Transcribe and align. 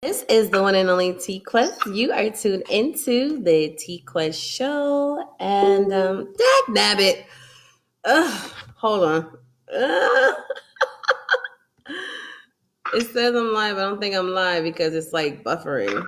This 0.00 0.24
is 0.28 0.48
the 0.50 0.62
one 0.62 0.76
and 0.76 0.88
only 0.88 1.12
T 1.12 1.40
Quest. 1.40 1.84
You 1.86 2.12
are 2.12 2.30
tuned 2.30 2.62
into 2.70 3.42
the 3.42 3.70
T 3.70 3.98
Quest 3.98 4.40
show. 4.40 5.34
And 5.40 5.92
um 5.92 6.32
dag 6.38 6.96
nabbit. 6.96 7.24
Ugh, 8.04 8.52
hold 8.76 9.02
on. 9.02 9.38
Ugh. 9.76 10.34
it 12.94 13.12
says 13.12 13.34
I'm 13.34 13.52
live. 13.52 13.76
I 13.76 13.80
don't 13.80 14.00
think 14.00 14.14
I'm 14.14 14.28
live 14.28 14.62
because 14.62 14.94
it's 14.94 15.12
like 15.12 15.42
buffering. 15.42 16.06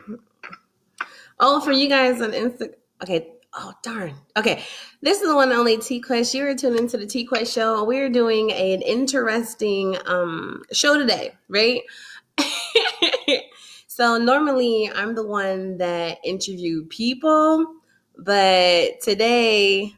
Oh, 1.40 1.60
for 1.60 1.72
you 1.72 1.88
guys 1.88 2.22
on 2.22 2.30
Insta. 2.30 2.72
Okay. 3.02 3.32
Oh 3.54 3.72
darn. 3.82 4.14
Okay. 4.36 4.62
This 5.02 5.20
is 5.20 5.28
the 5.28 5.34
one 5.34 5.50
and 5.50 5.58
only 5.58 5.78
T 5.78 6.00
Quest. 6.00 6.32
You 6.32 6.46
are 6.46 6.54
tuned 6.54 6.78
into 6.78 6.96
the 6.96 7.06
T 7.06 7.24
Quest 7.24 7.52
show. 7.52 7.82
We're 7.82 8.08
doing 8.08 8.52
an 8.52 8.82
interesting 8.82 9.96
um 10.06 10.62
show 10.70 10.96
today, 10.96 11.32
right? 11.48 11.80
So 13.92 14.18
normally 14.18 14.88
I'm 14.94 15.16
the 15.16 15.26
one 15.26 15.78
that 15.78 16.18
interview 16.22 16.84
people, 16.84 17.74
but 18.16 19.00
today 19.00 19.96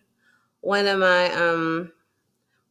one 0.63 0.87
of 0.87 0.99
my 0.99 1.31
um 1.35 1.93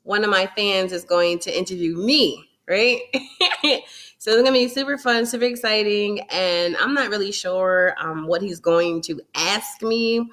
one 0.01 0.23
of 0.23 0.31
my 0.31 0.47
fans 0.55 0.91
is 0.91 1.03
going 1.03 1.37
to 1.41 1.55
interview 1.55 1.95
me, 1.95 2.49
right? 2.67 3.01
so 4.17 4.31
it's 4.31 4.41
gonna 4.41 4.51
be 4.51 4.67
super 4.67 4.97
fun, 4.97 5.27
super 5.27 5.45
exciting, 5.45 6.21
and 6.31 6.75
I'm 6.77 6.95
not 6.95 7.11
really 7.11 7.31
sure 7.31 7.93
um, 7.99 8.25
what 8.25 8.41
he's 8.41 8.59
going 8.59 9.03
to 9.03 9.21
ask 9.35 9.83
me 9.83 10.27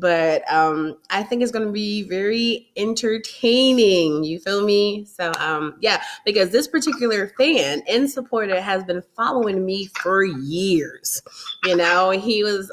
but 0.00 0.42
um 0.52 0.96
i 1.10 1.22
think 1.22 1.42
it's 1.42 1.52
going 1.52 1.66
to 1.66 1.72
be 1.72 2.02
very 2.02 2.68
entertaining 2.76 4.24
you 4.24 4.38
feel 4.38 4.64
me? 4.64 5.04
So 5.04 5.32
um 5.38 5.76
yeah 5.80 6.02
because 6.24 6.50
this 6.50 6.68
particular 6.68 7.28
fan 7.38 7.82
and 7.88 8.10
supporter 8.10 8.60
has 8.60 8.84
been 8.84 9.02
following 9.16 9.64
me 9.64 9.88
for 10.02 10.24
years 10.24 11.22
you 11.64 11.76
know? 11.76 12.10
He 12.10 12.42
was 12.44 12.70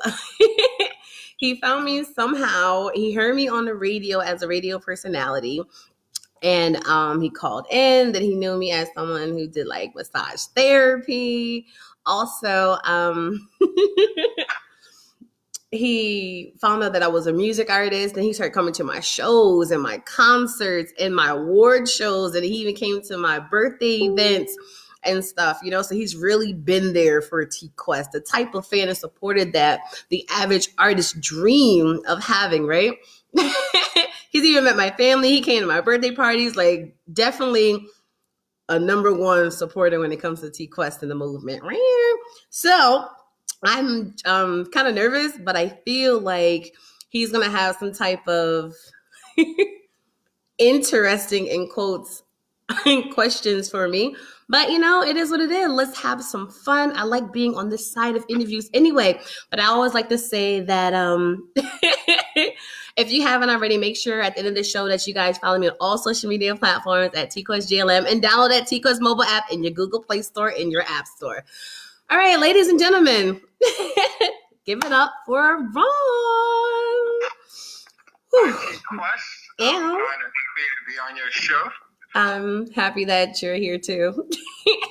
he 1.37 1.59
found 1.59 1.85
me 1.85 2.03
somehow 2.03 2.89
he 2.93 3.13
heard 3.13 3.35
me 3.35 3.47
on 3.47 3.65
the 3.65 3.75
radio 3.75 4.19
as 4.19 4.41
a 4.41 4.47
radio 4.47 4.79
personality 4.79 5.61
and 6.41 6.85
um 6.87 7.21
he 7.21 7.29
called 7.29 7.65
in 7.71 8.11
that 8.11 8.21
he 8.21 8.35
knew 8.35 8.57
me 8.57 8.71
as 8.71 8.87
someone 8.93 9.29
who 9.29 9.47
did 9.47 9.65
like 9.67 9.95
massage 9.95 10.43
therapy. 10.55 11.65
Also 12.05 12.77
um 12.83 13.47
he 15.73 16.53
found 16.61 16.83
out 16.83 16.93
that 16.93 17.03
I 17.03 17.07
was 17.07 17.25
a 17.25 17.33
music 17.33 17.69
artist 17.69 18.15
and 18.15 18.23
he 18.23 18.33
started 18.33 18.53
coming 18.53 18.73
to 18.75 18.83
my 18.83 18.99
shows 18.99 19.71
and 19.71 19.81
my 19.81 19.97
concerts 19.99 20.93
and 20.99 21.15
my 21.15 21.29
award 21.29 21.89
shows 21.89 22.35
and 22.35 22.45
he 22.45 22.51
even 22.51 22.75
came 22.75 23.01
to 23.03 23.17
my 23.17 23.39
birthday 23.39 24.03
events 24.03 24.55
and 25.03 25.25
stuff, 25.25 25.59
you 25.63 25.71
know. 25.71 25.81
So 25.81 25.95
he's 25.95 26.15
really 26.15 26.53
been 26.53 26.93
there 26.93 27.21
for 27.21 27.43
T 27.45 27.71
Quest, 27.75 28.11
the 28.11 28.19
type 28.19 28.53
of 28.53 28.67
fan 28.67 28.87
and 28.87 28.97
supported 28.97 29.53
that 29.53 29.81
the 30.09 30.25
average 30.29 30.69
artist 30.77 31.19
dream 31.19 31.99
of 32.07 32.23
having, 32.23 32.65
right? 32.65 32.93
he's 34.29 34.43
even 34.43 34.65
met 34.65 34.77
my 34.77 34.91
family, 34.91 35.29
he 35.29 35.41
came 35.41 35.61
to 35.61 35.67
my 35.67 35.81
birthday 35.81 36.11
parties, 36.11 36.55
like 36.55 36.95
definitely 37.11 37.85
a 38.69 38.79
number 38.79 39.13
one 39.13 39.51
supporter 39.51 39.99
when 39.99 40.11
it 40.11 40.21
comes 40.21 40.41
to 40.41 40.51
T 40.51 40.67
Quest 40.67 41.01
and 41.01 41.11
the 41.11 41.15
movement. 41.15 41.63
So 42.49 43.07
I'm 43.65 44.15
um, 44.25 44.65
kind 44.67 44.87
of 44.87 44.95
nervous, 44.95 45.33
but 45.37 45.55
I 45.55 45.69
feel 45.69 46.19
like 46.19 46.73
he's 47.09 47.31
gonna 47.31 47.49
have 47.49 47.77
some 47.77 47.93
type 47.93 48.27
of 48.27 48.73
interesting 50.57 51.47
in 51.47 51.67
quotes 51.67 52.23
questions 53.13 53.69
for 53.69 53.87
me. 53.87 54.15
But 54.49 54.71
you 54.71 54.79
know, 54.79 55.01
it 55.01 55.15
is 55.15 55.31
what 55.31 55.39
it 55.39 55.51
is. 55.51 55.69
Let's 55.69 55.97
have 55.99 56.23
some 56.23 56.49
fun. 56.49 56.95
I 56.95 57.03
like 57.03 57.31
being 57.31 57.55
on 57.55 57.69
this 57.69 57.89
side 57.91 58.15
of 58.15 58.25
interviews 58.29 58.69
anyway. 58.73 59.19
But 59.49 59.59
I 59.59 59.65
always 59.65 59.93
like 59.93 60.09
to 60.09 60.17
say 60.17 60.59
that 60.61 60.93
um 60.93 61.49
if 61.55 63.11
you 63.11 63.23
haven't 63.23 63.49
already, 63.49 63.77
make 63.77 63.95
sure 63.95 64.21
at 64.21 64.35
the 64.35 64.39
end 64.39 64.49
of 64.49 64.55
the 64.55 64.63
show 64.63 64.87
that 64.87 65.05
you 65.07 65.13
guys 65.13 65.37
follow 65.37 65.57
me 65.57 65.69
on 65.69 65.75
all 65.79 65.97
social 65.97 66.29
media 66.29 66.55
platforms 66.55 67.15
at 67.15 67.31
TQuest 67.31 67.71
JLM 67.71 68.11
and 68.11 68.21
download 68.21 68.49
that 68.49 68.67
TQuest 68.67 68.99
mobile 69.01 69.23
app 69.23 69.51
in 69.51 69.63
your 69.63 69.73
Google 69.73 70.01
Play 70.01 70.21
Store 70.21 70.49
in 70.49 70.69
your 70.69 70.83
App 70.83 71.07
Store. 71.07 71.43
All 72.13 72.19
right, 72.19 72.39
ladies 72.39 72.67
and 72.67 72.77
gentlemen, 72.79 73.41
give 74.67 74.77
it 74.85 74.91
up 74.91 75.11
for 75.25 75.57
Ron. 75.57 75.87
Yeah. 78.37 78.69
I'm 78.87 78.99
to 78.99 80.29
be 80.85 80.93
on 81.09 81.17
your 81.17 81.31
show. 81.31 81.63
I'm 82.13 82.69
happy 82.69 83.05
that 83.05 83.41
you're 83.41 83.55
here 83.55 83.79
too. 83.79 84.13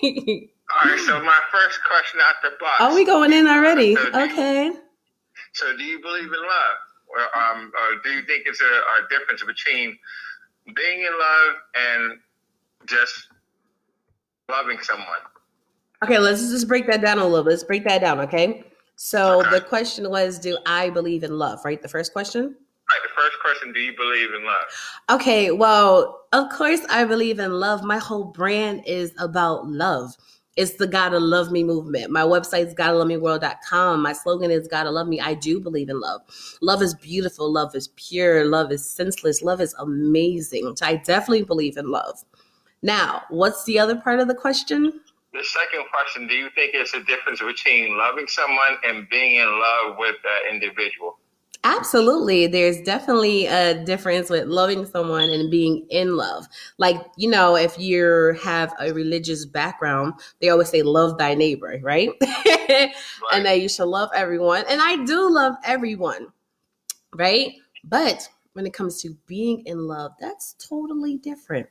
All 0.03 0.91
right, 0.91 0.99
so 1.07 1.23
my 1.23 1.39
first 1.53 1.79
question 1.85 2.19
out 2.25 2.35
the 2.43 2.57
box. 2.59 2.81
Are 2.81 2.93
we 2.93 3.05
going 3.05 3.33
in 3.33 3.47
already? 3.47 3.95
So 3.95 4.09
okay. 4.09 4.65
You, 4.65 4.79
so, 5.53 5.77
do 5.77 5.85
you 5.85 6.03
believe 6.03 6.25
in 6.25 6.31
love, 6.33 6.77
or 7.07 7.41
um, 7.41 7.71
or 7.83 8.01
do 8.03 8.11
you 8.11 8.23
think 8.23 8.47
it's 8.47 8.61
a, 8.61 8.65
a 8.65 9.09
difference 9.09 9.45
between 9.45 9.97
being 10.75 11.01
in 11.03 11.13
love 11.13 11.55
and 11.77 12.19
just 12.89 13.29
loving 14.49 14.81
someone? 14.83 15.07
Okay, 16.03 16.19
let's 16.19 16.51
just 16.51 16.67
break 16.67 16.87
that 16.89 17.01
down 17.01 17.19
a 17.19 17.25
little 17.25 17.45
bit. 17.45 17.51
Let's 17.51 17.65
break 17.65 17.85
that 17.85 18.01
down, 18.01 18.19
okay? 18.21 18.65
So 18.97 19.43
the 19.51 19.61
question 19.61 20.11
was, 20.11 20.39
do 20.39 20.59
I 20.67 20.91
believe 20.91 21.23
in 21.23 21.39
love, 21.39 21.65
right? 21.65 21.81
The 21.81 21.89
first 21.89 22.13
question? 22.13 22.43
Right, 22.45 23.01
the 23.03 23.15
first 23.17 23.39
question, 23.41 23.73
do 23.73 23.81
you 23.81 23.97
believe 23.97 24.35
in 24.35 24.45
love? 24.45 24.65
Okay, 25.11 25.51
well, 25.51 26.25
of 26.33 26.51
course 26.51 26.81
I 26.91 27.05
believe 27.05 27.39
in 27.39 27.53
love. 27.53 27.85
My 27.85 27.99
whole 27.99 28.25
brand 28.25 28.83
is 28.87 29.13
about 29.19 29.67
love. 29.69 30.17
It's 30.57 30.75
the 30.75 30.87
Gotta 30.87 31.19
Love 31.19 31.51
Me 31.51 31.65
movement. 31.65 32.11
My 32.11 32.23
website 32.23 32.67
is 32.67 32.75
gotta 32.75 32.99
love 32.99 33.09
me 33.09 33.17
world.com. 33.17 34.03
My 34.03 34.13
slogan 34.13 34.51
is 34.51 34.69
Gotta 34.69 34.91
Love 34.91 35.09
Me. 35.09 35.21
I 35.21 35.35
do 35.35 35.61
believe 35.61 35.89
in 35.89 35.99
love. 35.99 36.21
Love 36.61 36.83
is 36.83 36.95
beautiful. 36.95 37.51
Love 37.51 37.75
is 37.75 37.89
pure. 37.97 38.45
Love 38.45 38.71
is 38.71 38.85
senseless. 38.85 39.41
Love 39.41 39.61
is 39.61 39.75
amazing. 39.79 40.77
So 40.77 40.85
I 40.85 40.97
definitely 40.97 41.45
believe 41.45 41.79
in 41.79 41.91
love. 41.91 42.23
Now, 42.83 43.23
what's 43.31 43.65
the 43.65 43.79
other 43.79 43.97
part 43.97 44.21
of 44.21 44.29
the 44.29 44.35
question? 44.35 45.01
The 45.33 45.45
second 45.45 45.85
question 45.93 46.27
do 46.27 46.35
you 46.35 46.49
think 46.55 46.75
it's 46.75 46.95
a 46.95 47.03
difference 47.05 47.41
between 47.41 47.97
loving 47.97 48.27
someone 48.27 48.77
and 48.85 49.09
being 49.09 49.37
in 49.37 49.47
love 49.47 49.97
with 49.99 50.17
that 50.23 50.53
individual? 50.53 51.19
Absolutely. 51.65 52.49
There's 52.49 52.81
definitely 52.83 53.47
a 53.47 53.85
difference 53.85 54.29
with 54.29 54.49
loving 54.49 54.85
someone 54.85 55.31
and 55.31 55.49
being 55.49 55.87
in 55.91 56.17
love. 56.17 56.47
Like 56.79 56.97
you 57.17 57.31
know 57.31 57.57
if 57.57 57.79
you 57.79 58.37
have 58.43 58.75
a 58.81 58.93
religious 58.93 59.47
background 59.47 60.15
they 60.41 60.49
always 60.49 60.69
say 60.69 60.83
love 60.83 61.19
thy 61.19 61.35
neighbor 61.35 61.79
right, 61.83 62.11
right. 62.47 62.93
and 63.33 63.47
that 63.47 63.61
you 63.61 63.69
should 63.69 63.87
love 63.87 64.11
everyone. 64.15 64.65
And 64.69 64.81
i 64.83 65.03
do 65.05 65.31
love 65.31 65.55
everyone 65.65 66.29
right? 67.15 67.53
But 67.85 68.29
when 68.55 68.67
it 68.67 68.73
comes 68.73 69.01
to 69.03 69.17
being 69.27 69.63
in 69.67 69.87
love 69.87 70.13
that's 70.21 70.55
totally 70.55 71.17
different 71.19 71.69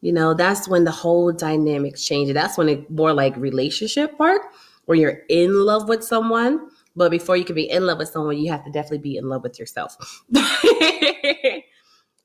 you 0.00 0.12
know, 0.12 0.34
that's 0.34 0.68
when 0.68 0.84
the 0.84 0.90
whole 0.90 1.32
dynamics 1.32 2.04
change. 2.04 2.32
That's 2.32 2.56
when 2.56 2.68
it 2.68 2.90
more 2.90 3.12
like 3.12 3.36
relationship 3.36 4.16
part 4.16 4.42
where 4.84 4.96
you're 4.96 5.22
in 5.28 5.52
love 5.52 5.88
with 5.88 6.04
someone. 6.04 6.68
But 6.94 7.10
before 7.10 7.36
you 7.36 7.44
can 7.44 7.54
be 7.54 7.70
in 7.70 7.86
love 7.86 7.98
with 7.98 8.08
someone, 8.08 8.38
you 8.38 8.50
have 8.50 8.64
to 8.64 8.70
definitely 8.72 8.98
be 8.98 9.16
in 9.16 9.28
love 9.28 9.42
with 9.42 9.58
yourself. 9.58 9.96
so, 10.34 10.40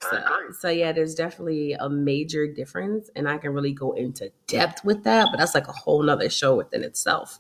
uh-huh. 0.02 0.54
so 0.60 0.70
yeah, 0.70 0.92
there's 0.92 1.14
definitely 1.14 1.74
a 1.74 1.90
major 1.90 2.52
difference, 2.52 3.10
and 3.16 3.28
I 3.30 3.38
can 3.38 3.54
really 3.54 3.74
go 3.74 3.92
into 3.92 4.32
depth 4.48 4.84
with 4.84 5.04
that. 5.04 5.28
But 5.32 5.38
that's 5.38 5.54
like 5.54 5.68
a 5.68 5.74
whole 5.74 6.02
nother 6.02 6.30
show 6.30 6.56
within 6.56 6.84
itself. 6.84 7.40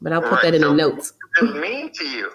But 0.00 0.12
I'll 0.12 0.22
put 0.22 0.32
right, 0.32 0.42
that 0.42 0.54
in 0.54 0.62
so 0.62 0.70
the 0.70 0.74
notes. 0.74 1.12
What 1.40 1.48
does 1.48 1.56
it 1.56 1.60
mean 1.60 1.92
to 1.92 2.04
you? 2.04 2.30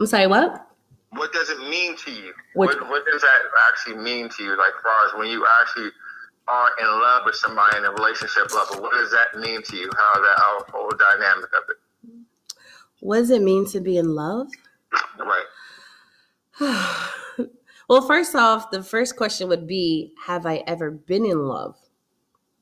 I'm 0.00 0.06
sorry, 0.06 0.26
what? 0.26 0.66
What 1.10 1.32
does 1.32 1.50
it 1.50 1.58
mean 1.68 1.96
to 1.96 2.10
you? 2.12 2.32
What, 2.54 2.80
what 2.88 3.04
does 3.10 3.20
that 3.22 3.40
actually 3.68 3.96
mean 3.96 4.28
to 4.28 4.42
you? 4.42 4.50
Like, 4.50 4.72
far 4.82 5.06
as 5.06 5.18
when 5.18 5.28
you 5.28 5.44
actually 5.60 5.90
are 6.50 6.70
in 6.80 6.86
love 6.86 7.22
with 7.24 7.36
somebody 7.36 7.76
in 7.78 7.84
a 7.84 7.90
relationship 7.92 8.52
level, 8.52 8.82
what 8.82 8.92
does 8.92 9.10
that 9.12 9.38
mean 9.38 9.62
to 9.62 9.76
you? 9.76 9.90
How 9.96 10.20
that 10.20 10.38
how 10.38 10.64
whole 10.68 10.90
dynamic 10.90 11.50
of 11.56 11.62
it? 11.68 11.76
What 13.00 13.18
does 13.18 13.30
it 13.30 13.42
mean 13.42 13.66
to 13.66 13.80
be 13.80 13.96
in 13.96 14.14
love? 14.14 14.48
Right. 15.18 15.44
well, 17.88 18.02
first 18.02 18.34
off, 18.34 18.70
the 18.70 18.82
first 18.82 19.16
question 19.16 19.48
would 19.48 19.66
be 19.66 20.12
Have 20.26 20.44
I 20.44 20.62
ever 20.66 20.90
been 20.90 21.24
in 21.24 21.46
love? 21.46 21.76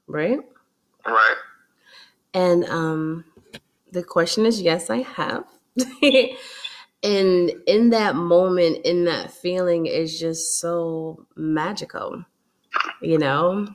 Right? 0.06 0.38
Right. 1.06 1.36
And 2.34 2.64
um 2.66 3.24
the 3.90 4.02
question 4.02 4.46
is 4.46 4.60
yes, 4.60 4.90
I 4.90 4.98
have. 4.98 5.44
and 7.02 7.52
in 7.66 7.90
that 7.90 8.16
moment, 8.16 8.84
in 8.84 9.04
that 9.04 9.30
feeling, 9.32 9.86
is 9.86 10.18
just 10.18 10.60
so 10.60 11.26
magical. 11.36 12.24
You 13.00 13.18
know, 13.18 13.66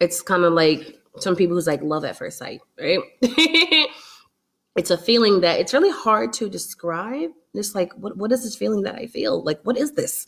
it's 0.00 0.22
kind 0.22 0.44
of 0.44 0.52
like 0.52 0.98
some 1.16 1.36
people 1.36 1.56
who's 1.56 1.66
like 1.66 1.82
love 1.82 2.04
at 2.04 2.16
first 2.16 2.38
sight, 2.38 2.60
right? 2.80 3.00
it's 4.76 4.90
a 4.90 4.98
feeling 4.98 5.40
that 5.40 5.58
it's 5.58 5.74
really 5.74 5.90
hard 5.90 6.32
to 6.34 6.48
describe. 6.48 7.30
It's 7.54 7.74
like, 7.74 7.92
what, 7.94 8.16
what 8.16 8.30
is 8.30 8.44
this 8.44 8.54
feeling 8.54 8.82
that 8.82 8.94
I 8.94 9.06
feel? 9.06 9.42
Like, 9.42 9.60
what 9.62 9.76
is 9.76 9.92
this? 9.92 10.26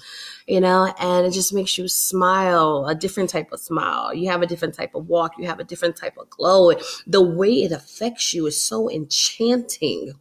You 0.48 0.60
know, 0.60 0.92
and 0.98 1.26
it 1.26 1.30
just 1.30 1.52
makes 1.52 1.78
you 1.78 1.86
smile, 1.86 2.86
a 2.88 2.94
different 2.94 3.30
type 3.30 3.52
of 3.52 3.60
smile. 3.60 4.12
You 4.12 4.28
have 4.30 4.42
a 4.42 4.46
different 4.46 4.74
type 4.74 4.94
of 4.94 5.06
walk, 5.06 5.34
you 5.38 5.46
have 5.46 5.60
a 5.60 5.64
different 5.64 5.96
type 5.96 6.16
of 6.18 6.28
glow. 6.30 6.72
The 7.06 7.22
way 7.22 7.62
it 7.62 7.70
affects 7.72 8.34
you 8.34 8.46
is 8.46 8.60
so 8.60 8.90
enchanting 8.90 10.14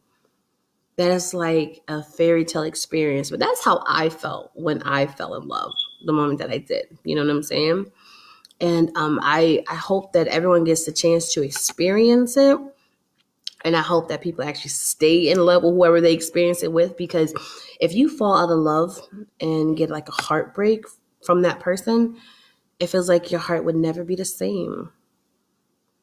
that 0.98 1.12
it's 1.12 1.34
like 1.34 1.82
a 1.88 2.04
fairy 2.04 2.44
tale 2.44 2.64
experience. 2.64 3.30
But 3.32 3.40
that's 3.40 3.64
how 3.64 3.82
I 3.88 4.10
felt 4.10 4.52
when 4.54 4.84
I 4.84 5.08
fell 5.08 5.34
in 5.36 5.48
love 5.48 5.72
the 6.06 6.12
moment 6.12 6.40
that 6.40 6.52
I 6.52 6.58
did. 6.58 6.98
You 7.06 7.16
know 7.16 7.22
what 7.22 7.32
I'm 7.32 7.42
saying? 7.42 7.86
And 8.62 8.92
um, 8.96 9.20
I, 9.22 9.64
I 9.70 9.76
hope 9.76 10.14
that 10.14 10.28
everyone 10.28 10.66
gets 10.66 10.86
the 10.86 10.92
chance 10.92 11.34
to 11.34 11.44
experience 11.44 12.36
it 12.36 12.58
and 13.66 13.76
I 13.76 13.82
hope 13.82 14.08
that 14.08 14.22
people 14.22 14.44
actually 14.44 14.70
stay 14.70 15.30
in 15.30 15.46
love 15.46 15.64
with 15.64 15.74
whoever 15.74 16.00
they 16.00 16.14
experience 16.14 16.64
it 16.64 16.72
with 16.72 16.96
because 16.98 17.34
if 17.80 17.94
you 17.94 18.10
fall 18.10 18.38
out 18.38 18.52
of 18.52 18.60
love 18.60 19.00
and 19.42 19.76
get 19.76 19.90
like 19.90 20.08
a 20.08 20.14
heartbreak 20.14 20.86
from 21.24 21.42
that 21.42 21.60
person, 21.60 22.18
it 22.80 22.88
feels 22.88 23.10
like 23.10 23.32
your 23.32 23.42
heart 23.42 23.66
would 23.66 23.76
never 23.76 24.04
be 24.04 24.16
the 24.16 24.26
same. 24.26 24.92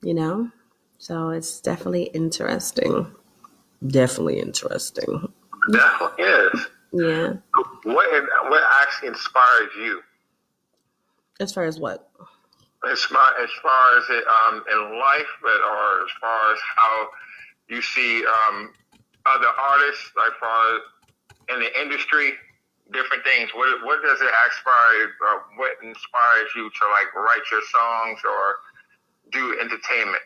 You 0.02 0.14
know? 0.14 0.50
So 0.98 1.30
it's 1.30 1.60
definitely 1.60 2.04
interesting. 2.04 3.14
Definitely 3.86 4.40
interesting. 4.40 5.32
Definitely 5.72 6.24
is. 6.24 6.66
Yeah. 6.92 7.32
What 7.84 8.10
what 8.48 8.62
actually 8.82 9.08
inspires 9.08 9.70
you? 9.78 10.02
As 11.40 11.52
far 11.52 11.64
as 11.64 11.78
what? 11.78 12.10
As 12.86 13.02
far 13.04 13.34
as 13.42 13.50
far 13.62 13.98
as 13.98 14.04
it 14.10 14.24
um 14.26 14.64
in 14.70 14.98
life, 14.98 15.32
but 15.42 15.60
or 15.60 16.04
as 16.04 16.10
far 16.20 16.52
as 16.52 16.58
how 16.76 17.08
you 17.68 17.82
see 17.82 18.24
um, 18.24 18.72
other 19.26 19.48
artists, 19.58 20.10
like 20.16 20.32
far 20.38 20.80
in 21.54 21.60
the 21.60 21.80
industry, 21.80 22.32
different 22.92 23.24
things. 23.24 23.50
What 23.54 23.84
what 23.84 24.02
does 24.02 24.20
it 24.20 24.30
inspire? 24.46 25.10
Uh, 25.28 25.38
what 25.56 25.72
inspires 25.82 26.50
you 26.54 26.70
to 26.70 26.84
like 26.92 27.14
write 27.14 27.42
your 27.50 27.62
songs 27.72 28.20
or 28.24 28.56
do 29.32 29.58
entertainment? 29.60 30.22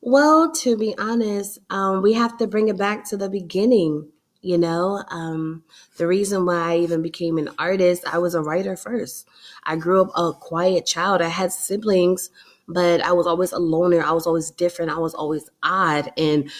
Well, 0.00 0.52
to 0.52 0.76
be 0.76 0.94
honest, 0.96 1.58
um, 1.70 2.02
we 2.02 2.12
have 2.14 2.38
to 2.38 2.46
bring 2.46 2.68
it 2.68 2.78
back 2.78 3.04
to 3.10 3.16
the 3.16 3.28
beginning. 3.28 4.08
You 4.40 4.56
know, 4.56 5.02
um, 5.10 5.64
the 5.96 6.06
reason 6.06 6.46
why 6.46 6.74
I 6.74 6.78
even 6.78 7.02
became 7.02 7.38
an 7.38 7.50
artist, 7.58 8.04
I 8.06 8.18
was 8.18 8.36
a 8.36 8.40
writer 8.40 8.76
first. 8.76 9.28
I 9.68 9.76
grew 9.76 10.02
up 10.02 10.10
a 10.16 10.32
quiet 10.32 10.86
child. 10.86 11.22
I 11.22 11.28
had 11.28 11.52
siblings 11.52 12.30
but 12.68 13.00
I 13.00 13.12
was 13.12 13.26
always 13.26 13.52
a 13.52 13.58
loner. 13.58 14.02
I 14.02 14.12
was 14.12 14.26
always 14.26 14.50
different. 14.50 14.90
I 14.90 14.98
was 14.98 15.14
always 15.14 15.48
odd. 15.62 16.12
And 16.18 16.50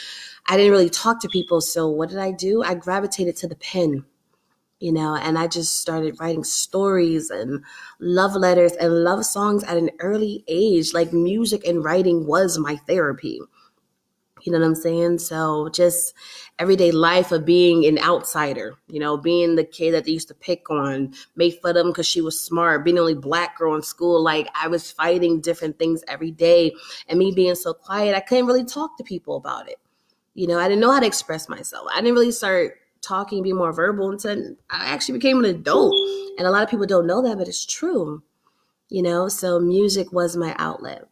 I 0.46 0.56
didn't 0.56 0.72
really 0.72 0.88
talk 0.88 1.20
to 1.20 1.28
people. 1.28 1.60
So 1.60 1.86
what 1.88 2.08
did 2.08 2.18
I 2.18 2.32
do? 2.32 2.62
I 2.62 2.74
gravitated 2.74 3.36
to 3.36 3.46
the 3.48 3.56
pen, 3.56 4.06
you 4.80 4.92
know, 4.92 5.16
and 5.16 5.38
I 5.38 5.46
just 5.48 5.80
started 5.80 6.18
writing 6.20 6.44
stories 6.44 7.30
and 7.30 7.64
love 8.00 8.34
letters 8.34 8.72
and 8.72 9.04
love 9.04 9.24
songs 9.26 9.64
at 9.64 9.76
an 9.76 9.90
early 10.00 10.44
age. 10.48 10.94
Like 10.94 11.12
music 11.12 11.66
and 11.66 11.84
writing 11.84 12.26
was 12.26 12.58
my 12.58 12.76
therapy. 12.76 13.40
You 14.42 14.52
know 14.52 14.58
what 14.58 14.66
I'm 14.66 14.74
saying? 14.74 15.18
So 15.18 15.68
just 15.70 16.14
everyday 16.58 16.90
life 16.90 17.32
of 17.32 17.44
being 17.44 17.84
an 17.86 17.98
outsider, 17.98 18.76
you 18.88 18.98
know, 18.98 19.16
being 19.16 19.56
the 19.56 19.64
kid 19.64 19.92
that 19.92 20.04
they 20.04 20.12
used 20.12 20.28
to 20.28 20.34
pick 20.34 20.70
on, 20.70 21.14
make 21.36 21.60
fun 21.60 21.70
of 21.70 21.76
them 21.76 21.88
because 21.88 22.06
she 22.06 22.20
was 22.20 22.40
smart, 22.40 22.84
being 22.84 22.96
the 22.96 23.00
only 23.00 23.14
black 23.14 23.58
girl 23.58 23.74
in 23.74 23.82
school. 23.82 24.22
Like 24.22 24.48
I 24.54 24.68
was 24.68 24.90
fighting 24.90 25.40
different 25.40 25.78
things 25.78 26.02
every 26.08 26.30
day. 26.30 26.72
And 27.08 27.18
me 27.18 27.32
being 27.32 27.54
so 27.54 27.72
quiet, 27.72 28.16
I 28.16 28.20
couldn't 28.20 28.46
really 28.46 28.64
talk 28.64 28.96
to 28.98 29.04
people 29.04 29.36
about 29.36 29.68
it. 29.68 29.78
You 30.34 30.46
know, 30.46 30.58
I 30.58 30.68
didn't 30.68 30.80
know 30.80 30.92
how 30.92 31.00
to 31.00 31.06
express 31.06 31.48
myself. 31.48 31.88
I 31.92 32.00
didn't 32.00 32.14
really 32.14 32.32
start 32.32 32.74
talking, 33.00 33.42
be 33.42 33.52
more 33.52 33.72
verbal 33.72 34.10
until 34.10 34.54
I 34.70 34.86
actually 34.86 35.18
became 35.18 35.38
an 35.38 35.46
adult. 35.46 35.94
And 36.38 36.46
a 36.46 36.50
lot 36.50 36.62
of 36.62 36.70
people 36.70 36.86
don't 36.86 37.06
know 37.06 37.22
that, 37.22 37.38
but 37.38 37.48
it's 37.48 37.66
true. 37.66 38.22
You 38.88 39.02
know, 39.02 39.28
so 39.28 39.58
music 39.60 40.12
was 40.12 40.36
my 40.36 40.54
outlet 40.58 41.04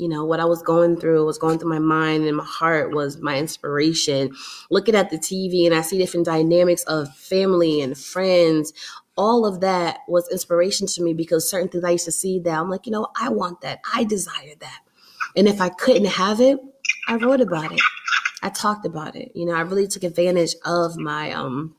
you 0.00 0.08
know 0.08 0.24
what 0.24 0.40
i 0.40 0.44
was 0.44 0.62
going 0.62 0.96
through 0.96 1.24
was 1.24 1.38
going 1.38 1.58
through 1.58 1.68
my 1.68 1.78
mind 1.78 2.24
and 2.24 2.38
my 2.38 2.44
heart 2.44 2.92
was 2.92 3.18
my 3.18 3.36
inspiration. 3.36 4.34
Looking 4.70 4.94
at 4.94 5.10
the 5.10 5.18
tv 5.18 5.66
and 5.66 5.74
i 5.74 5.82
see 5.82 5.98
different 5.98 6.26
dynamics 6.26 6.82
of 6.84 7.14
family 7.16 7.80
and 7.82 7.96
friends 7.96 8.72
all 9.16 9.44
of 9.44 9.60
that 9.60 9.98
was 10.08 10.26
inspiration 10.30 10.86
to 10.86 11.02
me 11.02 11.12
because 11.12 11.48
certain 11.48 11.68
things 11.68 11.84
i 11.84 11.90
used 11.90 12.06
to 12.06 12.12
see 12.12 12.38
that 12.38 12.58
i'm 12.58 12.70
like 12.70 12.86
you 12.86 12.92
know 12.92 13.08
i 13.20 13.28
want 13.28 13.60
that. 13.60 13.80
I 13.94 14.04
desire 14.04 14.54
that. 14.60 14.80
And 15.36 15.46
if 15.46 15.60
i 15.60 15.68
couldn't 15.68 16.06
have 16.06 16.40
it 16.40 16.58
i 17.08 17.16
wrote 17.16 17.40
about 17.40 17.72
it. 17.72 17.80
I 18.42 18.48
talked 18.48 18.86
about 18.86 19.16
it. 19.16 19.32
You 19.34 19.46
know 19.46 19.54
i 19.54 19.60
really 19.60 19.86
took 19.86 20.04
advantage 20.04 20.54
of 20.64 20.96
my 20.96 21.32
um 21.32 21.76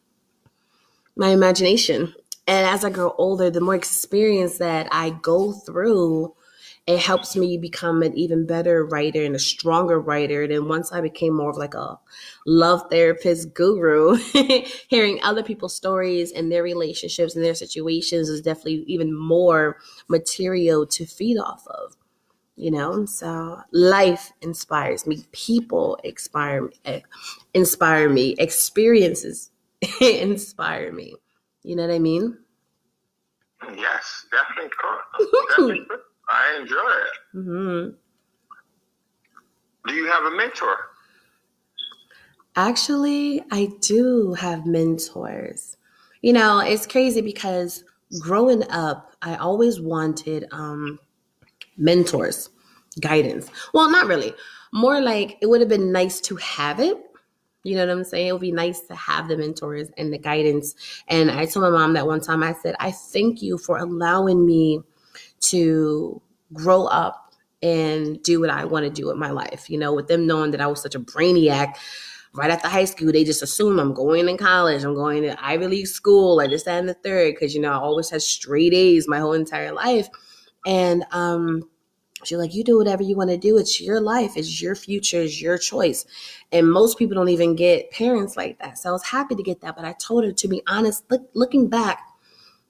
my 1.16 1.30
imagination. 1.30 2.14
And 2.48 2.68
as 2.68 2.84
i 2.86 2.90
grow 2.90 3.16
older 3.18 3.50
the 3.50 3.62
more 3.62 3.76
experience 3.76 4.60
that 4.60 4.88
i 4.92 5.10
go 5.10 5.52
through 5.54 6.36
it 6.88 7.00
helps 7.00 7.36
me 7.36 7.58
become 7.58 8.02
an 8.02 8.16
even 8.18 8.46
better 8.46 8.84
writer 8.86 9.24
and 9.24 9.36
a 9.36 9.40
stronger 9.40 10.00
writer. 10.00 10.44
And 10.44 10.68
once 10.68 10.92
I 10.92 11.00
became 11.02 11.36
more 11.36 11.52
of 11.52 11.58
like 11.58 11.76
a 11.76 12.00
love 12.46 12.84
therapist 12.90 13.54
guru, 13.54 14.16
hearing 14.90 15.20
other 15.22 15.44
people's 15.44 15.76
stories 15.76 16.32
and 16.32 16.52
their 16.52 16.64
relationships 16.64 17.36
and 17.36 17.46
their 17.46 17.54
situations 17.54 18.30
is 18.30 18.42
definitely 18.42 18.84
even 18.88 19.18
more 19.18 19.78
material 20.08 20.88
to 20.88 21.06
feed 21.06 21.38
off 21.38 21.66
of. 21.68 21.96
You 22.56 22.72
know, 22.72 23.06
so 23.06 23.62
life 23.72 24.32
inspires 24.42 25.08
me. 25.08 25.24
People 25.32 25.98
inspire 26.04 26.64
me, 26.64 26.74
eh, 26.86 27.00
inspire 27.54 28.10
me. 28.10 28.36
Experiences 28.38 29.52
inspire 30.02 30.92
me. 30.92 31.16
You 31.64 31.76
know 31.76 31.88
what 31.88 31.96
I 31.96 32.00
mean? 32.00 32.38
Yes, 33.76 34.26
definitely. 34.32 34.72
definitely. 35.48 35.88
I 36.32 36.60
enjoy 36.62 36.76
it. 36.76 37.38
Mm-hmm. 37.38 37.90
Do 39.88 39.94
you 39.94 40.06
have 40.08 40.24
a 40.26 40.32
mentor? 40.32 40.78
Actually, 42.56 43.42
I 43.52 43.70
do 43.82 44.34
have 44.34 44.66
mentors. 44.66 45.78
You 46.22 46.34
know, 46.34 46.60
it's 46.60 46.86
crazy 46.86 47.22
because 47.22 47.84
growing 48.20 48.70
up, 48.70 49.16
I 49.22 49.36
always 49.36 49.80
wanted 49.80 50.48
um, 50.52 51.00
mentors, 51.78 52.50
guidance. 53.00 53.50
Well, 53.74 53.90
not 53.90 54.08
really. 54.08 54.34
More 54.74 55.02
like 55.02 55.38
it 55.42 55.48
would 55.48 55.62
have 55.62 55.70
been 55.70 55.92
nice 55.92 56.22
to 56.22 56.36
have 56.38 56.80
it. 56.80 56.98
You 57.64 57.76
know 57.76 57.86
what 57.86 57.92
I'm 57.92 58.04
saying? 58.04 58.28
It 58.28 58.32
would 58.32 58.42
be 58.42 58.52
nice 58.52 58.82
to 58.82 58.96
have 58.96 59.28
the 59.28 59.38
mentors 59.38 59.90
and 59.98 60.12
the 60.12 60.18
guidance. 60.18 60.76
And 61.08 61.30
I 61.30 61.46
told 61.46 61.64
my 61.64 61.70
mom 61.70 61.94
that 61.94 62.08
one 62.08 62.22
time, 62.22 62.44
I 62.44 62.54
said, 62.54 62.76
I 62.80 62.92
thank 62.92 63.42
you 63.42 63.58
for 63.58 63.78
allowing 63.78 64.46
me 64.46 64.82
to 65.42 66.22
grow 66.54 66.86
up 66.86 67.34
and 67.62 68.22
do 68.24 68.40
what 68.40 68.50
I 68.50 68.66
want 68.66 68.86
to 68.86 68.90
do 68.92 69.08
with 69.08 69.18
my 69.18 69.30
life. 69.30 69.70
You 69.70 69.78
know, 69.78 69.94
with 69.94 70.08
them 70.08 70.26
knowing 70.26 70.52
that 70.52 70.62
I 70.62 70.68
was 70.68 70.82
such 70.82 70.96
a 70.96 71.00
brainiac 71.00 71.76
right 72.34 72.50
after 72.50 72.68
high 72.68 72.86
school, 72.86 73.12
they 73.12 73.24
just 73.24 73.44
assume 73.44 73.80
I'm 73.80 73.94
going 73.94 74.26
to 74.26 74.38
college, 74.38 74.84
I'm 74.84 74.96
going 74.96 75.24
to 75.24 75.46
Ivy 75.46 75.68
League 75.68 75.88
school, 75.88 76.40
or 76.40 76.48
this, 76.48 76.64
that, 76.64 76.80
and 76.80 76.90
the 76.90 76.94
third, 76.94 77.34
because, 77.34 77.54
you 77.54 77.62
know, 77.62 77.72
I 77.72 77.76
always 77.76 78.10
had 78.10 78.22
straight 78.22 78.74
A's 78.74 79.08
my 79.08 79.20
whole 79.20 79.34
entire 79.34 79.74
life. 79.74 80.08
And 80.66 81.04
um, 81.12 81.70
she's 82.24 82.38
like, 82.38 82.54
you 82.54 82.64
do 82.64 82.78
whatever 82.78 83.04
you 83.04 83.18
want 83.18 83.32
to 83.32 83.38
do. 83.38 83.58
It's 83.58 83.82
your 83.82 84.00
life, 84.00 84.38
it's 84.38 84.62
your 84.62 84.76
future, 84.76 85.22
it's 85.22 85.42
your 85.42 85.58
choice. 85.58 86.06
And 86.52 86.72
most 86.72 86.98
people 86.98 87.16
don't 87.16 87.30
even 87.30 87.56
get 87.56 87.92
parents 87.92 88.38
like 88.38 88.60
that. 88.60 88.78
So 88.78 88.90
I 88.90 88.94
was 88.94 89.04
happy 89.04 89.36
to 89.36 89.44
get 89.44 89.62
that. 89.62 89.76
But 89.76 89.86
I 89.86 89.94
told 89.94 90.24
her, 90.24 90.32
to 90.32 90.48
be 90.48 90.62
honest, 90.68 91.04
look, 91.12 91.30
looking 91.34 91.68
back, 91.68 92.00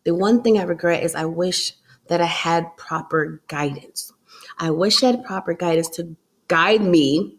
the 0.04 0.16
one 0.16 0.42
thing 0.42 0.58
I 0.58 0.64
regret 0.64 1.04
is 1.04 1.14
I 1.14 1.26
wish 1.26 1.74
that 2.12 2.20
I 2.20 2.26
had 2.26 2.76
proper 2.76 3.42
guidance. 3.48 4.12
I 4.60 4.70
wish 4.70 5.02
I 5.02 5.12
had 5.12 5.24
proper 5.24 5.54
guidance 5.54 5.88
to 5.92 6.14
guide 6.50 6.82
me 6.82 7.38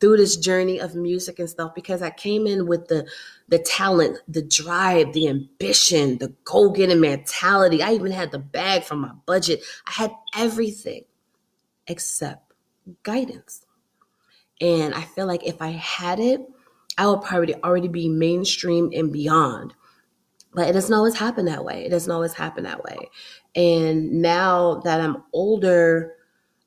through 0.00 0.18
this 0.18 0.36
journey 0.36 0.78
of 0.78 0.94
music 0.94 1.38
and 1.38 1.48
stuff 1.48 1.74
because 1.74 2.02
I 2.02 2.10
came 2.10 2.46
in 2.46 2.66
with 2.66 2.88
the 2.88 3.08
the 3.48 3.58
talent, 3.58 4.18
the 4.28 4.42
drive, 4.42 5.14
the 5.14 5.28
ambition, 5.28 6.18
the 6.18 6.34
go-getting 6.44 7.00
mentality. 7.00 7.82
I 7.82 7.92
even 7.92 8.12
had 8.12 8.32
the 8.32 8.38
bag 8.38 8.84
from 8.84 8.98
my 8.98 9.12
budget. 9.24 9.62
I 9.86 9.92
had 9.92 10.12
everything 10.36 11.04
except 11.86 12.52
guidance. 13.02 13.64
And 14.60 14.92
I 14.92 15.04
feel 15.04 15.26
like 15.26 15.46
if 15.46 15.62
I 15.62 15.70
had 15.70 16.20
it, 16.20 16.42
I 16.98 17.06
would 17.06 17.22
probably 17.22 17.54
already 17.64 17.88
be 17.88 18.10
mainstream 18.10 18.90
and 18.94 19.10
beyond. 19.10 19.72
But 20.56 20.70
it 20.70 20.72
doesn't 20.72 20.94
always 20.94 21.14
happen 21.14 21.44
that 21.44 21.66
way. 21.66 21.84
It 21.84 21.90
doesn't 21.90 22.10
always 22.10 22.32
happen 22.32 22.64
that 22.64 22.82
way. 22.82 22.96
And 23.54 24.22
now 24.22 24.80
that 24.84 25.02
I'm 25.02 25.22
older, 25.34 26.14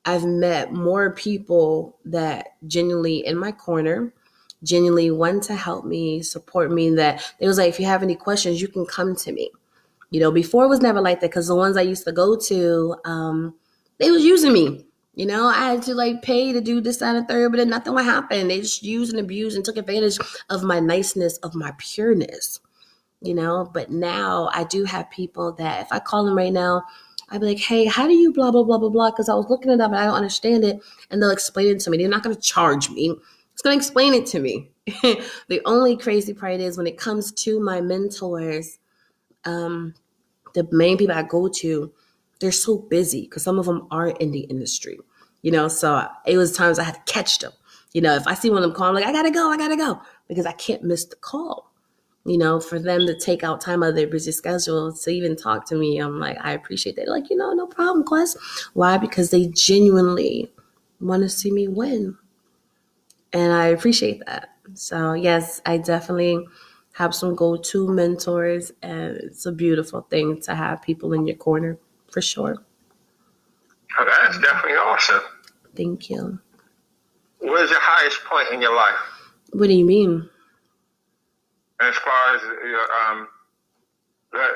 I've 0.06 0.26
met 0.26 0.72
more 0.72 1.12
people 1.16 1.98
that 2.06 2.50
genuinely 2.68 3.26
in 3.26 3.36
my 3.36 3.52
corner, 3.52 4.14
genuinely 4.64 5.10
want 5.10 5.42
to 5.46 5.56
help 5.56 5.86
me, 5.86 6.22
support 6.22 6.72
me. 6.72 6.92
That 6.92 7.34
it 7.40 7.48
was 7.48 7.58
like, 7.58 7.70
if 7.70 7.80
you 7.80 7.88
have 7.88 8.04
any 8.04 8.16
questions, 8.16 8.62
you 8.62 8.68
can 8.68 8.86
come 8.86 9.16
to 9.16 9.32
me. 9.32 9.50
You 10.12 10.20
know, 10.20 10.32
before 10.32 10.66
it 10.66 10.70
was 10.70 10.82
never 10.82 11.02
like 11.02 11.22
that 11.22 11.32
because 11.32 11.48
the 11.48 11.56
ones 11.56 11.76
I 11.76 11.82
used 11.82 12.06
to 12.06 12.12
go 12.12 12.38
to, 12.38 12.96
um, 13.06 13.56
they 13.98 14.12
was 14.12 14.24
using 14.24 14.54
me. 14.54 14.86
You 15.16 15.26
know, 15.26 15.48
I 15.48 15.72
had 15.72 15.82
to 15.84 15.96
like 15.96 16.22
pay 16.22 16.54
to 16.54 16.62
do 16.62 16.80
this, 16.80 16.98
that, 16.98 17.16
and 17.16 17.28
third, 17.28 17.52
but 17.52 17.58
then 17.58 17.70
nothing 17.70 17.96
would 17.96 18.06
happen. 18.06 18.50
They 18.50 18.62
just 18.62 18.84
used 18.84 19.14
and 19.14 19.20
abused 19.20 19.56
and 19.56 19.66
took 19.66 19.78
advantage 19.78 20.20
of 20.52 20.62
my 20.62 20.80
niceness, 20.80 21.38
of 21.40 21.56
my 21.56 21.74
pureness. 21.80 22.60
You 23.22 23.36
know, 23.36 23.70
but 23.74 23.92
now 23.92 24.50
I 24.54 24.64
do 24.64 24.86
have 24.86 25.10
people 25.10 25.52
that 25.54 25.82
if 25.82 25.92
I 25.92 26.00
call 26.00 26.24
them 26.24 26.38
right 26.38 26.54
now, 26.54 26.84
I'd 27.30 27.42
be 27.42 27.48
like, 27.48 27.60
hey, 27.60 27.86
how 27.86 28.08
do 28.08 28.14
you 28.14 28.32
blah, 28.32 28.52
blah, 28.52 28.64
blah, 28.64 28.78
blah, 28.78 28.90
blah? 28.90 29.12
Because 29.12 29.30
I 29.30 29.34
was 29.34 29.48
looking 29.50 29.72
it 29.72 29.82
up 29.82 29.92
and 29.92 30.00
I 30.00 30.06
don't 30.06 30.16
understand 30.16 30.64
it. 30.64 30.80
And 31.10 31.22
they'll 31.22 31.30
explain 31.30 31.68
it 31.68 31.80
to 31.82 31.90
me. 31.90 31.98
They're 31.98 32.08
not 32.08 32.24
going 32.24 32.36
to 32.36 32.42
charge 32.42 32.90
me. 32.90 33.16
It's 33.54 33.62
going 33.62 33.78
to 33.78 33.78
explain 33.78 34.14
it 34.14 34.26
to 34.28 34.40
me. 34.40 34.70
the 35.48 35.62
only 35.66 35.98
crazy 35.98 36.34
part 36.34 36.60
is 36.60 36.78
when 36.78 36.88
it 36.88 36.98
comes 36.98 37.32
to 37.44 37.60
my 37.60 37.82
mentors, 37.82 38.80
um, 39.46 39.94
the 40.54 40.68
main 40.72 40.98
people 40.98 41.16
I 41.16 41.24
go 41.24 41.48
to, 41.48 41.92
they're 42.40 42.52
so 42.52 42.78
busy 42.78 43.24
because 43.24 43.44
some 43.44 43.60
of 43.60 43.66
them 43.66 43.88
are 43.92 44.08
in 44.08 44.32
the 44.32 44.42
industry, 44.42 44.98
you 45.42 45.52
know. 45.52 45.68
So 45.68 46.08
it 46.26 46.38
was 46.38 46.54
times 46.54 46.80
I 46.80 46.84
had 46.84 46.96
to 46.96 47.14
catch 47.14 47.40
them. 47.40 47.52
You 47.94 48.02
know, 48.02 48.16
if 48.16 48.26
I 48.28 48.34
see 48.34 48.50
one 48.50 48.60
of 48.60 48.64
them 48.64 48.74
call, 48.74 48.88
I'm 48.88 48.96
like, 48.96 49.06
I 49.06 49.12
gotta 49.12 49.32
go, 49.32 49.52
I 49.52 49.58
gotta 49.58 49.76
go, 49.76 50.02
because 50.28 50.46
I 50.46 50.54
can't 50.54 50.84
miss 50.84 51.06
the 51.06 51.18
call 51.18 51.69
you 52.26 52.38
know, 52.38 52.60
for 52.60 52.80
them 52.80 53.08
to 53.08 53.18
take 53.18 53.44
out 53.44 53.62
time 53.62 53.84
out 53.84 53.90
of 53.90 53.96
their 53.96 54.08
busy 54.08 54.32
schedule 54.32 54.94
to 54.94 55.10
even 55.10 55.36
talk 55.36 55.66
to 55.68 55.76
me, 55.76 55.98
I'm 56.00 56.20
like, 56.20 56.38
I 56.42 56.52
appreciate 56.52 56.96
that. 56.98 57.08
like, 57.08 57.30
you 57.30 57.36
know, 57.36 57.54
no 57.54 57.66
problem, 57.66 58.04
Quest. 58.04 58.38
Why? 58.74 58.98
Because 58.98 59.32
they 59.32 59.48
genuinely 59.48 60.52
want 61.00 61.24
to 61.24 61.30
see 61.30 61.52
me 61.52 61.68
win. 61.68 62.18
And 63.32 63.54
I 63.54 63.68
appreciate 63.68 64.24
that. 64.26 64.50
So, 64.74 65.14
yes, 65.14 65.62
I 65.66 65.78
definitely 65.78 66.46
have 66.94 67.16
some 67.16 67.36
go 67.36 67.56
to 67.56 67.88
mentors, 67.88 68.72
and 68.82 69.16
it's 69.18 69.46
a 69.46 69.52
beautiful 69.52 70.02
thing 70.02 70.42
to 70.42 70.56
have 70.56 70.82
people 70.82 71.14
in 71.14 71.26
your 71.26 71.38
corner 71.38 71.78
for 72.12 72.22
sure. 72.22 72.58
Oh, 73.98 74.06
that's 74.06 74.40
definitely 74.40 74.78
awesome. 74.78 75.22
Thank 75.76 76.10
you. 76.10 76.40
What 77.40 77.64
is 77.64 77.72
your 77.72 77.80
highest 77.82 78.24
point 78.26 78.50
in 78.52 78.62
your 78.62 78.76
life? 78.76 78.96
What 79.54 79.68
do 79.68 79.74
you 79.74 79.86
mean? 79.86 80.30
As 81.82 81.96
far 81.96 82.36
as 82.36 82.42
um, 83.10 83.28
that 84.34 84.52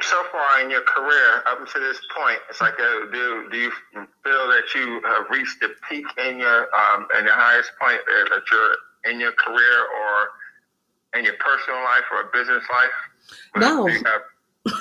so 0.00 0.22
far 0.30 0.60
in 0.60 0.70
your 0.70 0.82
career 0.82 1.42
up 1.46 1.66
to 1.72 1.78
this 1.80 1.98
point, 2.16 2.38
it's 2.48 2.60
like, 2.60 2.74
uh, 2.74 3.10
do 3.12 3.48
do 3.50 3.56
you 3.56 3.72
feel 3.92 4.48
that 4.48 4.64
you 4.74 5.00
have 5.04 5.26
reached 5.30 5.60
the 5.60 5.70
peak 5.88 6.06
in 6.24 6.38
your 6.38 6.68
um, 6.74 7.06
in 7.18 7.24
your 7.24 7.34
highest 7.34 7.72
point 7.80 8.00
there 8.06 8.24
that 8.24 8.42
you're 8.50 9.12
in 9.12 9.20
your 9.20 9.32
career 9.32 9.80
or 9.80 11.18
in 11.18 11.24
your 11.24 11.34
personal 11.34 11.82
life 11.82 12.04
or 12.12 12.30
business 12.32 12.64
life? 12.70 12.90
No, 13.56 13.88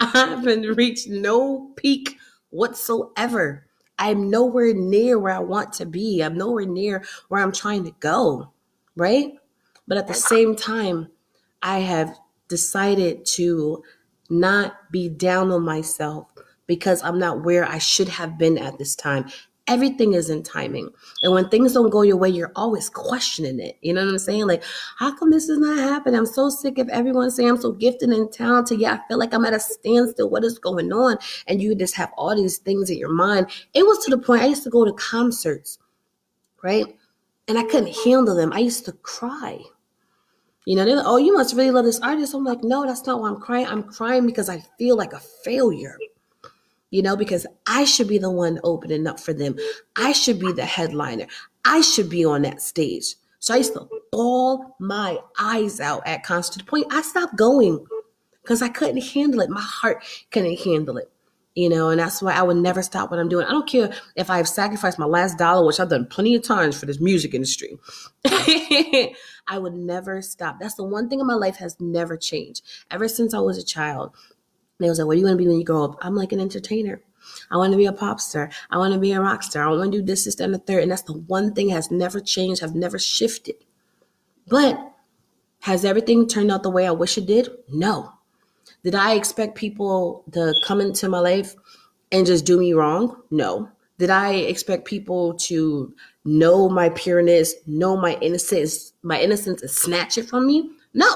I 0.00 0.10
haven't 0.14 0.76
reached 0.76 1.08
no 1.08 1.72
peak 1.76 2.16
whatsoever. 2.50 3.66
I'm 3.98 4.30
nowhere 4.30 4.74
near 4.74 5.18
where 5.18 5.34
I 5.34 5.38
want 5.40 5.72
to 5.74 5.86
be. 5.86 6.22
I'm 6.22 6.36
nowhere 6.36 6.66
near 6.66 7.04
where 7.28 7.42
I'm 7.42 7.52
trying 7.52 7.84
to 7.84 7.92
go. 8.00 8.52
Right? 8.94 9.34
But 9.88 9.98
at 9.98 10.08
the 10.08 10.14
same 10.14 10.56
time, 10.56 11.08
I 11.62 11.80
have 11.80 12.16
decided 12.48 13.24
to 13.26 13.82
not 14.28 14.90
be 14.90 15.08
down 15.08 15.50
on 15.50 15.62
myself 15.62 16.26
because 16.66 17.02
I'm 17.02 17.18
not 17.18 17.44
where 17.44 17.64
I 17.64 17.78
should 17.78 18.08
have 18.08 18.38
been 18.38 18.58
at 18.58 18.78
this 18.78 18.96
time. 18.96 19.26
Everything 19.68 20.14
is 20.14 20.30
in 20.30 20.44
timing. 20.44 20.90
And 21.22 21.32
when 21.32 21.48
things 21.48 21.72
don't 21.72 21.90
go 21.90 22.02
your 22.02 22.16
way, 22.16 22.28
you're 22.28 22.52
always 22.54 22.88
questioning 22.88 23.58
it. 23.58 23.76
You 23.80 23.94
know 23.94 24.04
what 24.04 24.12
I'm 24.12 24.18
saying? 24.18 24.46
Like, 24.46 24.62
how 24.96 25.16
come 25.16 25.30
this 25.30 25.48
is 25.48 25.58
not 25.58 25.78
happening? 25.78 26.18
I'm 26.18 26.26
so 26.26 26.48
sick 26.50 26.78
of 26.78 26.88
everyone 26.88 27.32
saying 27.32 27.48
I'm 27.48 27.60
so 27.60 27.72
gifted 27.72 28.10
and 28.10 28.30
talented. 28.30 28.80
Yeah, 28.80 28.94
I 28.94 29.08
feel 29.08 29.18
like 29.18 29.34
I'm 29.34 29.44
at 29.44 29.54
a 29.54 29.60
standstill. 29.60 30.30
What 30.30 30.44
is 30.44 30.60
going 30.60 30.92
on? 30.92 31.18
And 31.48 31.60
you 31.60 31.74
just 31.74 31.96
have 31.96 32.12
all 32.16 32.36
these 32.36 32.58
things 32.58 32.90
in 32.90 32.98
your 32.98 33.12
mind. 33.12 33.48
It 33.74 33.84
was 33.84 34.04
to 34.04 34.10
the 34.10 34.18
point 34.22 34.42
I 34.42 34.46
used 34.46 34.62
to 34.64 34.70
go 34.70 34.84
to 34.84 34.92
concerts, 34.92 35.78
right? 36.62 36.86
And 37.48 37.58
I 37.58 37.64
couldn't 37.64 37.96
handle 38.04 38.36
them. 38.36 38.52
I 38.52 38.60
used 38.60 38.84
to 38.84 38.92
cry. 38.92 39.60
You 40.66 40.74
know, 40.74 40.84
they're 40.84 40.96
like, 40.96 41.06
oh, 41.06 41.16
you 41.16 41.32
must 41.32 41.54
really 41.54 41.70
love 41.70 41.84
this 41.84 42.00
artist. 42.00 42.34
I'm 42.34 42.44
like, 42.44 42.64
no, 42.64 42.84
that's 42.84 43.06
not 43.06 43.20
why 43.20 43.28
I'm 43.28 43.40
crying. 43.40 43.66
I'm 43.66 43.84
crying 43.84 44.26
because 44.26 44.48
I 44.48 44.58
feel 44.78 44.96
like 44.96 45.12
a 45.12 45.20
failure. 45.20 45.96
You 46.90 47.02
know, 47.02 47.16
because 47.16 47.46
I 47.68 47.84
should 47.84 48.08
be 48.08 48.18
the 48.18 48.30
one 48.30 48.58
opening 48.64 49.06
up 49.06 49.20
for 49.20 49.32
them. 49.32 49.56
I 49.96 50.10
should 50.10 50.40
be 50.40 50.52
the 50.52 50.64
headliner. 50.64 51.26
I 51.64 51.80
should 51.82 52.10
be 52.10 52.24
on 52.24 52.42
that 52.42 52.60
stage. 52.60 53.14
So 53.38 53.54
I 53.54 53.58
used 53.58 53.74
to 53.74 53.88
bawl 54.10 54.76
my 54.80 55.18
eyes 55.38 55.80
out 55.80 56.02
at 56.04 56.24
concert 56.24 56.54
to 56.54 56.58
the 56.58 56.64
point 56.64 56.86
I 56.90 57.02
stopped 57.02 57.36
going 57.36 57.86
because 58.42 58.60
I 58.60 58.68
couldn't 58.68 59.02
handle 59.02 59.40
it. 59.40 59.50
My 59.50 59.60
heart 59.60 60.04
couldn't 60.32 60.58
handle 60.58 60.96
it 60.96 61.10
you 61.56 61.70
know, 61.70 61.88
and 61.88 61.98
that's 61.98 62.20
why 62.20 62.34
I 62.34 62.42
would 62.42 62.58
never 62.58 62.82
stop 62.82 63.10
what 63.10 63.18
I'm 63.18 63.30
doing. 63.30 63.46
I 63.46 63.50
don't 63.50 63.68
care 63.68 63.90
if 64.14 64.28
I've 64.28 64.46
sacrificed 64.46 64.98
my 64.98 65.06
last 65.06 65.38
dollar, 65.38 65.66
which 65.66 65.80
I've 65.80 65.88
done 65.88 66.06
plenty 66.06 66.34
of 66.34 66.42
times 66.42 66.78
for 66.78 66.84
this 66.84 67.00
music 67.00 67.32
industry. 67.32 67.78
I 69.48 69.58
would 69.58 69.74
never 69.74 70.22
stop. 70.22 70.58
That's 70.60 70.74
the 70.74 70.84
one 70.84 71.08
thing 71.08 71.20
in 71.20 71.26
my 71.26 71.34
life 71.34 71.56
has 71.56 71.80
never 71.80 72.16
changed. 72.16 72.62
Ever 72.90 73.08
since 73.08 73.34
I 73.34 73.40
was 73.40 73.58
a 73.58 73.64
child, 73.64 74.12
they 74.78 74.88
was 74.88 74.98
like, 74.98 75.06
"What 75.06 75.14
do 75.14 75.20
you 75.20 75.28
to 75.28 75.36
be 75.36 75.46
when 75.46 75.58
you 75.58 75.64
grow 75.64 75.84
up?" 75.84 75.98
I'm 76.00 76.14
like 76.14 76.32
an 76.32 76.40
entertainer. 76.40 77.00
I 77.50 77.56
want 77.56 77.72
to 77.72 77.76
be 77.76 77.86
a 77.86 77.92
pop 77.92 78.20
star. 78.20 78.50
I 78.70 78.78
want 78.78 78.94
to 78.94 79.00
be 79.00 79.12
a 79.12 79.20
rock 79.20 79.42
star. 79.42 79.66
I 79.66 79.70
want 79.70 79.92
to 79.92 79.98
do 79.98 80.04
this, 80.04 80.24
this, 80.24 80.38
and 80.40 80.54
the 80.54 80.58
third. 80.58 80.82
And 80.82 80.92
that's 80.92 81.02
the 81.02 81.12
one 81.12 81.54
thing 81.54 81.70
has 81.70 81.90
never 81.90 82.20
changed, 82.20 82.60
have 82.60 82.74
never 82.74 82.98
shifted. 82.98 83.56
But 84.46 84.92
has 85.60 85.84
everything 85.84 86.28
turned 86.28 86.50
out 86.50 86.62
the 86.62 86.70
way 86.70 86.86
I 86.86 86.92
wish 86.92 87.18
it 87.18 87.26
did? 87.26 87.48
No. 87.68 88.12
Did 88.84 88.94
I 88.94 89.14
expect 89.14 89.56
people 89.56 90.24
to 90.32 90.54
come 90.62 90.80
into 90.80 91.08
my 91.08 91.18
life 91.18 91.56
and 92.12 92.26
just 92.26 92.44
do 92.44 92.58
me 92.58 92.72
wrong? 92.72 93.22
No. 93.30 93.70
Did 93.98 94.10
I 94.10 94.34
expect 94.34 94.84
people 94.84 95.34
to 95.34 95.94
know 96.26 96.68
my 96.68 96.90
pureness, 96.90 97.54
know 97.66 97.96
my 97.96 98.18
innocence, 98.20 98.92
my 99.02 99.20
innocence 99.20 99.62
and 99.62 99.70
snatch 99.70 100.18
it 100.18 100.28
from 100.28 100.46
me? 100.46 100.70
No. 100.92 101.10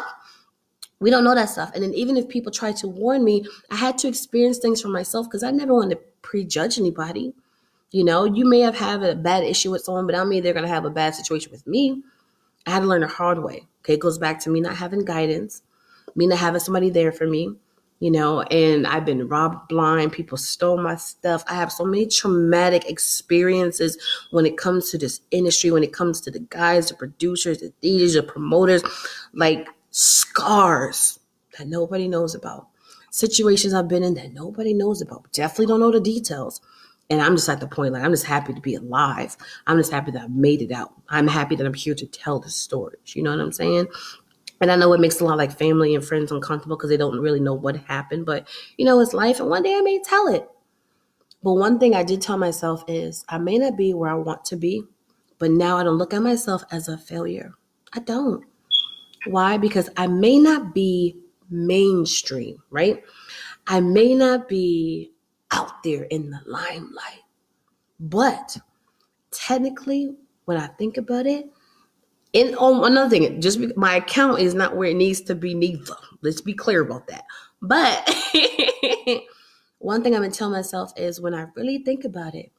We 1.00 1.10
don't 1.10 1.24
know 1.24 1.34
that 1.34 1.48
stuff. 1.50 1.72
And 1.74 1.82
then 1.82 1.94
even 1.94 2.16
if 2.16 2.28
people 2.28 2.52
try 2.52 2.72
to 2.72 2.88
warn 2.88 3.24
me, 3.24 3.46
I 3.70 3.76
had 3.76 3.98
to 3.98 4.08
experience 4.08 4.58
things 4.58 4.80
for 4.80 4.88
myself 4.88 5.26
because 5.26 5.42
I 5.42 5.50
never 5.50 5.74
wanted 5.74 5.96
to 5.96 6.00
prejudge 6.22 6.78
anybody. 6.78 7.34
You 7.90 8.04
know, 8.04 8.24
you 8.24 8.44
may 8.44 8.60
have 8.60 8.76
had 8.76 9.02
a 9.02 9.16
bad 9.16 9.42
issue 9.42 9.70
with 9.70 9.82
someone, 9.82 10.06
but 10.06 10.14
I 10.14 10.24
mean 10.24 10.42
they're 10.42 10.54
gonna 10.54 10.68
have 10.68 10.84
a 10.84 10.90
bad 10.90 11.14
situation 11.14 11.50
with 11.50 11.66
me. 11.66 12.02
I 12.66 12.70
had 12.70 12.80
to 12.80 12.86
learn 12.86 13.00
the 13.00 13.08
hard 13.08 13.42
way. 13.42 13.66
Okay, 13.80 13.94
it 13.94 14.00
goes 14.00 14.18
back 14.18 14.38
to 14.40 14.50
me 14.50 14.60
not 14.60 14.76
having 14.76 15.04
guidance, 15.04 15.62
me 16.14 16.26
not 16.26 16.38
having 16.38 16.60
somebody 16.60 16.90
there 16.90 17.10
for 17.10 17.26
me, 17.26 17.56
you 18.00 18.10
know, 18.10 18.40
and 18.42 18.86
I've 18.86 19.04
been 19.04 19.28
robbed 19.28 19.68
blind. 19.68 20.12
People 20.12 20.38
stole 20.38 20.78
my 20.78 20.96
stuff. 20.96 21.44
I 21.46 21.54
have 21.54 21.70
so 21.70 21.84
many 21.84 22.06
traumatic 22.06 22.88
experiences 22.88 23.98
when 24.30 24.46
it 24.46 24.56
comes 24.56 24.90
to 24.90 24.98
this 24.98 25.20
industry, 25.30 25.70
when 25.70 25.84
it 25.84 25.92
comes 25.92 26.20
to 26.22 26.30
the 26.30 26.40
guys, 26.40 26.88
the 26.88 26.94
producers, 26.94 27.58
the 27.58 27.72
DJs, 27.82 28.14
the 28.14 28.22
promoters, 28.22 28.82
like 29.34 29.68
scars 29.90 31.20
that 31.58 31.68
nobody 31.68 32.08
knows 32.08 32.34
about. 32.34 32.68
Situations 33.10 33.74
I've 33.74 33.88
been 33.88 34.02
in 34.02 34.14
that 34.14 34.32
nobody 34.32 34.72
knows 34.72 35.02
about. 35.02 35.30
Definitely 35.32 35.66
don't 35.66 35.80
know 35.80 35.92
the 35.92 36.00
details. 36.00 36.60
And 37.10 37.20
I'm 37.20 37.34
just 37.34 37.48
at 37.48 37.58
the 37.58 37.66
point, 37.66 37.92
like, 37.92 38.04
I'm 38.04 38.12
just 38.12 38.24
happy 38.24 38.54
to 38.54 38.60
be 38.60 38.76
alive. 38.76 39.36
I'm 39.66 39.76
just 39.76 39.90
happy 39.90 40.12
that 40.12 40.22
I've 40.22 40.30
made 40.30 40.62
it 40.62 40.70
out. 40.70 40.92
I'm 41.08 41.26
happy 41.26 41.56
that 41.56 41.66
I'm 41.66 41.74
here 41.74 41.96
to 41.96 42.06
tell 42.06 42.38
the 42.38 42.48
stories. 42.48 43.16
You 43.16 43.24
know 43.24 43.32
what 43.32 43.40
I'm 43.40 43.50
saying? 43.50 43.88
And 44.60 44.70
I 44.70 44.76
know 44.76 44.92
it 44.92 45.00
makes 45.00 45.20
a 45.20 45.24
lot 45.24 45.32
of 45.32 45.38
like 45.38 45.56
family 45.56 45.94
and 45.94 46.04
friends 46.04 46.30
uncomfortable 46.32 46.76
because 46.76 46.90
they 46.90 46.96
don't 46.96 47.18
really 47.20 47.40
know 47.40 47.54
what 47.54 47.76
happened, 47.76 48.26
but 48.26 48.48
you 48.76 48.84
know, 48.84 49.00
it's 49.00 49.14
life. 49.14 49.40
And 49.40 49.48
one 49.48 49.62
day 49.62 49.74
I 49.76 49.80
may 49.80 50.00
tell 50.02 50.28
it. 50.28 50.48
But 51.42 51.54
one 51.54 51.78
thing 51.78 51.94
I 51.94 52.02
did 52.02 52.20
tell 52.20 52.36
myself 52.38 52.84
is 52.86 53.24
I 53.28 53.38
may 53.38 53.58
not 53.58 53.76
be 53.76 53.94
where 53.94 54.10
I 54.10 54.14
want 54.14 54.44
to 54.46 54.56
be, 54.56 54.84
but 55.38 55.50
now 55.50 55.78
I 55.78 55.84
don't 55.84 55.96
look 55.96 56.12
at 56.12 56.22
myself 56.22 56.62
as 56.70 56.88
a 56.88 56.98
failure. 56.98 57.54
I 57.94 58.00
don't. 58.00 58.44
Why? 59.26 59.58
Because 59.58 59.90
I 59.96 60.06
may 60.06 60.38
not 60.38 60.74
be 60.74 61.18
mainstream, 61.50 62.62
right? 62.70 63.02
I 63.66 63.80
may 63.80 64.14
not 64.14 64.48
be 64.48 65.12
out 65.52 65.82
there 65.84 66.04
in 66.04 66.30
the 66.30 66.40
limelight, 66.46 67.22
but 68.00 68.58
technically, 69.30 70.16
when 70.46 70.58
I 70.58 70.68
think 70.68 70.96
about 70.96 71.26
it, 71.26 71.50
and 72.34 72.56
on 72.56 72.84
another 72.84 73.10
thing, 73.10 73.40
just 73.40 73.60
be, 73.60 73.72
my 73.76 73.96
account 73.96 74.40
is 74.40 74.54
not 74.54 74.76
where 74.76 74.88
it 74.88 74.96
needs 74.96 75.20
to 75.22 75.34
be 75.34 75.54
neither. 75.54 75.94
Let's 76.22 76.40
be 76.40 76.54
clear 76.54 76.82
about 76.82 77.08
that. 77.08 77.24
But 77.62 78.08
one 79.78 80.02
thing 80.02 80.14
I'm 80.14 80.22
gonna 80.22 80.32
tell 80.32 80.50
myself 80.50 80.92
is 80.96 81.20
when 81.20 81.34
I 81.34 81.46
really 81.56 81.78
think 81.78 82.04
about 82.04 82.34
it, 82.34 82.52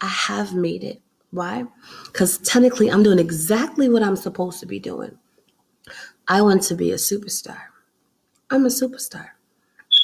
I 0.00 0.08
have 0.08 0.54
made 0.54 0.84
it. 0.84 1.00
Why? 1.30 1.64
Because 2.06 2.38
technically 2.38 2.90
I'm 2.90 3.02
doing 3.02 3.18
exactly 3.18 3.88
what 3.88 4.02
I'm 4.02 4.16
supposed 4.16 4.60
to 4.60 4.66
be 4.66 4.78
doing. 4.78 5.18
I 6.28 6.42
want 6.42 6.62
to 6.64 6.74
be 6.74 6.92
a 6.92 6.96
superstar. 6.96 7.60
I'm 8.50 8.66
a 8.66 8.68
superstar. 8.68 9.28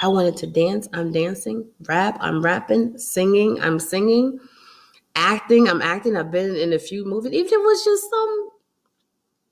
I 0.02 0.08
wanted 0.08 0.36
to 0.38 0.46
dance, 0.46 0.88
I'm 0.94 1.12
dancing, 1.12 1.66
rap, 1.86 2.16
I'm 2.20 2.42
rapping, 2.42 2.96
singing, 2.96 3.60
I'm 3.60 3.78
singing, 3.78 4.40
acting, 5.14 5.68
I'm 5.68 5.82
acting. 5.82 6.16
I've 6.16 6.30
been 6.30 6.56
in 6.56 6.72
a 6.72 6.78
few 6.78 7.04
movies, 7.04 7.32
even 7.32 7.46
if 7.46 7.52
it 7.52 7.60
was 7.60 7.84
just 7.84 8.08
some 8.08 8.49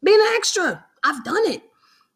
being 0.02 0.20
an 0.20 0.34
extra. 0.34 0.84
I've 1.04 1.24
done 1.24 1.46
it. 1.46 1.62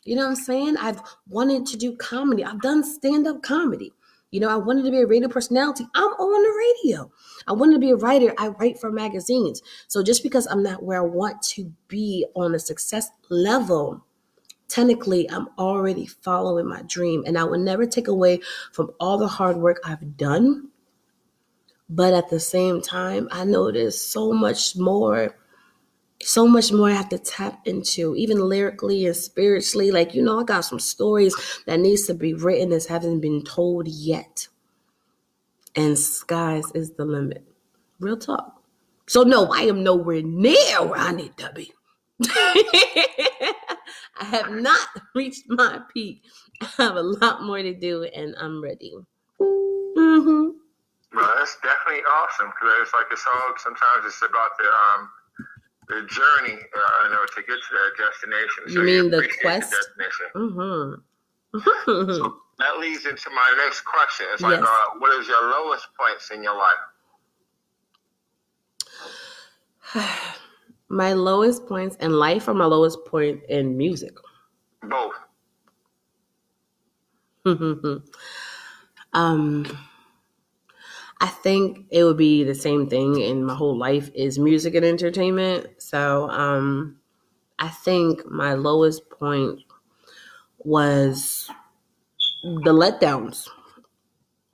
You 0.05 0.17
know 0.17 0.23
what 0.23 0.31
I'm 0.31 0.37
saying? 0.37 0.77
I've 0.79 1.01
wanted 1.29 1.67
to 1.67 1.77
do 1.77 1.97
comedy. 1.97 2.45
I've 2.45 2.61
done 2.61 2.83
stand-up 2.83 3.43
comedy. 3.43 3.93
You 4.33 4.41
know, 4.41 4.49
I 4.49 4.57
wanted 4.57 4.85
to 4.85 4.91
be 4.91 5.01
a 5.01 5.07
radio 5.07 5.29
personality. 5.29 5.87
I'm 5.95 6.11
on 6.11 6.43
the 6.43 6.89
radio. 6.89 7.12
I 7.47 7.53
wanted 7.53 7.75
to 7.75 7.79
be 7.79 7.91
a 7.91 7.97
writer. 7.97 8.35
I 8.39 8.49
write 8.49 8.81
for 8.81 8.91
magazines. 8.91 9.62
So 9.89 10.03
just 10.03 10.23
because 10.23 10.47
I'm 10.47 10.62
not 10.62 10.83
where 10.83 11.03
I 11.03 11.07
want 11.07 11.43
to 11.43 11.71
be 11.87 12.27
on 12.35 12.55
a 12.55 12.59
success 12.59 13.11
level, 13.29 14.05
technically 14.69 15.31
I'm 15.31 15.49
already 15.59 16.07
following 16.07 16.67
my 16.67 16.83
dream. 16.87 17.25
And 17.27 17.37
I 17.37 17.45
would 17.45 17.61
never 17.61 17.85
take 17.85 18.09
away 18.09 18.41
from 18.73 18.91
all 18.99 19.19
the 19.19 19.29
hard 19.29 19.59
work 19.59 19.81
I've 19.85 20.17
done. 20.17 20.71
But 21.91 22.15
at 22.15 22.31
the 22.31 22.41
same 22.41 22.81
time, 22.81 23.29
I 23.31 23.45
know 23.45 23.71
there's 23.71 24.01
so 24.01 24.33
much 24.33 24.77
more 24.77 25.37
so 26.23 26.47
much 26.47 26.73
more 26.73 26.91
I 26.91 26.95
have 26.95 27.09
to 27.11 27.19
tap 27.19 27.67
into, 27.67 28.14
even 28.17 28.38
lyrically 28.41 29.07
and 29.07 29.17
spiritually. 29.17 29.91
Like, 29.91 30.14
you 30.14 30.23
know, 30.23 30.41
I 30.41 30.45
got 30.45 30.64
some 30.64 30.81
stories 30.81 31.35
that 31.67 31.81
needs 31.81 32.07
to 32.07 32.14
be 32.14 32.35
written 32.35 32.71
that 32.71 32.87
haven't 32.87 33.21
been 33.21 33.43
told 33.43 33.88
yet. 33.88 34.49
And 35.75 35.99
skies 35.99 36.71
is 36.75 36.93
the 36.93 37.05
limit. 37.05 37.45
Real 37.99 38.17
talk. 38.17 38.62
So 39.07 39.23
no, 39.23 39.47
I 39.52 39.62
am 39.62 39.83
nowhere 39.83 40.23
near 40.23 40.83
where 40.83 40.99
I 40.99 41.12
need 41.12 41.37
to 41.38 41.50
be. 41.55 41.73
I 42.29 43.55
have 44.21 44.50
not 44.50 44.88
reached 45.14 45.45
my 45.49 45.81
peak. 45.93 46.23
I 46.61 46.69
have 46.79 46.97
a 46.97 47.02
lot 47.02 47.43
more 47.43 47.61
to 47.61 47.75
do 47.75 48.05
and 48.05 48.35
I'm 48.38 48.62
ready. 48.62 48.95
Mm-hmm. 49.41 50.50
Well, 51.14 51.33
that's 51.37 51.57
definitely 51.62 52.02
awesome 52.05 52.49
because 52.49 52.73
it's 52.83 52.95
like 52.95 53.07
it's 53.11 53.25
all 53.26 53.52
sometimes 53.59 54.07
it's 54.07 54.23
about 54.23 54.50
the 54.59 54.64
um 54.64 55.09
the 55.89 56.07
journey, 56.09 56.55
uh, 56.55 57.05
you 57.05 57.11
know, 57.11 57.25
to 57.25 57.43
get 57.43 57.59
to 57.59 57.75
that 57.75 57.93
destination. 57.99 58.69
So 58.69 58.83
you 58.83 59.03
mean 59.03 59.11
the 59.11 59.29
quest? 59.41 59.71
The 59.71 60.39
mm-hmm. 60.39 60.95
so 62.12 62.37
that 62.59 62.79
leads 62.79 63.07
into 63.07 63.31
my 63.31 63.55
next 63.65 63.81
question. 63.83 64.27
It's 64.33 64.43
like, 64.43 64.61
yes. 64.61 64.69
uh, 64.69 64.99
what 64.99 65.19
is 65.21 65.27
your 65.29 65.43
lowest 65.51 65.89
points 65.99 66.31
in 66.31 66.43
your 66.43 66.57
life? 66.57 66.79
my 70.89 71.12
lowest 71.12 71.67
points 71.67 71.97
in 71.97 72.12
life, 72.12 72.49
or 72.49 72.55
my 72.55 72.65
lowest 72.65 73.05
point 73.05 73.43
in 73.49 73.77
music? 73.77 74.15
Both. 74.83 75.15
um 79.15 79.67
I 81.23 81.29
think 81.29 81.87
it 81.91 82.02
would 82.02 82.17
be 82.17 82.43
the 82.43 82.55
same 82.55 82.88
thing 82.88 83.21
in 83.21 83.45
my 83.45 83.55
whole 83.55 83.79
life 83.79 84.11
is 84.12 84.41
music 84.41 84.75
and 84.75 84.85
entertainment. 84.85 85.69
So 85.79 86.29
um, 86.29 86.99
I 87.61 87.69
think 87.69 88.26
my 88.26 88.55
lowest 88.55 89.09
point 89.09 89.61
was 90.59 91.49
the 92.43 92.73
letdowns. 92.73 93.49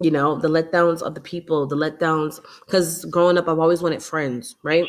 You 0.03 0.11
know, 0.11 0.39
the 0.39 0.49
letdowns 0.49 1.01
of 1.01 1.15
the 1.15 1.23
people, 1.23 1.67
the 1.67 1.75
letdowns. 1.75 2.39
Because 2.67 3.07
growing 3.07 3.39
up, 3.39 3.49
I've 3.49 3.59
always 3.59 3.81
wanted 3.81 4.03
friends, 4.03 4.57
right? 4.63 4.85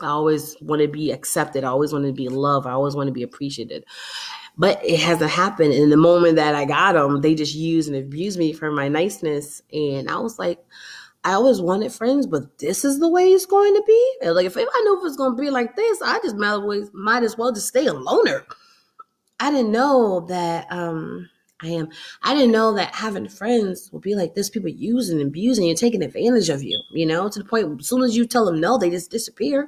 I 0.00 0.08
always 0.08 0.56
want 0.60 0.82
to 0.82 0.88
be 0.88 1.12
accepted. 1.12 1.62
I 1.62 1.68
always 1.68 1.92
want 1.92 2.04
to 2.06 2.12
be 2.12 2.28
loved. 2.28 2.66
I 2.66 2.72
always 2.72 2.96
want 2.96 3.06
to 3.06 3.12
be 3.12 3.22
appreciated. 3.22 3.84
But 4.58 4.84
it 4.84 4.98
hasn't 4.98 5.30
happened. 5.30 5.72
And 5.72 5.92
the 5.92 5.96
moment 5.96 6.34
that 6.34 6.56
I 6.56 6.64
got 6.64 6.94
them, 6.94 7.20
they 7.20 7.36
just 7.36 7.54
used 7.54 7.88
and 7.88 7.96
abused 7.96 8.40
me 8.40 8.52
for 8.52 8.72
my 8.72 8.88
niceness. 8.88 9.62
And 9.72 10.10
I 10.10 10.18
was 10.18 10.36
like, 10.38 10.58
I 11.26 11.32
always 11.32 11.60
wanted 11.60 11.92
friends, 11.92 12.24
but 12.24 12.56
this 12.58 12.84
is 12.84 13.00
the 13.00 13.08
way 13.08 13.24
it's 13.32 13.46
going 13.46 13.74
to 13.74 13.82
be. 13.84 14.12
And 14.22 14.36
like 14.36 14.46
if, 14.46 14.56
if 14.56 14.68
I 14.72 14.80
knew 14.82 15.00
if 15.00 15.04
it's 15.04 15.16
going 15.16 15.36
to 15.36 15.42
be 15.42 15.50
like 15.50 15.74
this, 15.74 16.00
I 16.00 16.20
just 16.20 16.36
might, 16.36 16.50
always, 16.50 16.88
might 16.94 17.24
as 17.24 17.36
well 17.36 17.50
just 17.50 17.66
stay 17.66 17.86
a 17.86 17.92
loner. 17.92 18.46
I 19.40 19.50
didn't 19.50 19.72
know 19.72 20.20
that 20.28 20.66
um 20.70 21.28
I 21.62 21.68
am. 21.68 21.88
I 22.22 22.32
didn't 22.32 22.52
know 22.52 22.74
that 22.74 22.94
having 22.94 23.28
friends 23.28 23.90
will 23.90 23.98
be 23.98 24.14
like 24.14 24.34
this. 24.34 24.50
People 24.50 24.68
using 24.68 25.20
and 25.20 25.28
abusing 25.28 25.68
and 25.68 25.76
taking 25.76 26.02
advantage 26.02 26.48
of 26.48 26.62
you. 26.62 26.80
You 26.92 27.06
know, 27.06 27.28
to 27.28 27.38
the 27.40 27.44
point 27.44 27.80
as 27.80 27.88
soon 27.88 28.02
as 28.02 28.16
you 28.16 28.24
tell 28.24 28.46
them 28.46 28.60
no, 28.60 28.78
they 28.78 28.88
just 28.88 29.10
disappear. 29.10 29.66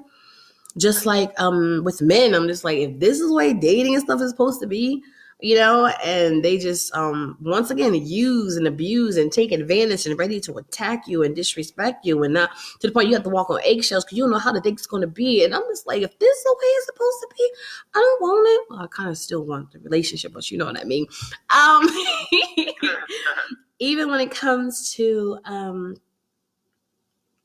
Just 0.76 1.06
like 1.06 1.32
um 1.40 1.82
with 1.84 2.00
men, 2.00 2.34
I'm 2.34 2.46
just 2.46 2.62
like 2.62 2.78
if 2.78 3.00
this 3.00 3.18
is 3.18 3.28
the 3.28 3.34
way 3.34 3.52
dating 3.52 3.94
and 3.94 4.04
stuff 4.04 4.20
is 4.20 4.30
supposed 4.30 4.60
to 4.60 4.68
be, 4.68 5.02
you 5.40 5.54
know, 5.54 5.86
and 6.04 6.44
they 6.44 6.58
just 6.58 6.92
um 6.94 7.36
once 7.40 7.70
again 7.70 7.94
use 7.94 8.56
and 8.56 8.66
abuse 8.66 9.16
and 9.16 9.30
take 9.30 9.52
advantage 9.52 10.06
and 10.06 10.18
ready 10.18 10.40
to 10.40 10.54
attack 10.54 11.06
you 11.06 11.22
and 11.22 11.36
disrespect 11.36 12.04
you 12.04 12.22
and 12.24 12.34
not 12.34 12.50
to 12.80 12.88
the 12.88 12.92
point 12.92 13.08
you 13.08 13.14
have 13.14 13.22
to 13.22 13.30
walk 13.30 13.48
on 13.50 13.60
eggshells 13.64 14.04
because 14.04 14.18
you 14.18 14.24
don't 14.24 14.32
know 14.32 14.38
how 14.38 14.52
the 14.52 14.60
date's 14.60 14.86
gonna 14.86 15.06
be. 15.06 15.44
And 15.44 15.54
I'm 15.54 15.62
just 15.68 15.86
like, 15.86 16.02
if 16.02 16.18
this 16.18 16.36
is 16.36 16.44
the 16.44 16.56
way 16.60 16.66
it's 16.66 16.86
supposed 16.86 17.20
to 17.20 17.28
be, 17.36 17.50
I 17.94 17.98
don't 17.98 18.20
want 18.22 18.48
it. 18.48 18.66
Well, 18.70 18.80
I 18.80 18.86
kind 18.88 19.10
of 19.10 19.18
still 19.18 19.44
want 19.44 19.70
the 19.70 19.78
relationship, 19.78 20.32
but 20.32 20.50
you 20.50 20.58
know 20.58 20.66
what 20.66 20.80
I 20.80 20.84
mean. 20.84 21.06
Um 21.50 21.86
even 23.78 24.10
when 24.10 24.20
it 24.20 24.32
comes 24.32 24.92
to 24.94 25.38
um 25.44 25.96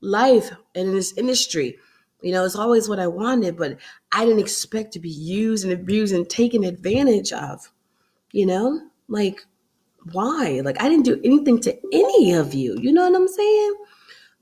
life 0.02 0.52
and 0.76 0.90
in 0.90 0.94
this 0.96 1.18
industry. 1.18 1.78
You 2.22 2.32
know, 2.32 2.46
it's 2.46 2.56
always 2.56 2.88
what 2.88 3.00
I 3.00 3.08
wanted, 3.08 3.58
but 3.58 3.78
I 4.12 4.24
didn't 4.24 4.40
expect 4.40 4.94
to 4.94 5.00
be 5.00 5.10
used 5.10 5.66
and 5.66 5.74
abused 5.74 6.14
and 6.14 6.30
taken 6.30 6.64
advantage 6.64 7.34
of 7.34 7.70
you 8.34 8.46
know? 8.46 8.82
Like, 9.08 9.46
why? 10.12 10.62
Like, 10.64 10.82
I 10.82 10.90
didn't 10.90 11.06
do 11.06 11.22
anything 11.24 11.62
to 11.62 11.78
any 11.94 12.34
of 12.34 12.54
you. 12.54 12.78
You 12.82 12.92
know 12.92 13.10
what 13.10 13.16
I'm 13.16 13.28
saying? 13.30 13.76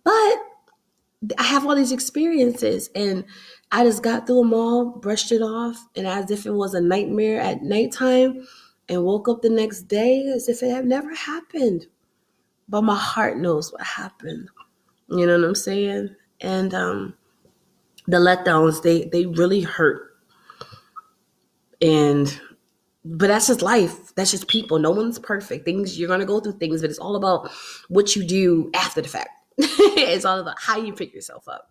But 0.03 1.35
I 1.37 1.43
have 1.43 1.67
all 1.67 1.75
these 1.75 1.91
experiences 1.91 2.89
and 2.95 3.25
I 3.71 3.83
just 3.83 4.01
got 4.01 4.25
through 4.25 4.41
them 4.41 4.53
all, 4.53 4.85
brushed 4.85 5.31
it 5.31 5.41
off, 5.41 5.87
and 5.95 6.05
as 6.05 6.29
if 6.29 6.45
it 6.45 6.51
was 6.51 6.73
a 6.73 6.81
nightmare 6.81 7.39
at 7.39 7.63
nighttime, 7.63 8.45
and 8.89 9.05
woke 9.05 9.29
up 9.29 9.41
the 9.41 9.49
next 9.49 9.83
day 9.83 10.25
as 10.27 10.49
if 10.49 10.61
it 10.61 10.71
had 10.71 10.85
never 10.85 11.15
happened. 11.15 11.87
But 12.67 12.81
my 12.81 12.97
heart 12.97 13.37
knows 13.37 13.71
what 13.71 13.81
happened. 13.81 14.49
You 15.09 15.25
know 15.25 15.39
what 15.39 15.47
I'm 15.47 15.55
saying? 15.55 16.15
And 16.41 16.73
um, 16.73 17.13
the 18.07 18.17
letdowns, 18.17 18.81
they 18.81 19.05
they 19.05 19.25
really 19.25 19.61
hurt. 19.61 20.17
And 21.81 22.41
but 23.03 23.27
that's 23.27 23.47
just 23.47 23.61
life. 23.61 24.13
That's 24.15 24.31
just 24.31 24.47
people. 24.47 24.79
No 24.79 24.91
one's 24.91 25.19
perfect. 25.19 25.65
Things 25.65 25.99
you're 25.99 26.07
gonna 26.07 26.25
go 26.25 26.39
through 26.39 26.53
things, 26.59 26.81
but 26.81 26.89
it's 26.89 26.99
all 26.99 27.15
about 27.15 27.49
what 27.89 28.15
you 28.15 28.23
do 28.23 28.69
after 28.75 29.01
the 29.01 29.07
fact. 29.07 29.29
it's 29.57 30.25
all 30.25 30.39
about 30.39 30.59
how 30.59 30.77
you 30.77 30.93
pick 30.93 31.13
yourself 31.13 31.47
up. 31.47 31.69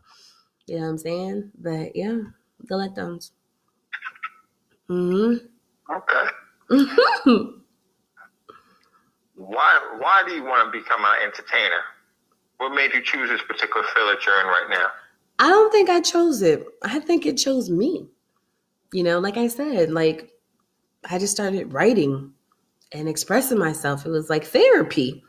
You 0.67 0.77
know 0.77 0.83
what 0.83 0.89
I'm 0.91 0.99
saying? 0.99 1.51
But 1.59 1.97
yeah, 1.97 2.19
the 2.65 2.75
letdowns. 2.75 3.31
hmm 4.89 5.35
Okay. 5.91 6.31
Why 9.35 9.97
why 9.99 10.23
do 10.27 10.35
you 10.35 10.45
want 10.45 10.71
to 10.71 10.79
become 10.79 11.01
an 11.01 11.23
entertainer? 11.25 11.81
What 12.59 12.75
made 12.75 12.93
you 12.93 13.03
choose 13.03 13.31
this 13.31 13.41
particular 13.49 13.87
field 13.95 14.11
that 14.11 14.27
you're 14.27 14.39
in 14.41 14.47
right 14.47 14.67
now? 14.69 14.89
I 15.39 15.49
don't 15.49 15.73
think 15.73 15.89
I 15.89 16.01
chose 16.01 16.43
it. 16.43 16.63
I 16.83 17.01
think 17.01 17.25
it 17.25 17.39
chose 17.39 17.71
me. 17.71 18.07
You 18.93 19.03
know, 19.03 19.19
like 19.19 19.39
I 19.39 19.49
said, 19.49 19.91
like 19.91 20.30
I 21.09 21.19
just 21.19 21.35
started 21.35 21.73
writing 21.73 22.33
and 22.93 23.09
expressing 23.09 23.59
myself. 23.59 24.05
It 24.05 24.11
was 24.11 24.31
like 24.31 24.45
therapy. 24.45 25.23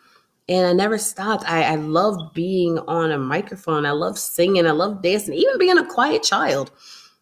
And 0.49 0.65
I 0.65 0.73
never 0.73 0.97
stopped. 0.97 1.45
I, 1.47 1.63
I 1.63 1.75
love 1.75 2.33
being 2.33 2.79
on 2.79 3.11
a 3.11 3.17
microphone. 3.17 3.85
I 3.85 3.91
love 3.91 4.17
singing. 4.17 4.67
I 4.67 4.71
love 4.71 5.01
dancing. 5.01 5.33
Even 5.33 5.57
being 5.57 5.77
a 5.77 5.85
quiet 5.85 6.23
child, 6.23 6.71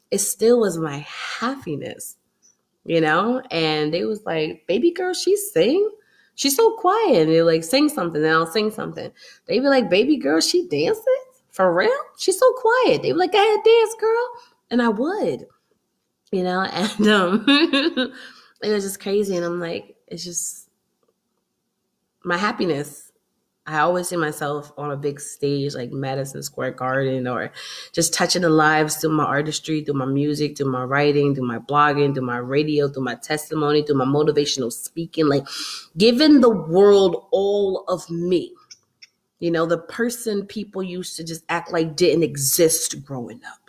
it 0.09 0.19
still 0.19 0.61
was 0.61 0.77
my 0.77 1.05
happiness, 1.39 2.15
you 2.85 3.01
know? 3.01 3.41
And 3.51 3.93
it 3.93 4.05
was 4.05 4.23
like, 4.25 4.65
baby 4.67 4.91
girl, 4.91 5.13
she 5.13 5.35
sing. 5.35 5.91
She's 6.35 6.55
so 6.55 6.71
quiet. 6.77 7.23
And 7.23 7.31
they 7.31 7.41
like, 7.43 7.63
sing 7.63 7.89
something, 7.89 8.23
and 8.23 8.31
I'll 8.33 8.47
sing 8.47 8.71
something. 8.71 9.11
They 9.45 9.59
be 9.59 9.67
like, 9.67 9.89
baby 9.89 10.17
girl, 10.17 10.39
she 10.39 10.67
dances? 10.67 11.03
For 11.51 11.73
real? 11.73 11.91
She's 12.17 12.39
so 12.39 12.51
quiet. 12.53 13.01
They 13.01 13.11
be 13.11 13.17
like, 13.17 13.35
I 13.35 13.37
had 13.37 13.63
dance, 13.63 13.95
girl. 13.99 14.29
And 14.71 14.81
I 14.81 14.89
would, 14.89 15.45
you 16.31 16.43
know? 16.43 16.61
And 16.73 17.07
um 17.09 18.13
it 18.61 18.71
was 18.71 18.83
just 18.83 18.99
crazy. 18.99 19.35
And 19.35 19.45
I'm 19.45 19.59
like, 19.59 19.95
it's 20.07 20.23
just 20.23 20.69
my 22.23 22.37
happiness. 22.37 23.11
I 23.65 23.79
always 23.81 24.09
see 24.09 24.15
myself 24.15 24.71
on 24.77 24.89
a 24.91 24.97
big 24.97 25.19
stage 25.19 25.75
like 25.75 25.91
Madison 25.91 26.41
Square 26.41 26.71
Garden 26.71 27.27
or 27.27 27.51
just 27.93 28.15
touching 28.15 28.41
the 28.41 28.49
lives 28.49 28.95
through 28.95 29.11
my 29.11 29.25
artistry, 29.25 29.83
through 29.83 29.93
my 29.93 30.05
music, 30.05 30.57
through 30.57 30.71
my 30.71 30.83
writing, 30.83 31.35
through 31.35 31.45
my 31.47 31.59
blogging, 31.59 32.15
through 32.15 32.25
my 32.25 32.37
radio, 32.37 32.87
through 32.87 33.03
my 33.03 33.13
testimony, 33.15 33.83
through 33.83 33.97
my 33.97 34.05
motivational 34.05 34.73
speaking, 34.73 35.27
like 35.27 35.45
giving 35.97 36.41
the 36.41 36.49
world 36.49 37.27
all 37.31 37.83
of 37.87 38.09
me. 38.09 38.55
You 39.39 39.51
know, 39.51 39.65
the 39.67 39.77
person 39.77 40.47
people 40.47 40.83
used 40.83 41.15
to 41.17 41.23
just 41.23 41.43
act 41.49 41.71
like 41.71 41.95
didn't 41.95 42.23
exist 42.23 43.05
growing 43.05 43.41
up 43.45 43.68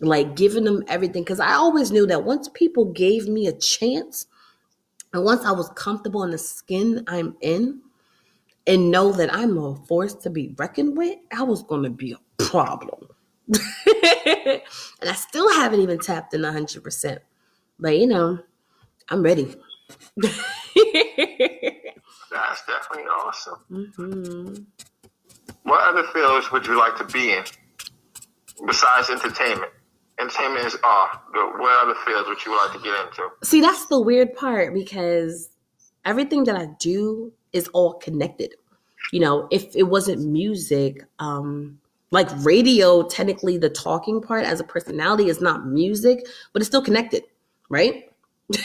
like 0.00 0.36
giving 0.36 0.64
them 0.64 0.84
everything 0.88 1.22
because 1.22 1.40
I 1.40 1.54
always 1.54 1.90
knew 1.90 2.06
that 2.06 2.24
once 2.24 2.48
people 2.48 2.86
gave 2.86 3.28
me 3.28 3.46
a 3.46 3.52
chance, 3.52 4.26
And 5.12 5.24
once 5.24 5.44
I 5.44 5.52
was 5.52 5.70
comfortable 5.70 6.22
in 6.24 6.30
the 6.30 6.38
skin 6.38 7.04
I'm 7.06 7.36
in 7.40 7.80
and 8.66 8.90
know 8.90 9.12
that 9.12 9.34
I'm 9.34 9.56
a 9.58 9.74
force 9.86 10.14
to 10.14 10.30
be 10.30 10.54
reckoned 10.58 10.96
with, 10.96 11.18
I 11.32 11.42
was 11.42 11.62
going 11.62 11.82
to 11.84 11.90
be 11.90 12.12
a 12.12 12.20
problem. 12.42 13.08
and 13.48 14.60
I 15.02 15.14
still 15.14 15.48
haven't 15.54 15.80
even 15.80 15.98
tapped 15.98 16.34
in 16.34 16.42
100%. 16.42 17.18
But, 17.80 17.98
you 17.98 18.06
know, 18.06 18.38
I'm 19.08 19.22
ready. 19.22 19.56
That's 20.16 20.34
definitely 22.66 23.04
awesome. 23.04 23.64
Mm-hmm. 23.70 24.54
What 25.62 25.88
other 25.88 26.04
fields 26.08 26.52
would 26.52 26.66
you 26.66 26.78
like 26.78 26.96
to 26.98 27.04
be 27.04 27.32
in 27.32 27.44
besides 28.66 29.08
entertainment? 29.08 29.72
Entertainment 30.20 30.66
is 30.66 30.76
off, 30.82 31.20
but 31.32 31.58
what 31.58 31.84
other 31.84 31.94
fields 32.04 32.28
would 32.28 32.44
you 32.44 32.56
like 32.56 32.72
to 32.72 32.78
get 32.80 32.94
into? 33.06 33.28
See, 33.44 33.60
that's 33.60 33.86
the 33.86 34.00
weird 34.00 34.34
part 34.34 34.74
because 34.74 35.48
everything 36.04 36.44
that 36.44 36.56
I 36.56 36.66
do 36.80 37.32
is 37.52 37.68
all 37.68 37.94
connected. 37.94 38.54
You 39.12 39.20
know, 39.20 39.48
if 39.52 39.76
it 39.76 39.84
wasn't 39.84 40.28
music, 40.28 41.04
um, 41.20 41.78
like 42.10 42.28
radio, 42.44 43.02
technically 43.02 43.58
the 43.58 43.70
talking 43.70 44.20
part 44.20 44.44
as 44.44 44.60
a 44.60 44.64
personality 44.64 45.28
is 45.28 45.40
not 45.40 45.66
music, 45.66 46.26
but 46.52 46.62
it's 46.62 46.68
still 46.68 46.82
connected, 46.82 47.24
right? 47.68 48.10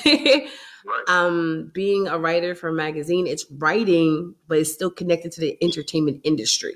right. 0.05 0.49
Um, 1.07 1.71
being 1.73 2.09
a 2.09 2.19
writer 2.19 2.55
for 2.55 2.67
a 2.67 2.73
magazine, 2.73 3.25
it's 3.25 3.45
writing, 3.51 4.35
but 4.49 4.57
it's 4.57 4.73
still 4.73 4.91
connected 4.91 5.31
to 5.31 5.39
the 5.39 5.57
entertainment 5.61 6.19
industry. 6.25 6.75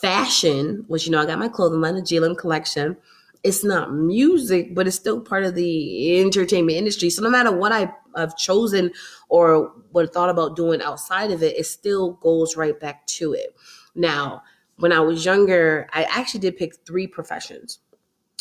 Fashion, 0.00 0.86
which 0.88 1.04
you 1.04 1.12
know, 1.12 1.20
I 1.20 1.26
got 1.26 1.38
my 1.38 1.48
clothing 1.48 1.82
line, 1.82 1.96
the 1.96 2.00
GLM 2.00 2.38
collection 2.38 2.96
it's 3.42 3.64
not 3.64 3.94
music, 3.94 4.74
but 4.74 4.86
it's 4.86 4.96
still 4.96 5.20
part 5.20 5.44
of 5.44 5.54
the 5.54 6.20
entertainment 6.20 6.76
industry. 6.76 7.10
So 7.10 7.22
no 7.22 7.30
matter 7.30 7.50
what 7.50 7.72
I, 7.72 7.92
have 8.16 8.36
chosen 8.36 8.90
or 9.28 9.72
what 9.92 10.12
thought 10.12 10.30
about 10.30 10.56
doing 10.56 10.82
outside 10.82 11.30
of 11.30 11.42
it, 11.44 11.56
it 11.56 11.64
still 11.64 12.14
goes 12.14 12.56
right 12.56 12.78
back 12.78 13.06
to 13.06 13.32
it. 13.32 13.54
Now, 13.94 14.42
when 14.78 14.92
I 14.92 15.00
was 15.00 15.24
younger, 15.24 15.88
I 15.92 16.04
actually 16.04 16.40
did 16.40 16.56
pick 16.56 16.74
three 16.84 17.06
professions. 17.06 17.78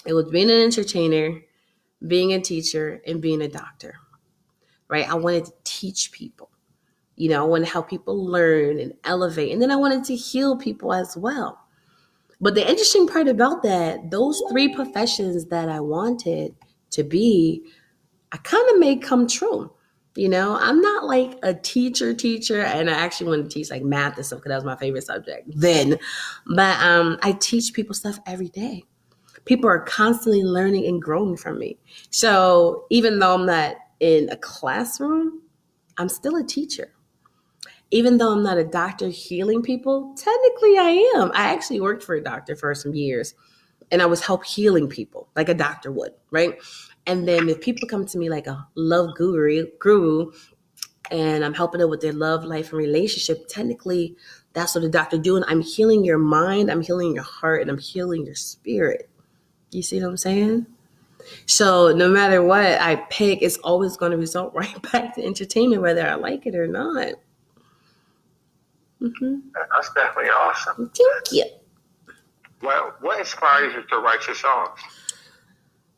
It 0.06 0.14
was 0.14 0.26
being 0.26 0.50
an 0.50 0.62
entertainer, 0.62 1.42
being 2.08 2.34
a 2.34 2.42
teacher, 2.42 3.02
and 3.06 3.22
being 3.22 3.42
a 3.42 3.48
doctor. 3.48 3.96
Right? 4.88 5.08
I 5.08 5.16
wanted 5.16 5.46
to 5.46 5.54
teach 5.66 6.12
people. 6.12 6.50
You 7.16 7.30
know, 7.30 7.44
I 7.44 7.48
wanted 7.48 7.66
to 7.66 7.72
help 7.72 7.90
people 7.90 8.26
learn 8.26 8.80
and 8.80 8.94
elevate. 9.04 9.52
And 9.52 9.62
then 9.62 9.70
I 9.70 9.76
wanted 9.76 10.04
to 10.06 10.16
heal 10.16 10.58
people 10.58 10.94
as 10.94 11.16
well. 11.16 11.60
But 12.42 12.56
the 12.56 12.68
interesting 12.68 13.08
part 13.08 13.28
about 13.28 13.64
that, 13.64 14.12
those 14.12 14.42
three 14.50 14.74
professions 14.74 15.46
that 15.48 15.68
I 15.68 15.80
wanted 15.82 16.56
to 16.92 17.04
be, 17.04 17.64
I 18.32 18.38
kind 18.38 18.70
of 18.72 18.80
made 18.80 19.02
come 19.02 19.28
true. 19.28 19.72
You 20.16 20.30
know, 20.30 20.58
I'm 20.60 20.82
not 20.82 21.06
like 21.06 21.38
a 21.44 21.54
teacher 21.54 22.14
teacher, 22.14 22.62
and 22.62 22.90
I 22.90 22.94
actually 22.94 23.28
wanted 23.30 23.44
to 23.44 23.50
teach 23.50 23.70
like 23.70 23.84
math 23.84 24.18
and 24.18 24.26
stuff 24.26 24.40
because 24.40 24.50
that 24.50 24.56
was 24.56 24.66
my 24.66 24.76
favorite 24.76 25.04
subject 25.04 25.50
then. 25.54 25.98
But 26.48 26.80
um, 26.82 27.18
I 27.22 27.34
teach 27.34 27.74
people 27.74 27.94
stuff 27.94 28.20
every 28.26 28.50
day. 28.50 28.84
People 29.46 29.70
are 29.70 29.80
constantly 29.80 30.44
learning 30.44 30.86
and 30.88 31.02
growing 31.02 31.38
from 31.38 31.60
me. 31.60 31.78
So 32.10 32.86
even 32.90 33.20
though 33.20 33.36
I'm 33.36 33.46
not 33.46 33.76
in 34.00 34.30
a 34.30 34.38
classroom, 34.38 35.42
I'm 35.98 36.10
still 36.10 36.36
a 36.36 36.44
teacher 36.44 36.94
even 37.92 38.18
though 38.18 38.32
I'm 38.32 38.44
not 38.44 38.58
a 38.58 38.64
doctor 38.64 39.10
healing 39.10 39.62
people, 39.62 40.14
technically 40.16 40.78
I 40.78 41.12
am. 41.16 41.32
I 41.34 41.54
actually 41.54 41.82
worked 41.82 42.04
for 42.04 42.16
a 42.16 42.24
doctor 42.24 42.56
for 42.56 42.74
some 42.76 42.94
years 42.94 43.34
and 43.92 44.02
I 44.02 44.06
was 44.06 44.26
help 44.26 44.46
healing 44.46 44.88
people 44.88 45.30
like 45.36 45.50
a 45.50 45.54
doctor 45.54 45.92
would, 45.92 46.14
right? 46.32 46.60
And 47.08 47.28
then 47.28 47.50
if 47.50 47.62
people 47.62 47.88
come 47.88 48.06
to 48.06 48.18
me 48.18 48.30
like 48.30 48.48
a 48.48 48.68
love 48.76 49.16
guru, 49.16 49.66
guru 49.80 50.32
and 51.10 51.44
I'm 51.44 51.56
helping 51.56 51.80
them 51.80 51.90
with 51.90 52.02
their 52.02 52.14
love 52.14 52.44
life 52.44 52.70
and 52.70 52.78
relationship, 52.78 53.48
technically 53.48 54.16
that's 54.54 54.76
what 54.76 54.84
a 54.84 54.90
doctor 54.90 55.18
doing. 55.18 55.44
I'm 55.48 55.62
healing 55.62 56.04
your 56.04 56.18
mind, 56.20 56.70
I'm 56.70 56.82
healing 56.82 57.14
your 57.14 57.24
heart, 57.24 57.62
and 57.62 57.72
I'm 57.72 57.78
healing 57.80 58.26
your 58.26 58.36
spirit. 58.36 59.10
You 59.72 59.82
see 59.82 60.02
what 60.02 60.10
I'm 60.10 60.18
saying? 60.18 60.68
So 61.46 61.94
no 61.94 62.10
matter 62.10 62.42
what 62.44 62.80
I 62.80 62.96
pick, 63.10 63.42
it's 63.42 63.58
always 63.58 63.98
going 63.98 64.12
to 64.12 64.18
result 64.18 64.54
right 64.56 64.92
back 64.92 65.16
to 65.16 65.26
entertainment, 65.26 65.82
whether 65.82 66.08
I 66.08 66.16
like 66.16 66.46
it 66.46 66.56
or 66.56 66.68
not. 66.68 67.14
Mm-hmm. 69.02 69.36
That's 69.54 69.94
definitely 69.94 70.32
awesome. 70.32 70.92
Thank 70.96 71.32
you. 71.32 71.46
Well, 72.62 72.96
what 73.02 73.20
inspires 73.20 73.74
you 73.74 73.84
to 73.84 73.98
write 74.00 74.26
your 74.28 74.36
songs? 74.36 74.80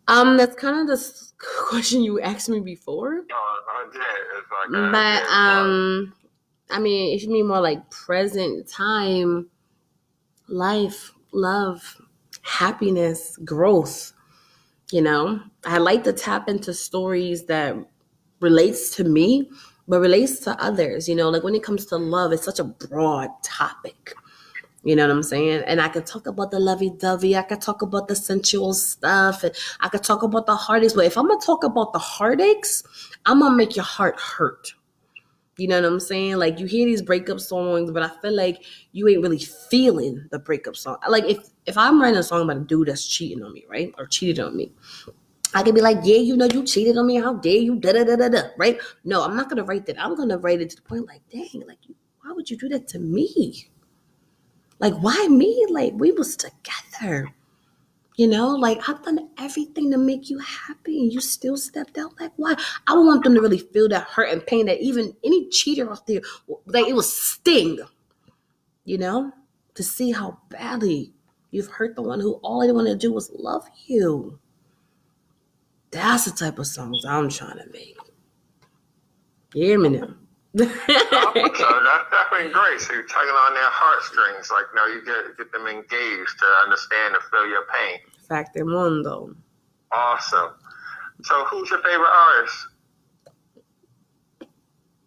Um, 0.08 0.38
that's 0.38 0.56
kind 0.56 0.82
of 0.82 0.88
the 0.88 1.32
question 1.70 2.04
you 2.04 2.20
asked 2.22 2.50
me 2.50 2.60
before. 2.60 3.22
Oh, 3.32 3.62
I 3.70 3.90
did. 3.92 4.02
It's 4.38 4.72
like, 4.72 4.92
but 4.92 5.24
um, 5.32 6.14
I 6.70 6.80
mean, 6.80 7.16
if 7.16 7.24
you 7.24 7.30
mean 7.30 7.48
more 7.48 7.62
like 7.62 7.90
present 7.90 8.70
time, 8.70 9.50
life, 10.48 11.14
love, 11.32 12.00
happiness, 12.42 13.38
growth. 13.44 14.14
You 14.92 15.02
know, 15.02 15.40
I 15.66 15.78
like 15.78 16.04
to 16.04 16.14
tap 16.14 16.50
into 16.50 16.74
stories 16.74 17.46
that 17.46 17.76
relates 18.42 18.96
to 18.98 19.04
me 19.06 19.50
but 19.88 20.00
relates 20.00 20.40
to 20.42 20.62
others. 20.64 21.10
You 21.10 21.16
know, 21.16 21.30
like 21.30 21.44
when 21.44 21.56
it 21.56 21.64
comes 21.64 21.86
to 21.88 21.98
love, 21.98 22.32
it's 22.32 22.46
such 22.46 22.60
a 22.60 22.64
broad 22.64 23.30
topic. 23.44 24.14
You 24.84 24.96
know 24.96 25.08
what 25.08 25.16
I'm 25.16 25.24
saying? 25.24 25.64
And 25.68 25.80
I 25.80 25.90
could 25.90 26.08
talk 26.08 26.26
about 26.26 26.50
the 26.50 26.60
lovey 26.60 26.90
dovey. 26.90 27.36
I 27.36 27.44
could 27.44 27.62
talk 27.62 27.84
about 27.84 28.08
the 28.08 28.16
sensual 28.16 28.74
stuff. 28.74 29.44
And 29.44 29.54
I 29.80 29.90
could 29.90 30.04
talk 30.04 30.24
about 30.24 30.48
the 30.48 30.56
heartaches. 30.56 30.94
But 30.94 31.06
if 31.06 31.18
I'm 31.18 31.28
going 31.28 31.40
to 31.40 31.46
talk 31.46 31.64
about 31.64 31.94
the 31.94 32.00
heartaches, 32.00 32.84
I'm 33.28 33.40
going 33.40 33.52
to 33.52 33.58
make 33.58 33.76
your 33.76 33.86
heart 33.86 34.20
hurt. 34.20 34.74
You 35.58 35.68
know 35.68 35.80
what 35.80 35.88
I'm 35.88 36.00
saying? 36.00 36.38
Like 36.38 36.60
you 36.60 36.66
hear 36.66 36.88
these 36.88 37.04
breakup 37.04 37.40
songs, 37.40 37.92
but 37.92 38.02
I 38.02 38.10
feel 38.22 38.36
like 38.36 38.64
you 38.94 39.08
ain't 39.08 39.22
really 39.22 39.38
feeling 39.38 40.26
the 40.32 40.40
breakup 40.40 40.76
song. 40.76 40.98
Like 41.08 41.26
if 41.26 41.38
if 41.68 41.78
I'm 41.78 42.02
writing 42.02 42.18
a 42.18 42.24
song 42.24 42.42
about 42.42 42.58
a 42.58 42.62
dude 42.62 42.88
that's 42.88 43.06
cheating 43.06 43.44
on 43.44 43.54
me, 43.54 43.66
right? 43.70 43.94
Or 44.00 44.08
cheated 44.08 44.40
on 44.40 44.58
me, 44.58 44.72
I 45.54 45.64
could 45.64 45.76
be 45.76 45.82
like, 45.82 46.00
yeah, 46.04 46.18
you 46.18 46.38
know, 46.38 46.48
you 46.52 46.64
cheated 46.64 46.98
on 46.98 47.08
me. 47.08 47.20
How 47.20 47.34
dare 47.34 47.58
you? 47.58 47.76
Da 47.76 47.92
da 47.94 48.04
da 48.04 48.16
da 48.16 48.30
da. 48.30 48.42
Right? 48.58 48.80
No, 49.04 49.24
I'm 49.24 49.36
not 49.36 49.50
gonna 49.50 49.64
write 49.64 49.86
that. 49.88 50.02
I'm 50.02 50.16
gonna 50.16 50.38
write 50.38 50.62
it 50.62 50.70
to 50.72 50.76
the 50.78 50.82
point 50.82 51.08
like, 51.08 51.22
dang, 51.32 51.64
like, 51.68 51.80
why 52.22 52.32
would 52.32 52.50
you 52.50 52.58
do 52.58 52.70
that 52.70 52.88
to 52.90 53.00
me? 53.00 53.70
Like, 54.80 54.94
why 54.96 55.28
me? 55.28 55.66
Like, 55.70 55.94
we 55.96 56.12
was 56.12 56.36
together. 56.36 57.34
You 58.18 58.28
know, 58.28 58.50
like 58.50 58.88
I've 58.90 59.02
done 59.04 59.30
everything 59.40 59.90
to 59.92 59.98
make 59.98 60.30
you 60.30 60.38
happy, 60.40 61.00
and 61.02 61.12
you 61.12 61.22
still 61.22 61.58
stepped 61.58 61.98
out. 61.98 62.20
Like, 62.20 62.32
why? 62.36 62.54
I 62.86 62.94
don't 62.94 63.08
want 63.08 63.24
them 63.24 63.34
to 63.36 63.42
really 63.42 63.58
feel 63.58 63.88
that 63.90 64.04
hurt 64.04 64.30
and 64.32 64.46
pain 64.46 64.66
that 64.66 64.82
even 64.82 65.16
any 65.24 65.50
cheater 65.50 65.90
out 65.90 66.06
there, 66.08 66.22
like 66.66 66.88
it 66.88 66.94
was 66.94 67.12
sting. 67.12 67.80
You 68.84 68.98
know, 68.98 69.32
to 69.76 69.84
see 69.84 70.12
how 70.12 70.40
badly 70.50 71.14
you've 71.52 71.68
hurt 71.68 71.96
the 71.96 72.02
one 72.02 72.20
who 72.20 72.34
all 72.44 72.60
they 72.60 72.72
want 72.72 72.88
to 72.88 72.96
do 72.96 73.14
was 73.14 73.32
love 73.34 73.66
you. 73.86 74.40
That's 75.92 76.26
the 76.26 76.32
type 76.32 76.58
of 76.58 76.68
songs 76.68 77.04
I'm 77.06 77.30
trying 77.30 77.58
to 77.58 77.66
make. 77.72 77.98
You 79.54 79.66
hear 79.66 79.80
me 79.80 79.90
now? 79.90 80.08
Oh, 80.60 80.64
so 80.64 80.66
that's 80.66 82.10
definitely 82.12 82.52
great. 82.52 82.80
So 82.80 82.94
you're 82.94 83.04
tugging 83.04 83.30
on 83.30 83.54
their 83.54 83.64
heartstrings, 83.64 84.52
like 84.52 84.66
you 84.72 84.76
know, 84.76 84.86
you 84.88 85.06
get 85.06 85.38
get 85.38 85.52
them 85.52 85.68
engaged 85.68 86.40
to 86.40 86.46
understand 86.64 87.16
and 87.16 87.24
feel 87.26 87.48
your 87.48 87.66
pain. 87.74 88.00
Factor 88.28 88.66
mundo. 88.66 89.36
Awesome. 89.92 90.52
So 91.24 91.46
who's 91.46 91.70
your 91.70 91.82
favorite 91.82 92.08
artist? 92.08 92.68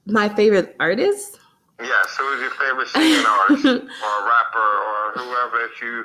My 0.07 0.29
favorite 0.29 0.77
artist? 0.79 1.41
Yes, 1.81 2.17
who 2.17 2.33
is 2.35 2.41
your 2.41 2.51
favorite 2.51 2.89
singing 2.89 3.25
artist 3.27 3.65
or 3.67 4.29
rapper 4.29 4.59
or 4.59 5.13
whoever 5.15 5.59
that 5.59 5.81
you 5.81 6.05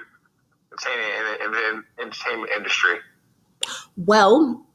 entertain 0.71 0.99
in, 0.99 1.45
in 1.45 1.51
the 1.51 2.03
entertainment 2.03 2.51
industry? 2.55 2.95
Well, 3.97 4.65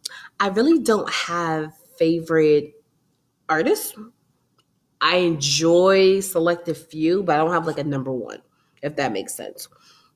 I 0.41 0.49
really 0.49 0.79
don't 0.81 1.11
have 1.11 1.73
favorite 1.99 2.73
artists. 3.49 3.95
I 5.01 5.17
enjoy 5.19 6.21
select 6.21 6.69
a 6.69 6.75
few, 6.75 7.23
but 7.23 7.35
I 7.35 7.39
don't 7.39 7.53
have 7.53 7.67
like 7.67 7.79
a 7.79 7.85
number 7.85 8.13
one, 8.13 8.41
if 8.83 8.97
that 8.97 9.13
makes 9.13 9.35
sense. 9.35 9.69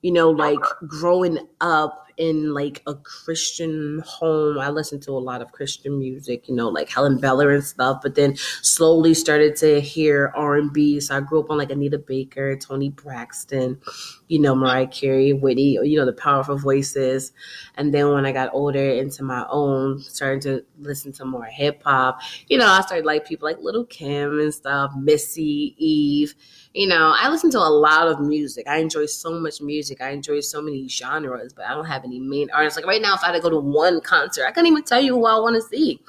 You 0.02 0.12
know, 0.12 0.30
like 0.30 0.58
growing 0.86 1.38
up 1.60 2.08
in 2.18 2.52
like 2.52 2.82
a 2.86 2.94
Christian 2.94 4.02
home. 4.04 4.58
I 4.58 4.68
listened 4.70 5.02
to 5.04 5.12
a 5.12 5.18
lot 5.18 5.40
of 5.40 5.52
Christian 5.52 5.98
music, 5.98 6.48
you 6.48 6.54
know, 6.54 6.68
like 6.68 6.90
Helen 6.90 7.20
Keller 7.20 7.50
and 7.52 7.64
stuff, 7.64 8.00
but 8.02 8.16
then 8.16 8.36
slowly 8.60 9.14
started 9.14 9.54
to 9.56 9.80
hear 9.80 10.32
R&B. 10.34 11.00
So 11.00 11.16
I 11.16 11.20
grew 11.20 11.40
up 11.40 11.50
on 11.50 11.58
like 11.58 11.70
Anita 11.70 11.98
Baker, 11.98 12.56
Toni 12.56 12.90
Braxton, 12.90 13.80
you 14.26 14.40
know, 14.40 14.54
Mariah 14.54 14.88
Carey, 14.88 15.32
Whitney, 15.32 15.78
you 15.84 15.96
know, 15.96 16.04
the 16.04 16.12
powerful 16.12 16.58
voices. 16.58 17.32
And 17.76 17.94
then 17.94 18.12
when 18.12 18.26
I 18.26 18.32
got 18.32 18.50
older 18.52 18.84
into 18.84 19.22
my 19.22 19.46
own, 19.48 20.00
started 20.00 20.42
to 20.42 20.64
listen 20.80 21.12
to 21.12 21.24
more 21.24 21.44
hip 21.44 21.82
hop, 21.84 22.20
you 22.48 22.58
know, 22.58 22.66
I 22.66 22.80
started 22.80 23.06
like 23.06 23.26
people 23.26 23.48
like 23.48 23.58
Lil' 23.60 23.86
Kim 23.86 24.40
and 24.40 24.52
stuff, 24.52 24.92
Missy, 24.96 25.76
Eve 25.78 26.34
you 26.78 26.86
know, 26.88 27.14
I 27.16 27.28
listen 27.28 27.50
to 27.52 27.58
a 27.58 27.68
lot 27.68 28.08
of 28.08 28.20
music. 28.20 28.68
I 28.68 28.78
enjoy 28.78 29.06
so 29.06 29.40
much 29.40 29.60
music. 29.60 30.00
I 30.00 30.10
enjoy 30.10 30.40
so 30.40 30.62
many 30.62 30.88
genres, 30.88 31.52
but 31.52 31.66
I 31.66 31.74
don't 31.74 31.86
have 31.86 32.04
any 32.04 32.20
main 32.20 32.50
artists. 32.52 32.78
Like 32.78 32.86
right 32.86 33.02
now, 33.02 33.14
if 33.14 33.22
I 33.24 33.28
had 33.28 33.32
to 33.34 33.40
go 33.40 33.50
to 33.50 33.58
one 33.58 34.00
concert, 34.00 34.46
I 34.46 34.52
couldn't 34.52 34.70
even 34.72 34.84
tell 34.84 35.00
you 35.00 35.14
who 35.16 35.26
I 35.26 35.40
want 35.40 35.56
to 35.56 35.62
see 35.62 36.00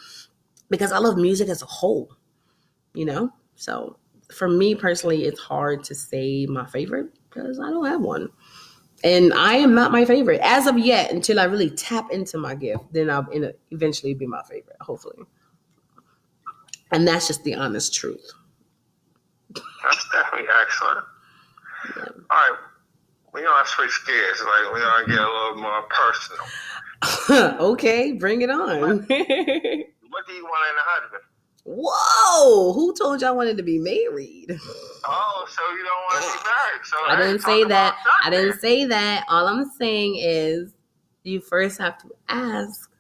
because 0.69 0.91
I 0.91 0.99
love 0.99 1.17
music 1.17 1.49
as 1.49 1.61
a 1.61 1.65
whole. 1.67 2.09
you 2.93 3.05
know? 3.05 3.31
So 3.55 3.97
for 4.31 4.47
me 4.49 4.75
personally, 4.75 5.25
it's 5.25 5.39
hard 5.39 5.83
to 5.85 5.95
say 5.95 6.45
my 6.45 6.65
favorite 6.65 7.07
because 7.29 7.59
I 7.59 7.69
don't 7.69 7.85
have 7.85 8.01
one. 8.01 8.29
And 9.03 9.33
I 9.33 9.55
am 9.55 9.75
not 9.75 9.91
my 9.91 10.05
favorite 10.05 10.41
as 10.43 10.67
of 10.67 10.77
yet 10.77 11.11
until 11.11 11.39
I 11.39 11.45
really 11.45 11.69
tap 11.71 12.11
into 12.11 12.37
my 12.37 12.55
gift. 12.55 12.85
Then 12.93 13.09
I'll 13.09 13.27
eventually 13.71 14.13
be 14.13 14.27
my 14.27 14.43
favorite, 14.43 14.77
hopefully. 14.81 15.19
And 16.91 17.07
that's 17.07 17.27
just 17.27 17.43
the 17.43 17.55
honest 17.55 17.93
truth. 17.93 18.31
That's 19.55 20.09
definitely 20.11 20.47
excellent. 20.61 21.05
Yeah. 21.95 22.03
All 22.03 22.37
right. 22.37 22.57
We're 23.33 23.43
going 23.43 23.63
to 23.63 23.69
switch 23.69 24.05
gears. 24.05 24.39
Like, 24.41 24.73
we're 24.73 24.79
going 24.79 25.05
to 25.05 25.11
get 25.11 25.19
a 25.19 25.31
little 25.31 25.61
more 25.61 25.83
personal. 25.89 27.59
okay, 27.71 28.11
bring 28.13 28.41
it 28.41 28.49
on. 28.49 28.81
what, 28.81 28.89
what 28.89 29.07
do 29.07 30.33
you 30.33 30.43
want 30.43 30.63
in 30.69 30.75
a 30.75 30.85
husband? 30.85 31.23
Whoa! 31.71 32.73
Who 32.73 32.95
told 32.95 33.21
you 33.21 33.27
I 33.27 33.31
wanted 33.31 33.57
to 33.57 33.63
be 33.63 33.77
married? 33.77 34.47
Oh, 35.07 35.45
so 35.47 35.61
you 35.71 35.83
don't 35.83 36.03
want 36.09 36.23
to 36.23 36.31
be 36.31 36.49
married? 36.49 36.85
So 36.85 36.97
I 37.07 37.15
didn't 37.15 37.41
say 37.41 37.63
that. 37.65 37.95
I 38.23 38.29
didn't 38.31 38.59
say 38.59 38.85
that. 38.85 39.25
All 39.29 39.47
I'm 39.47 39.69
saying 39.77 40.15
is, 40.17 40.73
you 41.23 41.39
first 41.41 41.77
have 41.77 41.99
to 41.99 42.09
ask, 42.27 42.91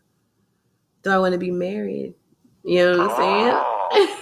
"Do 1.01 1.09
I 1.09 1.17
want 1.17 1.33
to 1.33 1.39
be 1.39 1.49
married?" 1.51 2.13
You 2.63 2.91
know 2.91 2.97
what 3.07 3.11
I'm 3.11 3.79
oh. 3.91 4.15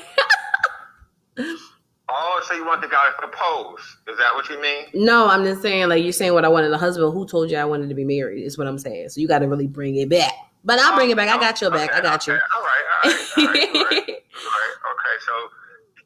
saying? 1.36 1.58
oh, 2.10 2.44
so 2.48 2.54
you 2.54 2.66
want 2.66 2.82
the 2.82 2.88
guy 2.88 3.06
to 3.08 3.18
propose? 3.18 3.80
Is 4.08 4.18
that 4.18 4.34
what 4.34 4.50
you 4.50 4.62
mean? 4.62 4.86
No, 4.94 5.28
I'm 5.28 5.44
just 5.44 5.62
saying, 5.62 5.90
like 5.90 6.04
you're 6.04 6.14
saying, 6.14 6.34
what 6.34 6.46
I 6.46 6.48
wanted 6.48 6.72
a 6.72 6.78
husband. 6.78 7.14
Who 7.14 7.28
told 7.28 7.52
you 7.52 7.58
I 7.58 7.66
wanted 7.66 7.90
to 7.90 7.96
be 7.96 8.06
married? 8.06 8.44
Is 8.44 8.58
what 8.58 8.68
I'm 8.68 8.78
saying. 8.78 9.10
So 9.10 9.22
you 9.22 9.28
got 9.28 9.40
to 9.40 9.48
really 9.48 9.68
bring 9.68 9.96
it 9.96 10.10
back. 10.10 10.34
But 10.64 10.80
I'll 10.80 10.96
bring 10.96 11.10
it 11.10 11.18
back. 11.18 11.30
I 11.30 11.40
got 11.40 11.62
your 11.62 11.72
back. 11.72 11.92
Okay, 11.92 12.00
I 12.00 12.02
got 12.02 12.28
okay. 12.28 12.34
you. 12.34 12.40
All 12.56 12.62
right. 12.62 12.84
All 12.92 13.12
right. 13.12 13.28
All 13.38 13.46
right. 13.46 13.70
All 13.78 13.86
right. 13.86 14.76
Okay, 14.92 15.16
so 15.26 15.34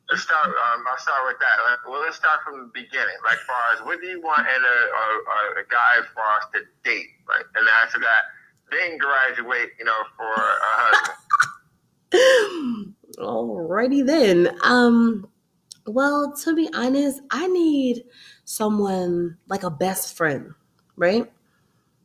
let's 0.09 0.21
start. 0.21 0.47
Um, 0.47 0.83
I'll 0.89 0.97
start 0.99 1.25
with 1.27 1.39
that. 1.39 1.77
Well, 1.89 2.01
let's 2.01 2.17
start 2.17 2.41
from 2.43 2.59
the 2.59 2.71
beginning. 2.73 3.17
Like, 3.25 3.39
far 3.39 3.73
as 3.73 3.81
what 3.81 3.99
do 4.01 4.07
you 4.07 4.21
want 4.21 4.41
in 4.47 4.61
a, 4.63 4.77
a, 5.01 5.61
a 5.61 5.63
guy 5.69 6.05
far 6.13 6.37
as 6.41 6.51
to 6.53 6.59
date, 6.83 7.07
right? 7.27 7.45
And 7.55 7.67
after 7.83 7.99
that, 7.99 8.29
then 8.69 8.97
graduate. 8.97 9.71
You 9.79 9.85
know, 9.85 10.03
for 10.15 10.31
a 10.31 10.57
husband. 10.77 11.17
Alrighty 13.17 14.05
then. 14.05 14.57
Um. 14.61 15.27
Well, 15.87 16.33
to 16.43 16.55
be 16.55 16.69
honest, 16.73 17.21
I 17.31 17.47
need 17.47 18.03
someone 18.45 19.37
like 19.47 19.63
a 19.63 19.69
best 19.71 20.15
friend, 20.15 20.53
right? 20.95 21.31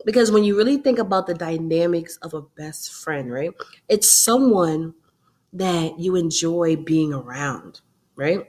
Because 0.06 0.32
when 0.32 0.44
you 0.44 0.56
really 0.56 0.78
think 0.78 0.98
about 0.98 1.26
the 1.26 1.34
dynamics 1.34 2.18
of 2.22 2.34
a 2.34 2.42
best 2.42 2.92
friend, 2.92 3.32
right? 3.32 3.52
It's 3.88 4.10
someone 4.10 4.94
that 5.52 5.98
you 6.00 6.16
enjoy 6.16 6.76
being 6.76 7.12
around, 7.14 7.80
right? 8.16 8.48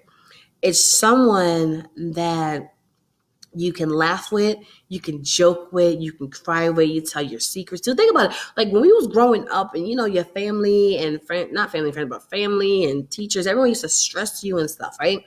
It's 0.62 0.84
someone 0.84 1.90
that 1.98 2.74
you 3.60 3.74
can 3.74 3.90
laugh 3.90 4.32
with, 4.32 4.58
you 4.88 5.00
can 5.00 5.24
joke 5.24 5.72
with, 5.72 6.00
you 6.00 6.12
can 6.12 6.30
cry 6.30 6.70
with, 6.70 6.90
you 6.90 7.02
tell 7.02 7.22
your 7.22 7.40
secrets. 7.40 7.82
to. 7.86 7.96
think 7.96 8.12
about 8.12 8.32
it. 8.32 8.38
Like 8.56 8.72
when 8.72 8.82
we 8.82 8.92
was 8.92 9.08
growing 9.08 9.48
up 9.50 9.76
and 9.76 9.88
you 9.88 9.96
know 9.96 10.06
your 10.06 10.24
family 10.24 10.98
and 10.98 11.22
friend 11.24 11.52
not 11.52 11.72
family 11.72 11.90
and 11.90 11.96
friends, 11.96 12.10
but 12.10 12.30
family 12.30 12.86
and 12.86 13.10
teachers, 13.10 13.48
everyone 13.48 13.70
used 13.70 13.82
to 13.82 13.90
stress 13.90 14.44
you 14.44 14.58
and 14.58 14.70
stuff, 14.70 14.98
right? 15.00 15.24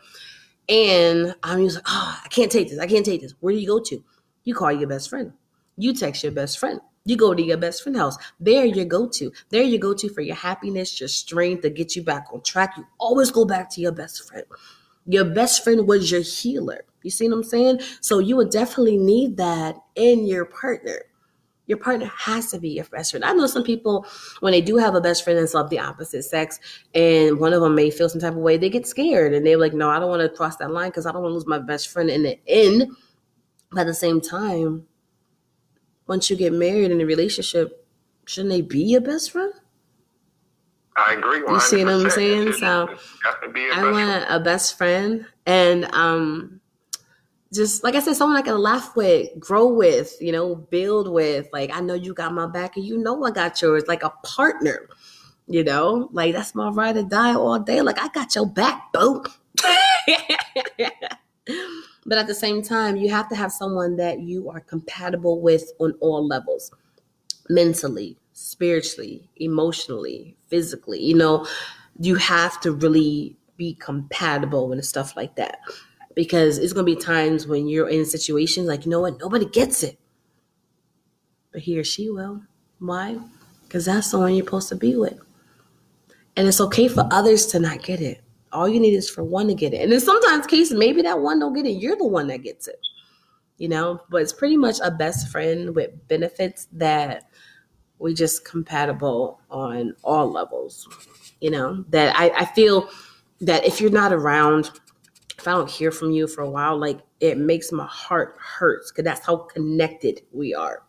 And 0.69 1.35
I'm 1.43 1.64
just 1.64 1.77
like, 1.77 1.87
oh, 1.88 2.21
I 2.25 2.29
can't 2.29 2.51
take 2.51 2.71
this. 2.71 2.79
I 2.79 2.87
can't 2.87 3.05
take 3.05 3.23
this. 3.23 3.35
Where 3.40 3.53
do 3.53 3.59
you 3.59 3.66
go 3.66 3.81
to? 3.81 4.05
You 4.45 4.55
call 4.55 4.73
your 4.73 4.88
best 4.88 5.11
friend. 5.11 5.33
You 5.77 5.93
text 5.95 6.23
your 6.23 6.33
best 6.33 6.59
friend. 6.59 6.81
You 7.05 7.16
go 7.16 7.35
to 7.35 7.43
your 7.43 7.57
best 7.57 7.83
friend 7.83 7.97
house. 7.97 8.16
There 8.38 8.64
you 8.64 8.85
go 8.85 9.09
to. 9.09 9.33
There 9.49 9.62
you 9.62 9.79
go 9.79 9.95
to 9.95 10.09
for 10.09 10.21
your 10.21 10.37
happiness, 10.37 11.01
your 11.01 11.09
strength 11.09 11.62
to 11.62 11.71
get 11.71 11.97
you 11.97 12.05
back 12.05 12.27
on 12.33 12.43
track. 12.43 12.75
You 12.77 12.87
always 12.99 13.31
go 13.31 13.45
back 13.45 13.71
to 13.71 13.81
your 13.81 13.93
best 13.93 14.29
friend. 14.29 14.45
Your 15.07 15.25
best 15.25 15.64
friend 15.64 15.88
was 15.88 16.11
your 16.11 16.21
healer. 16.21 16.85
You 17.03 17.11
see 17.11 17.29
what 17.29 17.37
I'm 17.37 17.45
saying? 17.45 17.81
So 18.01 18.19
you 18.19 18.37
would 18.37 18.51
definitely 18.51 18.99
need 18.99 19.37
that 19.39 19.77
in 19.95 20.27
your 20.27 20.45
partner. 20.45 21.03
Your 21.67 21.79
partner 21.79 22.11
has 22.17 22.51
to 22.51 22.59
be 22.59 22.71
your 22.71 22.85
best 22.87 23.13
friend. 23.13 23.25
I 23.25 23.33
know 23.33 23.47
some 23.47 23.63
people, 23.63 24.05
when 24.41 24.51
they 24.51 24.61
do 24.61 24.77
have 24.77 24.97
a 24.97 25.01
best 25.01 25.23
friend 25.23 25.39
that's 25.39 25.55
of 25.55 25.71
the 25.71 25.79
opposite 25.79 26.25
sex, 26.25 26.59
and 26.95 27.39
one 27.39 27.53
of 27.53 27.61
them 27.61 27.77
may 27.77 27.91
feel 27.91 28.09
some 28.09 28.21
type 28.21 28.33
of 28.33 28.39
way, 28.39 28.57
they 28.57 28.69
get 28.69 28.89
scared 28.89 29.33
and 29.33 29.47
they're 29.47 29.57
like, 29.57 29.73
no, 29.73 29.89
I 29.89 30.01
don't 30.01 30.09
want 30.09 30.23
to 30.23 30.29
cross 30.29 30.57
that 30.57 30.73
line 30.73 30.91
because 30.91 31.07
I 31.07 31.13
don't 31.13 31.23
want 31.23 31.31
to 31.31 31.35
lose 31.35 31.47
my 31.47 31.61
best 31.61 31.89
friend 31.89 32.11
in 32.11 32.25
the 32.25 32.39
end. 32.49 32.91
But 33.71 33.83
at 33.83 33.87
the 33.87 33.95
same 33.95 34.21
time, 34.21 34.89
once 36.09 36.29
you 36.29 36.35
get 36.35 36.53
married 36.53 36.91
in 36.91 37.01
a 37.01 37.07
relationship, 37.07 37.87
shouldn't 38.27 38.51
they 38.51 38.63
be 38.63 38.83
your 38.83 39.01
best 39.01 39.31
friend? 39.31 39.53
I 40.97 41.15
agree. 41.15 41.43
With 41.43 41.53
you 41.53 41.61
see 41.61 41.85
what 41.85 41.95
I'm 41.95 42.11
saying? 42.11 42.53
So 42.55 42.89
I 43.25 43.91
want 43.91 44.27
a 44.29 44.41
best 44.41 44.77
friend, 44.77 45.25
and 45.47 45.85
um, 45.95 46.60
just 47.53 47.83
like 47.83 47.95
I 47.95 48.01
said, 48.01 48.15
someone 48.17 48.37
I 48.39 48.43
can 48.43 48.59
laugh 48.59 48.95
with, 48.97 49.29
grow 49.39 49.67
with, 49.67 50.17
you 50.21 50.33
know, 50.33 50.55
build 50.55 51.11
with. 51.11 51.49
Like 51.53 51.71
I 51.73 51.81
know 51.81 51.95
you 51.95 52.15
got 52.15 52.33
my 52.33 52.47
back, 52.47 52.77
and 52.77 52.85
you 52.85 52.99
know 52.99 53.25
I 53.25 53.31
got 53.31 53.61
yours. 53.61 53.85
Like 53.89 54.03
a 54.03 54.11
partner, 54.25 54.89
you 55.49 55.65
know, 55.65 56.09
like 56.13 56.35
that's 56.35 56.55
my 56.55 56.71
ride 56.71 56.97
or 56.97 57.03
die 57.03 57.35
all 57.35 57.59
day. 57.59 57.83
Like 57.83 58.01
I 58.01 58.09
got 58.09 58.35
your 58.35 58.47
back, 58.47 58.93
boo. 58.93 59.25
But 62.07 62.19
at 62.19 62.27
the 62.27 62.35
same 62.35 62.63
time, 62.63 62.97
you 62.97 63.11
have 63.11 63.29
to 63.29 63.37
have 63.37 63.53
someone 63.53 63.97
that 63.97 64.21
you 64.21 64.51
are 64.51 64.61
compatible 64.61 65.41
with 65.41 65.73
on 65.79 65.95
all 66.01 66.27
levels 66.27 66.71
mentally, 67.49 68.17
spiritually, 68.33 69.29
emotionally, 69.37 70.37
physically. 70.49 71.03
You 71.03 71.17
know, 71.17 71.47
you 71.99 72.17
have 72.17 72.61
to 72.63 72.73
really 72.73 73.37
be 73.57 73.75
compatible 73.75 74.73
and 74.73 74.85
stuff 74.85 75.17
like 75.17 75.37
that. 75.37 75.59
Because 76.21 76.59
it's 76.59 76.75
going 76.75 76.85
to 76.85 76.95
be 76.95 77.01
times 77.01 77.47
when 77.47 77.67
you're 77.67 77.89
in 77.89 78.05
situations 78.05 78.67
like, 78.67 78.85
you 78.85 78.91
know 78.91 79.01
what, 79.01 79.19
nobody 79.19 79.47
gets 79.47 79.83
it. 79.83 79.99
But 81.51 81.63
he 81.63 81.79
or 81.79 81.83
she 81.83 82.11
will. 82.11 82.43
Why? 82.79 83.17
Because 83.63 83.87
that's 83.87 84.11
the 84.11 84.19
one 84.19 84.35
you're 84.35 84.45
supposed 84.45 84.69
to 84.69 84.75
be 84.75 84.97
with. 84.97 85.19
And 86.37 86.47
it's 86.47 86.61
okay 86.61 86.89
for 86.89 87.09
others 87.11 87.47
to 87.47 87.59
not 87.59 87.83
get 87.83 88.03
it. 88.03 88.21
All 88.53 88.69
you 88.69 88.81
need 88.81 88.93
is 88.93 89.09
for 89.09 89.25
one 89.25 89.49
to 89.49 89.55
get 89.55 89.73
it. 89.73 89.81
And 89.81 89.95
in 89.95 89.99
sometimes 89.99 90.47
cases, 90.47 90.77
maybe 90.77 91.01
that 91.01 91.21
one 91.21 91.39
don't 91.39 91.55
get 91.55 91.65
it. 91.65 91.81
You're 91.81 91.97
the 91.97 92.07
one 92.07 92.27
that 92.27 92.43
gets 92.43 92.69
it. 92.69 92.81
You 93.57 93.71
know, 93.71 94.03
but 94.11 94.21
it's 94.21 94.35
pretty 94.35 94.59
much 94.59 94.77
a 94.85 94.91
best 94.91 95.29
friend 95.29 95.75
with 95.75 96.07
benefits 96.07 96.69
that 96.73 97.31
we 97.99 98.13
just 98.13 98.45
compatible 98.45 99.41
on 99.51 99.97
all 100.05 100.31
levels. 100.31 100.87
You 101.41 101.51
know, 101.51 101.83
that 101.89 102.15
I, 102.15 102.29
I 102.41 102.45
feel 102.45 102.91
that 103.41 103.65
if 103.65 103.81
you're 103.81 103.91
not 103.91 104.13
around, 104.13 104.71
if 105.40 105.48
I 105.48 105.53
don't 105.53 105.70
hear 105.70 105.90
from 105.90 106.11
you 106.11 106.26
for 106.26 106.42
a 106.42 106.50
while, 106.50 106.79
like 106.79 107.00
it 107.20 107.38
makes 107.38 107.72
my 107.72 107.87
heart 107.87 108.37
hurts 108.38 108.90
because 108.90 109.05
that's 109.05 109.24
how 109.24 109.37
connected 109.37 110.20
we 110.33 110.55
are. 110.55 110.83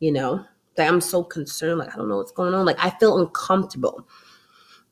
You 0.00 0.12
know, 0.12 0.44
that 0.76 0.88
I'm 0.88 1.00
so 1.00 1.24
concerned, 1.24 1.78
like 1.78 1.92
I 1.92 1.96
don't 1.96 2.08
know 2.08 2.18
what's 2.18 2.32
going 2.32 2.54
on. 2.54 2.66
Like 2.66 2.78
I 2.78 2.90
feel 2.90 3.18
uncomfortable 3.18 4.06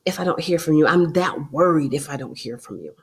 if 0.07 0.19
I 0.19 0.25
don't 0.25 0.41
hear 0.41 0.59
from 0.59 0.75
you. 0.75 0.87
I'm 0.87 1.13
that 1.13 1.53
worried 1.53 1.93
if 1.93 2.09
I 2.09 2.17
don't 2.17 2.37
hear 2.37 2.59
from 2.59 2.81
you, 2.81 2.95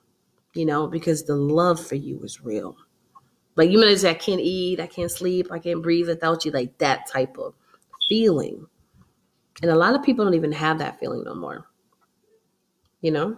you 0.53 0.65
know, 0.65 0.87
because 0.87 1.23
the 1.23 1.35
love 1.35 1.79
for 1.85 1.95
you 1.95 2.19
is 2.23 2.41
real. 2.41 2.75
Like 3.55 3.69
you 3.69 3.79
might 3.79 3.95
say, 3.95 4.09
I 4.09 4.15
can't 4.15 4.41
eat, 4.41 4.79
I 4.79 4.87
can't 4.87 5.11
sleep, 5.11 5.51
I 5.51 5.59
can't 5.59 5.83
breathe 5.83 6.07
without 6.07 6.43
you, 6.43 6.51
like 6.51 6.75
that 6.79 7.07
type 7.07 7.37
of 7.37 7.53
feeling. 8.09 8.65
And 9.61 9.69
a 9.69 9.75
lot 9.75 9.93
of 9.93 10.01
people 10.01 10.25
don't 10.25 10.33
even 10.33 10.51
have 10.51 10.79
that 10.79 10.99
feeling 10.99 11.23
no 11.23 11.35
more. 11.35 11.67
You 13.01 13.11
know? 13.11 13.37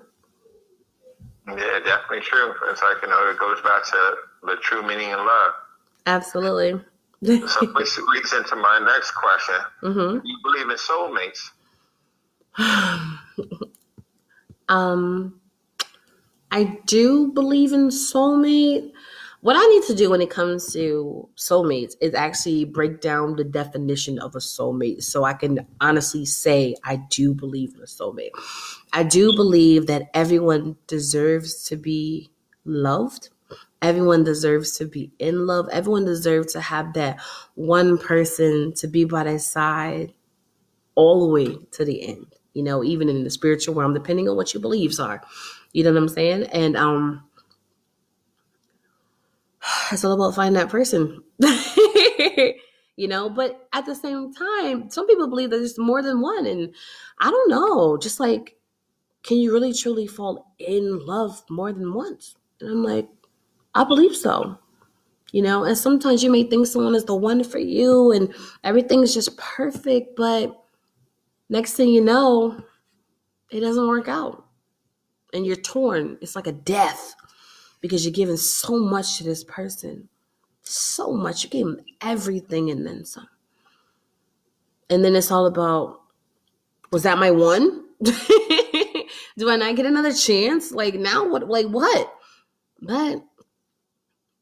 Yeah, 1.48 1.80
definitely 1.84 2.22
true. 2.22 2.54
It's 2.70 2.82
like, 2.82 3.02
you 3.02 3.10
know, 3.10 3.30
it 3.30 3.38
goes 3.38 3.62
back 3.62 3.84
to 3.86 4.16
the 4.44 4.56
true 4.62 4.82
meaning 4.82 5.12
of 5.14 5.20
love. 5.20 5.54
Absolutely. 6.08 6.80
so 7.24 7.66
this 7.78 8.00
leads 8.14 8.34
into 8.34 8.56
my 8.56 8.80
next 8.80 9.12
question. 9.12 9.56
Mm-hmm. 9.84 10.26
You 10.26 10.38
believe 10.44 10.70
in 10.70 10.78
soulmates? 10.78 11.52
um, 14.70 15.40
I 16.52 16.80
do 16.86 17.32
believe 17.34 17.74
in 17.74 17.90
soulmate. 17.90 18.94
What 19.46 19.56
I 19.56 19.64
need 19.68 19.84
to 19.84 19.94
do 19.94 20.10
when 20.10 20.22
it 20.22 20.32
comes 20.32 20.74
to 20.74 21.30
soulmates 21.38 21.94
is 22.02 22.16
actually 22.16 22.66
break 22.66 23.00
down 23.00 23.36
the 23.36 23.44
definition 23.44 24.18
of 24.18 24.34
a 24.34 24.40
soulmate 24.40 25.04
so 25.04 25.24
I 25.24 25.34
can 25.34 25.68
honestly 25.80 26.26
say 26.26 26.76
I 26.84 26.96
do 27.12 27.32
believe 27.36 27.76
in 27.76 27.82
a 27.82 27.86
soulmate. 27.86 28.32
I 28.92 29.04
do 29.04 29.36
believe 29.36 29.86
that 29.86 30.10
everyone 30.16 30.78
deserves 30.88 31.64
to 31.66 31.78
be 31.78 32.32
loved. 32.66 33.30
Everyone 33.84 34.24
deserves 34.24 34.80
to 34.80 34.88
be 34.88 35.12
in 35.20 35.46
love. 35.46 35.70
Everyone 35.72 36.06
deserves 36.06 36.54
to 36.54 36.62
have 36.62 36.94
that 36.94 37.22
one 37.54 38.00
person 38.00 38.74
to 38.78 38.88
be 38.88 39.06
by 39.06 39.26
their 39.26 39.38
side 39.38 40.12
all 40.96 41.20
the 41.20 41.32
way 41.32 41.56
to 41.74 41.86
the 41.86 42.02
end 42.02 42.26
you 42.56 42.64
know, 42.64 42.86
even 42.86 43.10
in 43.10 43.26
the 43.26 43.30
spiritual 43.30 43.76
realm, 43.76 43.94
depending 43.94 44.30
on 44.30 44.38
what 44.38 44.54
your 44.54 44.62
beliefs 44.62 44.98
are. 44.98 45.22
You 45.74 45.84
know 45.84 45.92
what 45.92 46.02
I'm 46.04 46.08
saying? 46.08 46.44
And 46.54 46.78
um 46.78 47.25
it's 49.92 50.04
all 50.04 50.14
about 50.14 50.36
finding 50.36 50.60
that 50.60 50.70
person. 50.70 51.24
you 52.96 53.08
know, 53.08 53.30
but 53.30 53.68
at 53.74 53.86
the 53.86 53.96
same 53.96 54.34
time, 54.34 54.90
some 54.90 55.08
people 55.08 55.28
believe 55.28 55.50
that 55.50 55.58
there's 55.58 55.78
more 55.78 56.02
than 56.02 56.22
one. 56.22 56.46
And 56.46 56.74
I 57.20 57.30
don't 57.30 57.50
know, 57.50 57.98
just 57.98 58.20
like 58.20 58.56
can 59.26 59.38
you 59.38 59.52
really 59.52 59.74
truly 59.74 60.06
fall 60.06 60.54
in 60.60 61.04
love 61.04 61.44
more 61.50 61.74
than 61.74 61.94
once? 61.94 62.36
And 62.62 62.70
I'm 62.70 62.84
like, 62.84 63.10
I 63.74 63.84
believe 63.84 64.16
so. 64.16 64.60
You 65.32 65.42
know, 65.42 65.64
and 65.64 65.78
sometimes 65.78 66.24
you 66.24 66.32
may 66.32 66.44
think 66.44 66.68
someone 66.68 66.96
is 66.96 67.06
the 67.06 67.16
one 67.16 67.44
for 67.44 67.58
you 67.58 68.12
and 68.12 68.34
everything's 68.64 69.14
just 69.14 69.36
perfect, 69.38 70.16
but 70.16 70.56
next 71.50 71.74
thing 71.74 71.90
you 71.90 72.02
know, 72.02 72.64
it 73.52 73.62
doesn't 73.62 73.88
work 73.88 74.08
out. 74.08 74.46
And 75.34 75.46
you're 75.46 75.56
torn. 75.56 76.18
It's 76.22 76.36
like 76.36 76.48
a 76.48 76.52
death 76.54 77.15
because 77.82 78.06
you're 78.06 78.14
giving 78.14 78.38
so 78.38 78.80
much 78.80 79.18
to 79.18 79.24
this 79.24 79.44
person. 79.44 80.10
So 80.62 81.14
much. 81.14 81.44
You 81.44 81.50
gave 81.50 81.66
them 81.66 81.80
everything 82.02 82.72
and 82.72 82.86
then 82.86 83.06
some. 83.06 83.28
And 84.90 85.04
then 85.04 85.16
it's 85.16 85.32
all 85.32 85.46
about 85.46 86.02
was 86.92 87.04
that 87.04 87.18
my 87.18 87.32
one? 87.32 87.84
Do 88.04 89.50
I 89.50 89.56
not 89.58 89.76
get 89.76 89.86
another 89.86 90.14
chance? 90.14 90.72
Like 90.72 90.96
now 90.96 91.28
what 91.28 91.48
like 91.48 91.68
what? 91.68 92.14
But 92.82 93.24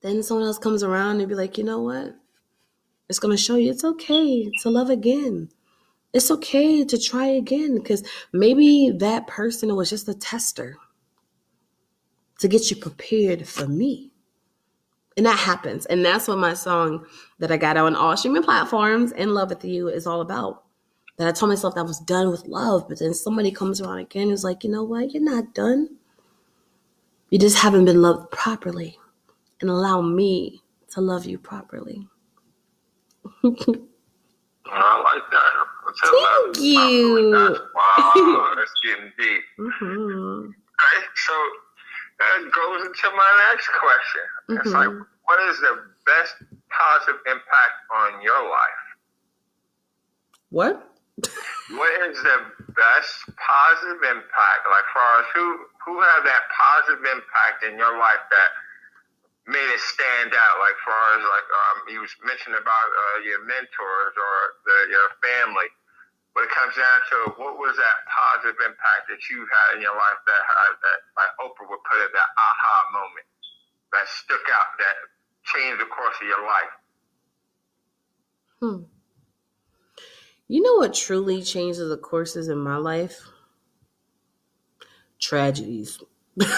then 0.01 0.21
someone 0.23 0.45
else 0.45 0.59
comes 0.59 0.83
around 0.83 1.19
and 1.19 1.29
be 1.29 1.35
like, 1.35 1.57
you 1.57 1.63
know 1.63 1.81
what? 1.81 2.15
It's 3.09 3.19
gonna 3.19 3.37
show 3.37 3.55
you 3.55 3.71
it's 3.71 3.83
okay 3.83 4.51
to 4.61 4.69
love 4.69 4.89
again. 4.89 5.49
It's 6.13 6.29
okay 6.29 6.85
to 6.85 6.97
try 6.97 7.25
again 7.25 7.75
because 7.75 8.03
maybe 8.31 8.91
that 8.99 9.27
person 9.27 9.75
was 9.75 9.89
just 9.89 10.07
a 10.07 10.13
tester 10.13 10.77
to 12.39 12.47
get 12.47 12.69
you 12.69 12.75
prepared 12.75 13.47
for 13.47 13.67
me. 13.67 14.11
And 15.15 15.25
that 15.25 15.37
happens. 15.37 15.85
And 15.85 16.03
that's 16.03 16.27
what 16.27 16.39
my 16.39 16.53
song 16.53 17.05
that 17.39 17.51
I 17.51 17.57
got 17.57 17.77
on 17.77 17.95
all 17.95 18.17
streaming 18.17 18.43
platforms, 18.43 19.11
In 19.11 19.33
Love 19.33 19.49
with 19.49 19.63
You, 19.63 19.87
is 19.89 20.07
all 20.07 20.21
about. 20.21 20.63
That 21.17 21.27
I 21.27 21.31
told 21.31 21.49
myself 21.51 21.75
that 21.75 21.81
I 21.81 21.83
was 21.83 21.99
done 21.99 22.31
with 22.31 22.47
love, 22.47 22.87
but 22.89 22.97
then 22.97 23.13
somebody 23.13 23.51
comes 23.51 23.79
around 23.79 23.99
again 23.99 24.23
and 24.23 24.31
is 24.31 24.43
like, 24.43 24.63
you 24.63 24.71
know 24.71 24.83
what? 24.83 25.13
You're 25.13 25.21
not 25.21 25.53
done. 25.53 25.97
You 27.29 27.37
just 27.37 27.57
haven't 27.57 27.85
been 27.85 28.01
loved 28.01 28.31
properly. 28.31 28.97
And 29.61 29.69
allow 29.69 30.01
me 30.01 30.63
to 30.91 31.01
love 31.01 31.25
you 31.25 31.37
properly. 31.37 32.07
I 33.43 35.01
like 35.03 35.23
that. 35.31 35.63
Thank 36.01 36.57
you. 36.59 37.31
Wow, 37.75 38.53
that's 38.55 38.71
getting 38.83 39.11
deep. 39.17 39.41
Mm-hmm. 39.59 40.49
Okay, 40.49 41.05
so 41.27 41.33
that 42.23 42.51
goes 42.51 42.79
into 42.87 43.07
my 43.15 43.31
next 43.51 43.69
question. 43.75 44.25
Mm-hmm. 44.49 44.61
It's 44.63 44.73
like, 44.73 44.93
what 45.27 45.39
is 45.49 45.59
the 45.59 45.75
best 46.05 46.35
positive 46.71 47.19
impact 47.27 47.75
on 47.91 48.21
your 48.21 48.41
life? 48.49 48.83
What? 50.49 50.93
what 51.71 51.93
is 52.09 52.17
the 52.19 52.37
best 52.73 53.13
positive 53.37 54.01
impact, 54.01 54.61
like 54.67 54.87
far 54.91 55.21
as 55.21 55.27
who 55.33 55.45
who 55.85 56.01
had 56.01 56.21
that 56.25 56.43
positive 56.49 57.05
impact 57.05 57.63
in 57.63 57.77
your 57.77 57.95
life 57.95 58.23
that 58.33 58.49
made 59.47 59.69
it 59.71 59.83
stand 59.93 60.33
out? 60.33 60.55
Like 60.59 60.75
far 60.83 61.03
as 61.15 61.23
like 61.23 61.47
um, 61.47 61.77
you 61.93 62.01
mentioned 62.25 62.57
about 62.57 62.87
uh, 62.91 63.17
your 63.23 63.45
mentors 63.45 64.13
or 64.17 64.35
the, 64.65 64.77
your 64.89 65.07
family. 65.21 65.69
But 66.33 66.49
it 66.49 66.51
comes 66.51 66.73
down 66.73 66.99
to 67.13 67.17
what 67.37 67.61
was 67.61 67.77
that 67.77 67.97
positive 68.09 68.57
impact 68.65 69.05
that 69.09 69.21
you 69.29 69.45
had 69.45 69.77
in 69.77 69.85
your 69.85 69.93
life 69.93 70.19
that 70.25 70.41
had 70.41 70.73
that 70.81 70.99
like 71.13 71.31
Oprah 71.37 71.69
would 71.69 71.83
put 71.85 72.01
it 72.01 72.09
that 72.09 72.29
aha 72.33 72.75
moment 72.89 73.27
that 73.93 74.09
stuck 74.09 74.41
out 74.49 74.73
that 74.81 74.95
changed 75.45 75.79
the 75.79 75.85
course 75.85 76.17
of 76.21 76.27
your 76.27 76.41
life. 76.41 76.73
Hmm. 78.59 78.83
You 80.47 80.61
know 80.61 80.75
what 80.75 80.93
truly 80.93 81.41
changes 81.41 81.87
the 81.87 81.97
courses 81.97 82.47
in 82.47 82.57
my 82.57 82.77
life? 82.77 83.21
Tragedies. 85.19 85.99
okay, 86.41 86.49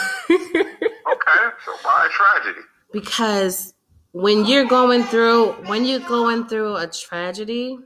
so 1.65 1.71
why 1.83 2.09
tragedy? 2.11 2.61
Because 2.91 3.73
when 4.11 4.45
you're 4.45 4.65
going 4.65 5.03
through 5.03 5.51
when 5.67 5.83
you're 5.85 5.99
going 5.99 6.45
through 6.47 6.77
a 6.77 6.87
tragedy, 6.87 7.77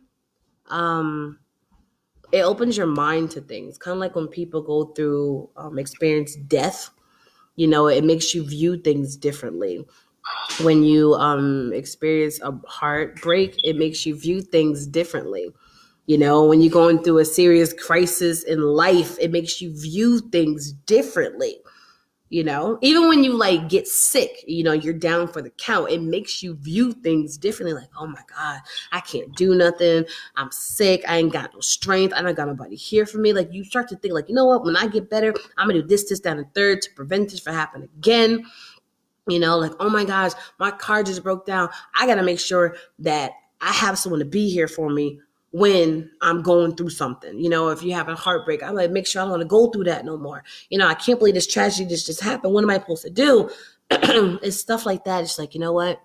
um 0.70 1.40
it 2.32 2.42
opens 2.42 2.78
your 2.78 2.88
mind 2.88 3.32
to 3.32 3.42
things. 3.42 3.78
Kind 3.78 3.94
of 3.96 4.00
like 4.00 4.16
when 4.16 4.28
people 4.28 4.62
go 4.62 4.86
through 4.94 5.50
um, 5.58 5.80
experience 5.80 6.36
death, 6.36 6.92
you 7.56 7.68
know, 7.68 7.88
it 7.88 8.04
makes 8.04 8.34
you 8.36 8.46
view 8.48 8.78
things 8.78 9.18
differently. 9.18 9.86
When 10.62 10.84
you 10.84 11.16
um, 11.16 11.72
experience 11.74 12.40
a 12.42 12.54
heartbreak, 12.68 13.58
it 13.64 13.78
makes 13.78 14.06
you 14.06 14.16
view 14.20 14.42
things 14.42 14.88
differently. 14.88 15.50
You 16.06 16.18
know, 16.18 16.46
when 16.46 16.62
you're 16.62 16.72
going 16.74 17.04
through 17.04 17.20
a 17.20 17.26
serious 17.26 17.74
crisis 17.74 18.44
in 18.44 18.62
life, 18.62 19.18
it 19.20 19.32
makes 19.32 19.62
you 19.62 19.80
view 19.80 20.20
things 20.20 20.74
differently 20.74 21.58
you 22.30 22.44
know 22.44 22.78
even 22.82 23.08
when 23.08 23.24
you 23.24 23.36
like 23.36 23.68
get 23.70 23.88
sick 23.88 24.44
you 24.48 24.64
know 24.64 24.72
you're 24.72 24.94
down 24.94 25.28
for 25.28 25.42
the 25.42 25.50
count 25.52 25.90
it 25.90 26.02
makes 26.02 26.42
you 26.44 26.56
view 26.56 26.92
things 26.92 27.38
differently 27.38 27.74
like 27.74 27.90
oh 27.98 28.06
my 28.08 28.22
god 28.36 28.60
i 28.92 29.00
can't 29.00 29.36
do 29.36 29.56
nothing 29.56 30.06
i'm 30.36 30.52
sick 30.52 31.04
i 31.08 31.18
ain't 31.18 31.34
got 31.34 31.54
no 31.54 31.60
strength 31.60 32.14
i 32.14 32.22
don't 32.22 32.36
got 32.36 32.48
nobody 32.48 32.76
here 32.76 33.06
for 33.06 33.18
me. 33.18 33.34
Like 33.34 33.52
you 33.52 33.64
start 33.64 33.88
to 33.90 33.96
think 33.96 34.14
like 34.14 34.30
you 34.30 34.36
know 34.36 34.46
what? 34.46 34.64
When 34.64 34.76
i 34.76 34.88
get 34.88 35.10
better 35.10 35.34
i'm 35.58 35.68
gonna 35.68 35.82
do 35.82 35.88
this 35.88 36.08
this 36.10 36.20
down 36.20 36.38
and 36.38 36.54
third 36.54 36.82
to 36.84 36.92
prevent 36.92 37.30
this 37.30 37.40
from 37.40 37.54
happening 37.54 37.90
again. 37.98 38.46
You 39.28 39.40
know 39.40 39.58
like 39.58 39.74
oh 39.80 39.90
my 39.90 40.06
gosh 40.06 40.32
my 40.60 40.72
car 40.72 41.04
just 41.04 41.24
broke 41.24 41.46
down. 41.46 41.70
I 41.96 42.06
gotta 42.06 42.24
make 42.24 42.40
sure 42.40 42.76
that 43.00 43.32
i 43.62 43.72
have 43.72 43.98
someone 43.98 44.20
to 44.20 44.26
be 44.26 44.50
here 44.50 44.68
for 44.68 44.90
me 44.90 45.20
when 45.52 46.12
I'm 46.22 46.42
going 46.42 46.76
through 46.76 46.90
something. 46.90 47.40
You 47.40 47.50
know, 47.50 47.70
if 47.70 47.82
you 47.82 47.94
have 47.94 48.08
a 48.08 48.16
heartbreak, 48.16 48.62
I'm 48.62 48.76
like, 48.76 48.92
make 48.92 49.08
sure 49.08 49.22
I 49.22 49.26
don't 49.26 49.32
want 49.32 49.42
to 49.42 49.48
go 49.48 49.70
through 49.70 49.86
that 49.86 50.06
no 50.06 50.18
more. 50.18 50.44
You 50.70 50.78
know, 50.78 50.88
I 50.88 50.94
can't 50.94 51.20
believe 51.20 51.34
this 51.34 51.48
tragedy 51.48 51.90
just 51.90 52.06
just 52.06 52.22
happened. 52.22 52.54
What 52.54 52.64
am 52.64 52.70
I 52.70 52.80
supposed 52.80 53.04
to 53.04 53.10
do? 53.10 53.50
it's 53.92 54.58
stuff 54.58 54.86
like 54.86 55.06
that. 55.06 55.24
It's 55.24 55.40
like, 55.40 55.54
you 55.56 55.60
know 55.60 55.74
what? 55.74 56.00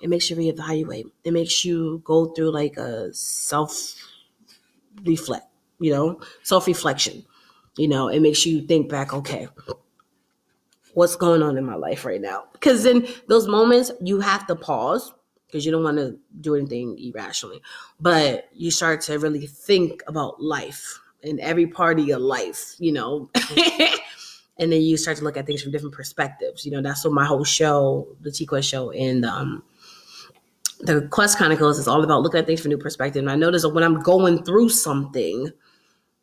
It 0.00 0.08
makes 0.08 0.28
you 0.30 0.36
reevaluate. 0.36 1.04
It 1.24 1.32
makes 1.32 1.64
you 1.64 2.02
go 2.04 2.26
through 2.26 2.52
like 2.52 2.76
a 2.76 3.12
self 3.14 3.94
reflect, 5.04 5.46
you 5.80 5.92
know, 5.92 6.20
self 6.42 6.66
reflection. 6.66 7.24
You 7.76 7.88
know, 7.88 8.08
it 8.08 8.20
makes 8.20 8.46
you 8.46 8.62
think 8.62 8.88
back, 8.88 9.12
okay, 9.12 9.48
what's 10.92 11.16
going 11.16 11.42
on 11.42 11.58
in 11.58 11.64
my 11.64 11.74
life 11.74 12.04
right 12.04 12.20
now? 12.20 12.44
Because 12.52 12.86
in 12.86 13.08
those 13.28 13.48
moments, 13.48 13.90
you 14.00 14.20
have 14.20 14.46
to 14.46 14.54
pause 14.54 15.12
because 15.54 15.64
you 15.64 15.70
don't 15.70 15.84
want 15.84 15.98
to 15.98 16.18
do 16.40 16.56
anything 16.56 16.98
irrationally. 16.98 17.62
But 18.00 18.48
you 18.52 18.72
start 18.72 19.02
to 19.02 19.20
really 19.20 19.46
think 19.46 20.02
about 20.08 20.42
life 20.42 21.00
and 21.22 21.38
every 21.38 21.68
part 21.68 22.00
of 22.00 22.08
your 22.08 22.18
life, 22.18 22.74
you 22.80 22.90
know. 22.90 23.30
and 24.58 24.72
then 24.72 24.82
you 24.82 24.96
start 24.96 25.18
to 25.18 25.22
look 25.22 25.36
at 25.36 25.46
things 25.46 25.62
from 25.62 25.70
different 25.70 25.94
perspectives. 25.94 26.66
You 26.66 26.72
know, 26.72 26.82
that's 26.82 27.04
what 27.04 27.14
my 27.14 27.24
whole 27.24 27.44
show, 27.44 28.08
the 28.20 28.32
T 28.32 28.46
Quest 28.46 28.68
show, 28.68 28.90
and 28.90 29.24
um, 29.24 29.62
the 30.80 31.02
Quest 31.12 31.38
Chronicles 31.38 31.78
is 31.78 31.86
all 31.86 32.02
about 32.02 32.22
looking 32.22 32.40
at 32.40 32.46
things 32.46 32.60
from 32.60 32.70
new 32.70 32.78
perspective. 32.78 33.20
And 33.20 33.30
I 33.30 33.36
notice 33.36 33.62
that 33.62 33.68
when 33.68 33.84
I'm 33.84 34.00
going 34.00 34.42
through 34.42 34.70
something, 34.70 35.50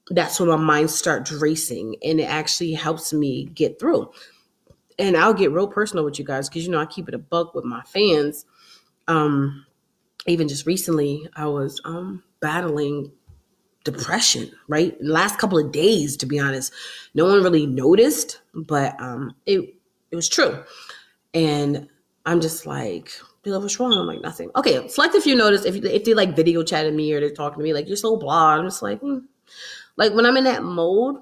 that's 0.10 0.41
when 0.41 0.50
my 0.50 0.58
mind 0.58 0.91
starts 0.91 1.32
racing, 1.32 1.96
and 2.04 2.20
it 2.20 2.26
actually 2.26 2.74
helps 2.74 3.13
me 3.13 3.46
get 3.46 3.80
through. 3.80 4.12
And 5.00 5.15
I'll 5.15 5.34
get 5.34 5.54
real 5.54 5.70
personal 5.70 6.04
with 6.04 6.20
you 6.20 6.26
guys 6.26 6.50
because 6.50 6.65
you 6.65 6.72
know 6.72 6.82
I 6.82 6.86
keep 6.86 7.08
it 7.08 7.13
a 7.13 7.17
buck 7.17 7.56
with 7.56 7.63
my 7.63 7.82
fans 7.84 8.46
um, 9.08 9.66
even 10.28 10.48
just 10.48 10.66
recently, 10.66 11.28
I 11.36 11.48
was 11.48 11.82
um, 11.86 12.24
battling 12.40 13.12
depression, 13.84 14.52
right? 14.68 14.96
last 15.02 15.40
couple 15.40 15.58
of 15.58 15.72
days, 15.72 16.16
to 16.18 16.26
be 16.26 16.40
honest, 16.40 16.72
no 17.14 17.26
one 17.26 17.44
really 17.44 17.66
noticed, 17.66 18.42
but 18.54 19.00
um, 19.02 19.36
it 19.46 19.76
it 20.12 20.16
was 20.16 20.30
true. 20.30 20.64
And 21.34 21.88
I'm 22.26 22.42
just 22.42 22.66
like, 22.66 23.12
what's 23.44 23.80
wrong? 23.80 23.94
I'm 23.94 24.06
like, 24.06 24.22
nothing. 24.22 24.52
Okay, 24.56 24.88
select 24.88 25.16
if 25.16 25.26
you 25.26 25.36
notice, 25.36 25.66
if, 25.66 25.76
if 25.84 26.04
they 26.04 26.14
like 26.14 26.36
video 26.36 26.64
chatting 26.64 26.96
me 26.96 27.14
or 27.14 27.20
they're 27.20 27.30
talking 27.32 27.60
to 27.60 27.64
me, 27.64 27.74
like, 27.74 27.88
you're 27.88 27.98
so 27.98 28.18
blah. 28.18 28.56
I'm 28.56 28.66
just 28.66 28.82
like, 28.82 29.00
hmm. 29.00 29.20
like 29.96 30.14
when 30.14 30.26
I'm 30.26 30.38
in 30.38 30.44
that 30.44 30.64
mode, 30.64 31.18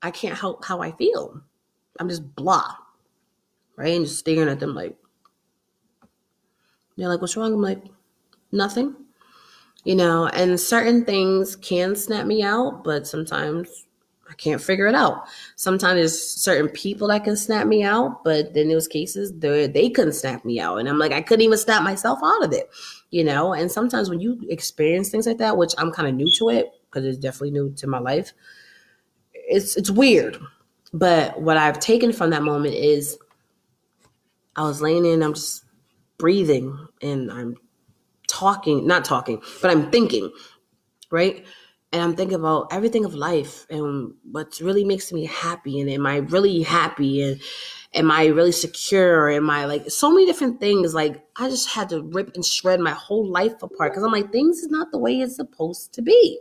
I 0.00 0.10
can't 0.10 0.38
help 0.38 0.64
how 0.64 0.80
I 0.80 0.92
feel. 0.92 1.42
I'm 2.00 2.08
just 2.08 2.34
blah, 2.34 2.74
right? 3.76 3.94
And 3.94 4.06
just 4.06 4.20
staring 4.20 4.48
at 4.48 4.60
them 4.60 4.74
like, 4.74 4.96
they're 7.02 7.08
like, 7.08 7.20
what's 7.20 7.36
wrong? 7.36 7.52
I'm 7.52 7.60
like, 7.60 7.82
nothing. 8.52 8.94
You 9.84 9.96
know, 9.96 10.26
and 10.28 10.60
certain 10.60 11.04
things 11.04 11.56
can 11.56 11.96
snap 11.96 12.24
me 12.26 12.42
out, 12.42 12.84
but 12.84 13.06
sometimes 13.06 13.86
I 14.32 14.34
can't 14.34 14.62
figure 14.62 14.86
it 14.86 14.94
out. 14.94 15.24
Sometimes 15.56 15.98
there's 15.98 16.18
certain 16.18 16.68
people 16.68 17.08
that 17.08 17.24
can 17.24 17.36
snap 17.36 17.66
me 17.66 17.82
out, 17.82 18.24
but 18.24 18.54
then 18.54 18.68
those 18.68 18.88
cases, 18.88 19.32
they 19.38 19.66
they 19.66 19.90
couldn't 19.90 20.14
snap 20.14 20.44
me 20.44 20.58
out, 20.58 20.78
and 20.78 20.88
I'm 20.88 20.98
like, 20.98 21.12
I 21.12 21.20
couldn't 21.20 21.44
even 21.44 21.58
snap 21.58 21.82
myself 21.82 22.20
out 22.22 22.44
of 22.44 22.52
it, 22.52 22.70
you 23.10 23.24
know. 23.24 23.52
And 23.52 23.70
sometimes 23.70 24.08
when 24.08 24.20
you 24.20 24.40
experience 24.48 25.10
things 25.10 25.26
like 25.26 25.38
that, 25.38 25.58
which 25.58 25.74
I'm 25.76 25.90
kind 25.90 26.08
of 26.08 26.14
new 26.14 26.30
to 26.38 26.48
it 26.48 26.72
because 26.86 27.04
it's 27.04 27.18
definitely 27.18 27.50
new 27.50 27.72
to 27.74 27.86
my 27.86 27.98
life, 27.98 28.32
it's 29.34 29.76
it's 29.76 29.90
weird. 29.90 30.38
But 30.94 31.40
what 31.42 31.56
I've 31.56 31.78
taken 31.80 32.12
from 32.12 32.30
that 32.30 32.42
moment 32.42 32.74
is, 32.74 33.18
I 34.56 34.62
was 34.62 34.80
laying 34.80 35.04
in, 35.04 35.22
I'm 35.22 35.34
just 35.34 35.64
breathing 36.22 36.88
and 37.02 37.30
I'm 37.30 37.56
talking, 38.28 38.86
not 38.86 39.04
talking, 39.04 39.42
but 39.60 39.70
I'm 39.72 39.90
thinking, 39.90 40.30
right? 41.10 41.44
and 41.92 42.00
I'm 42.00 42.16
thinking 42.16 42.36
about 42.36 42.68
everything 42.72 43.04
of 43.04 43.14
life 43.14 43.66
and 43.68 44.14
what 44.30 44.58
really 44.60 44.84
makes 44.84 45.12
me 45.12 45.26
happy 45.26 45.78
and 45.78 45.90
am 45.90 46.06
I 46.06 46.16
really 46.16 46.62
happy 46.62 47.22
and 47.22 47.40
am 47.94 48.10
I 48.10 48.26
really 48.26 48.52
secure? 48.52 49.28
Am 49.28 49.50
I 49.50 49.66
like 49.66 49.90
so 49.90 50.10
many 50.10 50.24
different 50.24 50.58
things? 50.58 50.94
Like 50.94 51.22
I 51.36 51.50
just 51.50 51.68
had 51.68 51.90
to 51.90 52.02
rip 52.02 52.34
and 52.34 52.44
shred 52.44 52.80
my 52.80 52.92
whole 52.92 53.26
life 53.26 53.62
apart 53.62 53.92
because 53.92 54.02
I'm 54.02 54.12
like, 54.12 54.32
things 54.32 54.60
is 54.60 54.70
not 54.70 54.90
the 54.90 54.98
way 54.98 55.20
it's 55.20 55.36
supposed 55.36 55.92
to 55.94 56.02
be, 56.02 56.40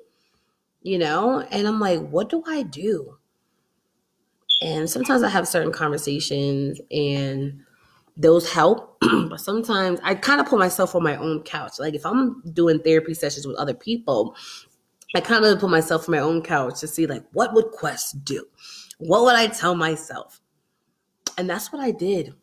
you 0.82 0.98
know? 0.98 1.42
And 1.42 1.68
I'm 1.68 1.82
like, 1.82 2.00
what 2.00 2.30
do 2.30 2.44
I 2.48 2.64
do? 2.64 3.18
And 4.62 4.90
sometimes 4.90 5.22
I 5.22 5.30
have 5.30 5.48
certain 5.48 5.74
conversations 5.74 6.80
and 6.92 7.62
those 8.22 8.52
help. 8.52 8.98
but 9.30 9.40
sometimes 9.40 10.00
I 10.04 10.16
kind 10.16 10.40
of 10.40 10.48
put 10.48 10.60
myself 10.60 10.96
on 10.96 11.04
my 11.04 11.16
own 11.16 11.44
couch. 11.44 11.80
Like 11.80 11.96
if 11.96 12.06
I'm 12.06 12.42
doing 12.54 12.80
therapy 12.80 13.14
sessions 13.14 13.48
with 13.48 13.58
other 13.58 13.74
people, 13.74 14.36
I 15.16 15.22
kind 15.22 15.44
of 15.44 15.60
put 15.60 15.70
myself 15.70 16.08
on 16.08 16.14
my 16.14 16.20
own 16.20 16.42
couch 16.42 16.80
to 16.82 16.88
see 16.88 17.08
like 17.08 17.24
what 17.34 17.54
would 17.54 17.72
Quest 17.72 18.24
do? 18.24 18.46
What 19.00 19.24
would 19.24 19.36
I 19.36 19.48
tell 19.48 19.76
myself? 19.76 20.40
And 21.38 21.50
that's 21.50 21.72
what 21.72 21.82
I 21.82 21.92
did. 21.92 22.34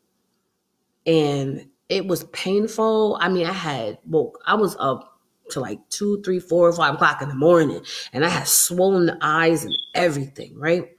And 1.06 1.68
it 1.88 2.06
was 2.06 2.24
painful. 2.24 3.16
I 3.20 3.28
mean, 3.28 3.46
I 3.46 3.52
had 3.52 3.98
woke, 4.06 4.42
I 4.46 4.54
was 4.54 4.76
up 4.78 5.20
to 5.50 5.60
like 5.60 5.78
two, 5.88 6.20
three, 6.22 6.40
four, 6.40 6.70
five 6.72 6.94
o'clock 6.94 7.22
in 7.22 7.28
the 7.28 7.34
morning, 7.34 7.80
and 8.12 8.24
I 8.24 8.28
had 8.28 8.46
swollen 8.46 9.16
eyes 9.22 9.64
and 9.64 9.74
everything, 9.94 10.58
right? 10.58 10.90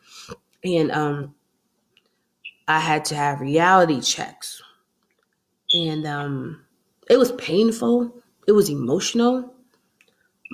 And 0.64 0.92
um 0.92 1.36
I 2.68 2.80
had 2.80 3.04
to 3.06 3.16
have 3.16 3.42
reality 3.42 4.00
checks. 4.00 4.62
And 5.74 6.06
um 6.06 6.66
it 7.10 7.18
was 7.18 7.32
painful, 7.34 8.14
it 8.48 8.52
was 8.52 8.70
emotional, 8.70 9.54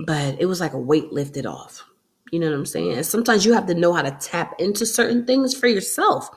but 0.05 0.39
it 0.39 0.45
was 0.45 0.59
like 0.59 0.73
a 0.73 0.79
weight 0.79 1.11
lifted 1.11 1.45
off. 1.45 1.83
You 2.31 2.39
know 2.39 2.49
what 2.49 2.55
I'm 2.55 2.65
saying? 2.65 3.03
Sometimes 3.03 3.45
you 3.45 3.53
have 3.53 3.67
to 3.67 3.75
know 3.75 3.93
how 3.93 4.01
to 4.01 4.17
tap 4.19 4.55
into 4.59 4.85
certain 4.85 5.25
things 5.25 5.55
for 5.55 5.67
yourself 5.67 6.29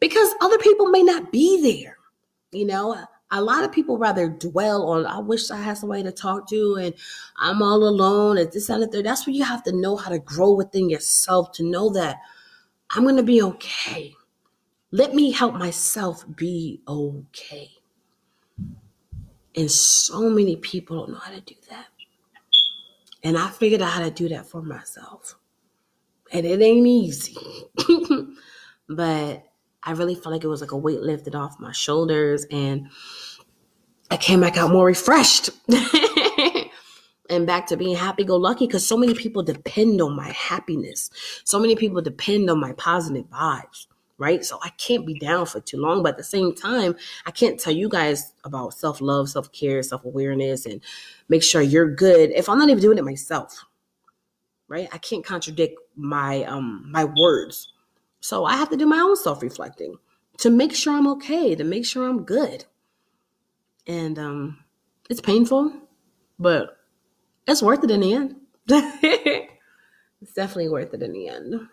because 0.00 0.34
other 0.40 0.58
people 0.58 0.86
may 0.88 1.02
not 1.02 1.32
be 1.32 1.60
there. 1.60 1.96
You 2.52 2.66
know, 2.66 2.96
a 3.30 3.42
lot 3.42 3.64
of 3.64 3.72
people 3.72 3.98
rather 3.98 4.28
dwell 4.28 4.90
on, 4.90 5.06
I 5.06 5.18
wish 5.18 5.50
I 5.50 5.56
had 5.56 5.78
somebody 5.78 6.02
to 6.04 6.12
talk 6.12 6.48
to 6.50 6.76
and 6.80 6.94
I'm 7.38 7.62
all 7.62 7.82
alone 7.84 8.38
and 8.38 8.52
this 8.52 8.68
and 8.68 8.82
that. 8.82 9.02
That's 9.04 9.26
where 9.26 9.34
you 9.34 9.44
have 9.44 9.62
to 9.64 9.72
know 9.72 9.96
how 9.96 10.10
to 10.10 10.18
grow 10.18 10.52
within 10.52 10.90
yourself 10.90 11.52
to 11.52 11.64
know 11.64 11.90
that 11.90 12.20
I'm 12.90 13.04
going 13.04 13.16
to 13.16 13.22
be 13.22 13.42
okay. 13.42 14.14
Let 14.90 15.14
me 15.14 15.32
help 15.32 15.54
myself 15.54 16.24
be 16.36 16.82
okay. 16.86 17.70
And 19.56 19.70
so 19.70 20.30
many 20.30 20.56
people 20.56 20.98
don't 20.98 21.12
know 21.12 21.18
how 21.18 21.32
to 21.32 21.40
do 21.40 21.54
that. 21.70 21.86
And 23.22 23.38
I 23.38 23.48
figured 23.48 23.82
out 23.82 23.90
how 23.90 24.00
to 24.00 24.10
do 24.10 24.28
that 24.30 24.46
for 24.46 24.62
myself. 24.62 25.36
And 26.32 26.46
it 26.46 26.60
ain't 26.60 26.86
easy. 26.86 27.36
but 28.88 29.44
I 29.84 29.92
really 29.92 30.14
felt 30.14 30.32
like 30.32 30.44
it 30.44 30.48
was 30.48 30.60
like 30.60 30.72
a 30.72 30.76
weight 30.76 31.00
lifted 31.00 31.34
off 31.34 31.60
my 31.60 31.72
shoulders 31.72 32.46
and 32.50 32.88
I 34.10 34.16
came 34.16 34.40
back 34.40 34.56
out 34.56 34.70
more 34.70 34.86
refreshed 34.86 35.50
and 37.30 37.46
back 37.46 37.66
to 37.68 37.76
being 37.76 37.96
happy 37.96 38.24
go 38.24 38.36
lucky 38.36 38.66
because 38.66 38.86
so 38.86 38.96
many 38.96 39.14
people 39.14 39.42
depend 39.42 40.00
on 40.00 40.14
my 40.14 40.30
happiness. 40.30 41.10
So 41.44 41.58
many 41.58 41.76
people 41.76 42.00
depend 42.00 42.48
on 42.50 42.60
my 42.60 42.72
positive 42.74 43.26
vibes, 43.30 43.86
right? 44.22 44.44
So 44.44 44.58
I 44.62 44.70
can't 44.78 45.06
be 45.06 45.18
down 45.18 45.46
for 45.46 45.60
too 45.60 45.78
long. 45.78 46.02
But 46.02 46.10
at 46.10 46.18
the 46.18 46.24
same 46.24 46.54
time, 46.54 46.96
I 47.26 47.32
can't 47.32 47.60
tell 47.60 47.74
you 47.74 47.88
guys 47.90 48.32
about 48.44 48.74
self 48.74 49.00
love, 49.02 49.28
self 49.28 49.52
care, 49.52 49.82
self 49.82 50.04
awareness, 50.04 50.64
and 50.64 50.80
make 51.28 51.42
sure 51.42 51.60
you're 51.60 51.94
good 51.94 52.30
if 52.30 52.48
I'm 52.48 52.58
not 52.58 52.70
even 52.70 52.82
doing 52.82 52.98
it 52.98 53.04
myself, 53.04 53.64
right? 54.68 54.88
I 54.92 54.98
can't 54.98 55.24
contradict 55.24 55.78
my 55.96 56.44
um 56.44 56.88
my 56.90 57.04
words 57.04 57.72
so 58.22 58.44
I 58.44 58.56
have 58.56 58.70
to 58.70 58.76
do 58.76 58.86
my 58.86 59.00
own 59.00 59.16
self 59.16 59.42
reflecting 59.42 59.96
to 60.38 60.48
make 60.48 60.74
sure 60.74 60.94
I'm 60.94 61.08
okay, 61.08 61.56
to 61.56 61.64
make 61.64 61.84
sure 61.84 62.08
I'm 62.08 62.24
good. 62.24 62.64
And 63.86 64.16
um, 64.18 64.58
it's 65.10 65.20
painful, 65.20 65.72
but 66.38 66.78
it's 67.48 67.62
worth 67.62 67.82
it 67.82 67.90
in 67.90 68.00
the 68.00 68.14
end. 68.14 68.36
it's 68.68 70.32
definitely 70.34 70.68
worth 70.68 70.94
it 70.94 71.02
in 71.02 71.12
the 71.12 71.28
end. 71.28 71.68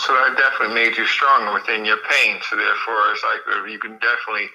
So 0.00 0.16
that 0.16 0.32
definitely 0.36 0.74
made 0.74 0.96
you 0.96 1.04
stronger 1.04 1.52
within 1.52 1.84
your 1.84 1.98
pain. 2.08 2.40
So 2.48 2.56
therefore, 2.56 3.12
it's 3.12 3.24
like 3.24 3.44
uh, 3.52 3.64
you 3.64 3.78
can 3.78 4.00
definitely 4.00 4.48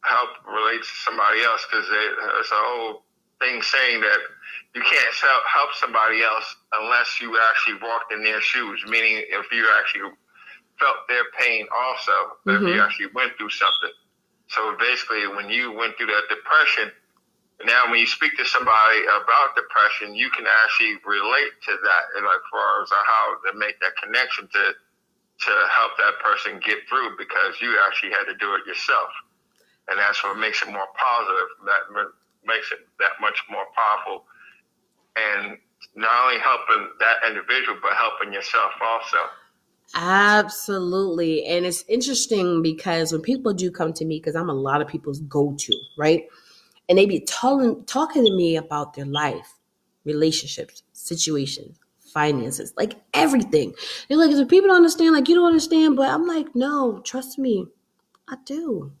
help 0.00 0.30
relate 0.48 0.80
to 0.80 0.94
somebody 1.04 1.44
else 1.44 1.66
because 1.68 1.84
it's 1.92 2.50
a 2.50 2.62
whole 2.64 3.04
thing 3.40 3.60
saying 3.60 4.00
that 4.00 4.20
you 4.74 4.80
can't 4.80 5.14
help 5.52 5.70
somebody 5.76 6.22
else 6.22 6.48
unless 6.80 7.20
you 7.20 7.36
actually 7.50 7.76
walked 7.86 8.12
in 8.12 8.24
their 8.24 8.40
shoes. 8.40 8.80
Meaning, 8.88 9.24
if 9.28 9.52
you 9.52 9.68
actually 9.78 10.08
felt 10.80 10.96
their 11.08 11.24
pain, 11.38 11.66
also, 11.68 12.12
mm-hmm. 12.12 12.50
if 12.50 12.60
you 12.62 12.68
mm-hmm. 12.68 12.80
actually 12.80 13.12
went 13.14 13.36
through 13.36 13.50
something. 13.50 13.92
So 14.48 14.76
basically, 14.80 15.28
when 15.28 15.48
you 15.48 15.72
went 15.72 15.96
through 15.96 16.08
that 16.08 16.24
depression, 16.28 16.92
now 17.62 17.86
when 17.86 18.00
you 18.00 18.06
speak 18.06 18.36
to 18.36 18.44
somebody 18.44 18.98
about 19.06 19.54
depression, 19.54 20.14
you 20.14 20.30
can 20.30 20.44
actually 20.46 20.98
relate 21.06 21.54
to 21.70 21.72
that, 21.78 22.04
and 22.18 22.26
like 22.26 22.42
far 22.50 22.82
as 22.82 22.90
how 22.90 23.38
to 23.46 23.58
make 23.58 23.78
that 23.80 23.94
connection 24.02 24.48
to 24.50 24.64
to 25.34 25.52
help 25.70 25.92
that 25.98 26.14
person 26.22 26.62
get 26.62 26.78
through 26.88 27.18
because 27.18 27.58
you 27.60 27.74
actually 27.86 28.10
had 28.10 28.24
to 28.26 28.34
do 28.38 28.54
it 28.54 28.66
yourself, 28.66 29.10
and 29.88 29.98
that's 29.98 30.22
what 30.24 30.38
makes 30.38 30.62
it 30.62 30.70
more 30.70 30.88
positive. 30.98 31.48
That 31.66 32.10
makes 32.46 32.72
it 32.72 32.86
that 32.98 33.18
much 33.20 33.38
more 33.50 33.66
powerful 33.74 34.26
and 35.16 35.58
not 35.96 36.10
only 36.24 36.40
helping 36.40 36.88
that 36.98 37.28
individual, 37.28 37.78
but 37.82 37.92
helping 37.94 38.32
yourself 38.32 38.72
also. 38.82 39.18
Absolutely. 39.94 41.44
And 41.44 41.66
it's 41.66 41.84
interesting 41.88 42.62
because 42.62 43.12
when 43.12 43.22
people 43.22 43.52
do 43.52 43.70
come 43.70 43.92
to 43.94 44.04
me, 44.04 44.18
because 44.18 44.34
I'm 44.34 44.48
a 44.48 44.54
lot 44.54 44.80
of 44.80 44.88
people's 44.88 45.20
go 45.20 45.54
to, 45.56 45.74
right? 45.96 46.24
And 46.88 46.98
they 46.98 47.06
be 47.06 47.20
telling, 47.20 47.84
talking 47.84 48.24
to 48.24 48.32
me 48.34 48.56
about 48.56 48.94
their 48.94 49.06
life, 49.06 49.54
relationships, 50.04 50.82
situations, 50.92 51.78
finances, 52.12 52.74
like 52.76 52.94
everything. 53.14 53.74
They're 54.08 54.18
like, 54.18 54.30
if 54.30 54.48
people 54.48 54.68
don't 54.68 54.76
understand, 54.76 55.14
like, 55.14 55.28
you 55.28 55.34
don't 55.34 55.46
understand. 55.46 55.96
But 55.96 56.10
I'm 56.10 56.26
like, 56.26 56.54
no, 56.54 57.00
trust 57.00 57.38
me, 57.38 57.66
I 58.28 58.36
do. 58.44 58.92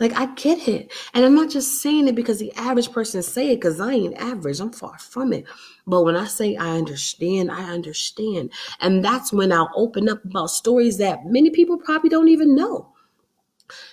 Like 0.00 0.14
I 0.14 0.26
get 0.34 0.66
it. 0.66 0.90
And 1.12 1.24
I'm 1.26 1.34
not 1.34 1.50
just 1.50 1.82
saying 1.82 2.08
it 2.08 2.14
because 2.14 2.38
the 2.38 2.52
average 2.54 2.90
person 2.90 3.22
say 3.22 3.52
it 3.52 3.56
because 3.56 3.78
I 3.80 3.92
ain't 3.92 4.16
average. 4.16 4.58
I'm 4.58 4.72
far 4.72 4.98
from 4.98 5.34
it. 5.34 5.44
But 5.86 6.04
when 6.04 6.16
I 6.16 6.24
say 6.24 6.56
I 6.56 6.70
understand, 6.70 7.50
I 7.50 7.70
understand. 7.70 8.50
And 8.80 9.04
that's 9.04 9.30
when 9.30 9.52
I'll 9.52 9.70
open 9.74 10.08
up 10.08 10.24
about 10.24 10.50
stories 10.50 10.96
that 10.98 11.26
many 11.26 11.50
people 11.50 11.76
probably 11.76 12.08
don't 12.08 12.28
even 12.28 12.54
know. 12.56 12.88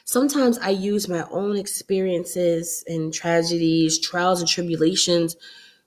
Sometimes 0.05 0.57
I 0.59 0.69
use 0.69 1.07
my 1.07 1.25
own 1.29 1.57
experiences 1.57 2.83
and 2.87 3.13
tragedies, 3.13 3.99
trials 3.99 4.39
and 4.39 4.49
tribulations, 4.49 5.35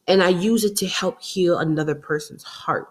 and 0.07 0.23
I 0.23 0.29
use 0.29 0.65
it 0.65 0.77
to 0.77 0.87
help 0.87 1.23
heal 1.23 1.59
another 1.59 1.95
person's 1.95 2.43
heart. 2.43 2.89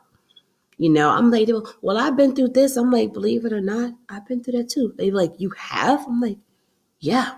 You 0.77 0.89
know, 0.89 1.09
I'm 1.09 1.29
like, 1.29 1.49
well, 1.81 1.97
I've 1.97 2.15
been 2.15 2.33
through 2.33 2.49
this. 2.49 2.77
I'm 2.77 2.89
like, 2.89 3.11
believe 3.11 3.43
it 3.43 3.51
or 3.51 3.59
not, 3.59 3.93
I've 4.07 4.25
been 4.25 4.41
through 4.41 4.53
that 4.53 4.69
too. 4.69 4.93
They 4.97 5.11
like, 5.11 5.33
you 5.37 5.49
have? 5.57 6.05
I'm 6.07 6.21
like, 6.21 6.37
yeah. 7.01 7.31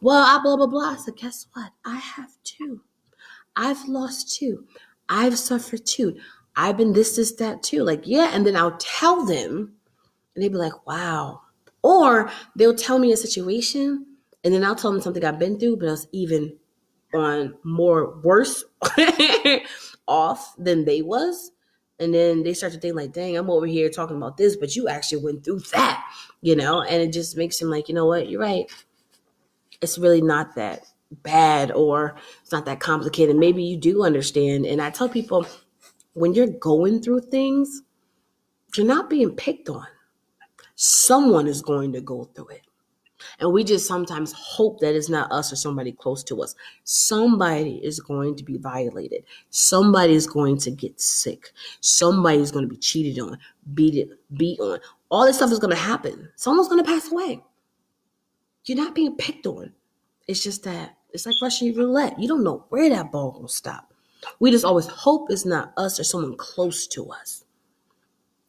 Well, 0.00 0.22
I 0.22 0.42
blah, 0.42 0.56
blah, 0.56 0.66
blah. 0.66 0.96
So 0.96 1.12
guess 1.12 1.46
what? 1.52 1.70
I 1.84 1.96
have 1.96 2.32
too. 2.42 2.82
I've 3.54 3.86
lost 3.86 4.34
too. 4.36 4.66
I've 5.08 5.38
suffered 5.38 5.86
too. 5.86 6.16
I've 6.56 6.76
been 6.76 6.92
this, 6.92 7.14
this, 7.14 7.32
that 7.36 7.62
too. 7.62 7.84
Like, 7.84 8.02
yeah. 8.04 8.30
And 8.32 8.44
then 8.44 8.56
I'll 8.56 8.76
tell 8.78 9.24
them, 9.24 9.74
and 10.34 10.42
they'd 10.42 10.50
be 10.50 10.58
like, 10.58 10.86
wow. 10.86 11.42
Or 11.86 12.28
they'll 12.56 12.74
tell 12.74 12.98
me 12.98 13.12
a 13.12 13.16
situation, 13.16 14.06
and 14.42 14.52
then 14.52 14.64
I'll 14.64 14.74
tell 14.74 14.90
them 14.90 15.00
something 15.00 15.24
I've 15.24 15.38
been 15.38 15.56
through, 15.56 15.76
but 15.76 15.88
it's 15.88 16.08
even 16.10 16.56
on 17.14 17.54
more 17.62 18.18
worse 18.24 18.64
off 20.08 20.52
than 20.58 20.84
they 20.84 21.00
was. 21.02 21.52
And 22.00 22.12
then 22.12 22.42
they 22.42 22.54
start 22.54 22.72
to 22.72 22.80
think 22.80 22.96
like, 22.96 23.12
dang, 23.12 23.36
I'm 23.36 23.48
over 23.48 23.66
here 23.66 23.88
talking 23.88 24.16
about 24.16 24.36
this, 24.36 24.56
but 24.56 24.74
you 24.74 24.88
actually 24.88 25.22
went 25.22 25.44
through 25.44 25.60
that, 25.72 26.04
you 26.40 26.56
know? 26.56 26.82
And 26.82 27.00
it 27.00 27.12
just 27.12 27.36
makes 27.36 27.60
them 27.60 27.70
like, 27.70 27.88
you 27.88 27.94
know 27.94 28.06
what, 28.06 28.28
you're 28.28 28.40
right. 28.40 28.66
It's 29.80 29.96
really 29.96 30.22
not 30.22 30.56
that 30.56 30.86
bad 31.22 31.70
or 31.70 32.16
it's 32.42 32.50
not 32.50 32.64
that 32.64 32.80
complicated. 32.80 33.36
Maybe 33.36 33.62
you 33.62 33.76
do 33.76 34.04
understand. 34.04 34.66
And 34.66 34.82
I 34.82 34.90
tell 34.90 35.08
people 35.08 35.46
when 36.14 36.34
you're 36.34 36.48
going 36.48 37.00
through 37.00 37.20
things, 37.20 37.82
you're 38.76 38.86
not 38.86 39.08
being 39.08 39.36
picked 39.36 39.68
on. 39.68 39.86
Someone 40.76 41.46
is 41.46 41.62
going 41.62 41.92
to 41.94 42.00
go 42.00 42.24
through 42.24 42.48
it. 42.48 42.62
And 43.40 43.52
we 43.52 43.64
just 43.64 43.86
sometimes 43.86 44.32
hope 44.32 44.80
that 44.80 44.94
it's 44.94 45.08
not 45.08 45.32
us 45.32 45.52
or 45.52 45.56
somebody 45.56 45.92
close 45.92 46.22
to 46.24 46.42
us. 46.42 46.54
Somebody 46.84 47.80
is 47.82 47.98
going 47.98 48.36
to 48.36 48.44
be 48.44 48.58
violated. 48.58 49.24
Somebody 49.50 50.14
is 50.14 50.26
going 50.26 50.58
to 50.58 50.70
get 50.70 51.00
sick. 51.00 51.50
Somebody 51.80 52.38
is 52.38 52.50
going 52.50 52.64
to 52.64 52.68
be 52.68 52.76
cheated 52.76 53.22
on, 53.22 53.38
beat 53.74 53.94
it, 53.94 54.10
beat 54.36 54.60
on. 54.60 54.78
All 55.10 55.24
this 55.24 55.36
stuff 55.36 55.50
is 55.50 55.58
going 55.58 55.74
to 55.74 55.80
happen. 55.80 56.28
Someone's 56.36 56.68
going 56.68 56.84
to 56.84 56.90
pass 56.90 57.10
away. 57.10 57.42
You're 58.64 58.76
not 58.78 58.94
being 58.94 59.16
picked 59.16 59.46
on. 59.46 59.72
It's 60.28 60.42
just 60.42 60.64
that 60.64 60.96
it's 61.10 61.24
like 61.24 61.36
Russian 61.40 61.74
roulette. 61.74 62.18
You 62.18 62.28
don't 62.28 62.44
know 62.44 62.66
where 62.68 62.90
that 62.90 63.12
ball 63.12 63.38
will 63.40 63.48
stop. 63.48 63.94
We 64.40 64.50
just 64.50 64.64
always 64.64 64.86
hope 64.86 65.30
it's 65.30 65.46
not 65.46 65.72
us 65.76 66.00
or 66.00 66.04
someone 66.04 66.36
close 66.36 66.86
to 66.88 67.10
us. 67.10 67.44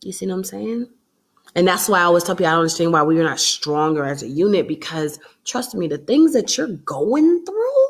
You 0.02 0.12
see 0.12 0.28
what 0.28 0.34
I'm 0.34 0.44
saying? 0.44 0.88
And 1.58 1.68
that's 1.68 1.90
why 1.90 2.00
I 2.00 2.04
always 2.04 2.24
tell 2.24 2.36
people 2.36 2.46
I 2.46 2.52
don't 2.52 2.60
understand 2.60 2.94
why 2.94 3.02
we 3.02 3.20
are 3.20 3.24
not 3.24 3.40
stronger 3.40 4.06
as 4.06 4.22
a 4.22 4.28
unit 4.28 4.68
because 4.68 5.20
trust 5.44 5.74
me, 5.74 5.88
the 5.88 5.98
things 5.98 6.34
that 6.34 6.56
you're 6.56 6.68
going 6.68 7.44
through, 7.46 7.88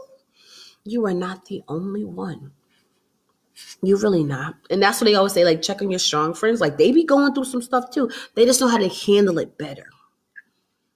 you 0.85 1.05
are 1.05 1.13
not 1.13 1.45
the 1.47 1.61
only 1.67 2.05
one. 2.05 2.53
You're 3.81 3.99
really 3.99 4.23
not. 4.23 4.55
And 4.69 4.81
that's 4.81 5.01
what 5.01 5.05
they 5.05 5.15
always 5.15 5.33
say, 5.33 5.43
like, 5.43 5.61
check 5.61 5.81
on 5.81 5.91
your 5.91 5.99
strong 5.99 6.33
friends. 6.33 6.61
Like, 6.61 6.77
they 6.77 6.93
be 6.93 7.03
going 7.03 7.33
through 7.33 7.43
some 7.43 7.61
stuff 7.61 7.91
too. 7.91 8.09
They 8.35 8.45
just 8.45 8.61
know 8.61 8.69
how 8.69 8.77
to 8.77 8.87
handle 8.87 9.37
it 9.37 9.57
better. 9.57 9.87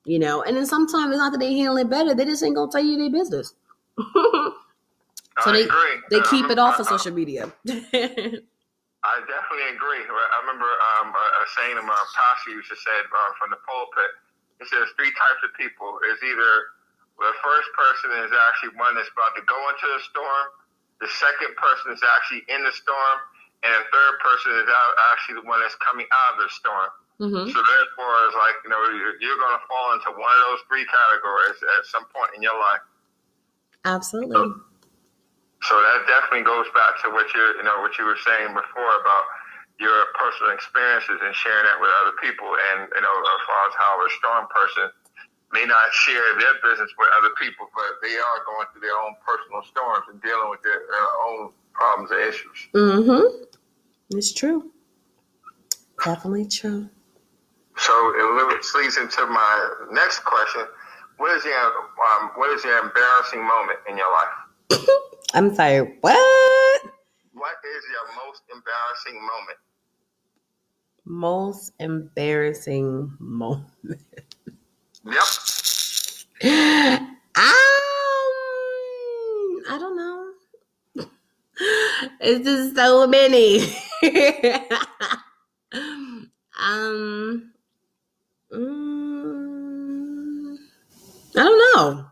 You 0.06 0.20
know, 0.20 0.42
and 0.42 0.56
then 0.56 0.66
sometimes 0.66 1.12
it's 1.12 1.20
not 1.20 1.34
that 1.34 1.40
they 1.40 1.54
handle 1.54 1.76
it 1.76 1.90
better, 1.90 2.16
they 2.16 2.26
just 2.26 2.42
ain't 2.42 2.56
gonna 2.56 2.72
tell 2.72 2.84
you 2.84 2.98
their 2.98 3.12
business. 3.12 3.54
so 3.98 5.52
they 5.52 5.68
they 6.10 6.22
keep 6.30 6.50
it 6.50 6.58
off 6.58 6.80
of 6.80 6.88
social 6.88 7.12
media. 7.12 7.52
I 9.02 9.18
definitely 9.26 9.74
agree. 9.74 10.06
I 10.06 10.38
remember 10.46 10.70
um, 11.02 11.10
a, 11.10 11.26
a 11.42 11.46
saying 11.58 11.78
of 11.78 11.86
my 11.90 11.98
pastor 12.14 12.54
used 12.54 12.70
to 12.70 12.78
say 12.78 12.98
uh, 13.02 13.32
from 13.42 13.50
the 13.50 13.58
pulpit. 13.66 14.14
He 14.62 14.70
says 14.70 14.94
three 14.94 15.10
types 15.18 15.42
of 15.42 15.50
people. 15.58 15.98
It's 16.06 16.22
either 16.22 16.52
the 17.18 17.34
first 17.42 17.70
person 17.74 18.14
is 18.22 18.30
actually 18.30 18.78
one 18.78 18.94
that's 18.94 19.10
about 19.10 19.34
to 19.34 19.44
go 19.50 19.58
into 19.74 19.90
the 19.90 20.02
storm. 20.06 20.46
The 21.02 21.10
second 21.18 21.58
person 21.58 21.98
is 21.98 22.02
actually 22.06 22.46
in 22.46 22.62
the 22.62 22.70
storm, 22.78 23.18
and 23.66 23.74
the 23.74 23.86
third 23.90 24.16
person 24.22 24.54
is 24.62 24.70
actually 25.10 25.42
the 25.42 25.46
one 25.50 25.66
that's 25.66 25.78
coming 25.82 26.06
out 26.14 26.38
of 26.38 26.46
the 26.46 26.50
storm. 26.54 26.90
Mm-hmm. 27.22 27.50
So 27.50 27.58
therefore, 27.58 28.14
it's 28.30 28.38
like 28.38 28.58
you 28.66 28.70
know 28.70 28.82
you're, 28.94 29.18
you're 29.18 29.38
going 29.42 29.58
to 29.58 29.64
fall 29.66 29.98
into 29.98 30.14
one 30.14 30.30
of 30.30 30.42
those 30.50 30.62
three 30.70 30.86
categories 30.86 31.58
at 31.78 31.90
some 31.90 32.06
point 32.14 32.38
in 32.38 32.42
your 32.46 32.58
life. 32.58 32.86
Absolutely. 33.86 34.38
So, 34.38 34.62
so 35.64 35.74
that 35.78 36.08
definitely 36.10 36.46
goes 36.46 36.66
back 36.74 36.98
to 37.06 37.14
what 37.14 37.30
you 37.34 37.44
you 37.58 37.64
know 37.64 37.82
what 37.82 37.98
you 37.98 38.06
were 38.06 38.20
saying 38.26 38.54
before 38.54 38.94
about 39.02 39.26
your 39.82 40.14
personal 40.14 40.54
experiences 40.54 41.18
and 41.26 41.34
sharing 41.34 41.66
that 41.66 41.82
with 41.82 41.90
other 42.06 42.16
people. 42.22 42.46
And 42.46 42.86
you 42.94 43.02
know, 43.02 43.16
as 43.18 43.42
far 43.50 43.62
as 43.66 43.74
how 43.76 43.98
a 43.98 44.10
strong 44.14 44.46
person 44.54 44.94
may 45.52 45.66
not 45.66 45.92
share 45.92 46.38
their 46.38 46.56
business 46.64 46.94
with 46.96 47.10
other 47.20 47.34
people, 47.42 47.68
but 47.74 48.00
they 48.06 48.14
are 48.16 48.40
going 48.46 48.70
through 48.72 48.86
their 48.86 48.96
own 48.96 49.18
personal 49.26 49.66
storms 49.68 50.06
and 50.08 50.22
dealing 50.22 50.54
with 50.54 50.62
their 50.62 50.86
uh, 50.86 51.28
own 51.28 51.52
problems 51.74 52.14
and 52.14 52.22
issues. 52.22 52.58
Mm-hmm. 52.78 54.18
It's 54.18 54.32
true. 54.32 54.72
Definitely 55.98 56.48
true. 56.48 56.88
So 57.78 57.94
it 58.16 58.66
leads 58.76 58.98
into 58.98 59.26
my 59.26 59.70
next 59.92 60.20
question: 60.24 60.62
What 61.18 61.36
is 61.38 61.44
your 61.44 61.58
um, 61.58 62.32
what 62.36 62.54
is 62.54 62.64
your 62.64 62.78
embarrassing 62.78 63.42
moment 63.42 63.80
in 63.90 63.98
your 63.98 64.12
life? 64.14 64.80
I'm 65.34 65.56
sorry, 65.56 65.80
what? 66.02 66.82
What 67.34 67.56
is 67.64 67.84
your 67.92 68.06
most 68.26 68.42
embarrassing 68.54 69.16
moment? 69.16 69.58
Most 71.06 71.72
embarrassing 71.80 73.14
moment. 73.20 73.68
Yep. 75.06 75.24
Um, 77.34 77.44
I 79.70 79.78
don't 79.80 79.96
know. 79.96 80.32
It's 82.20 82.46
just 82.46 82.76
so 82.76 83.08
many. 83.08 83.60
um, 86.60 87.52
mm, 88.54 90.56
I 91.36 91.38
don't 91.44 91.76
know. 91.76 92.06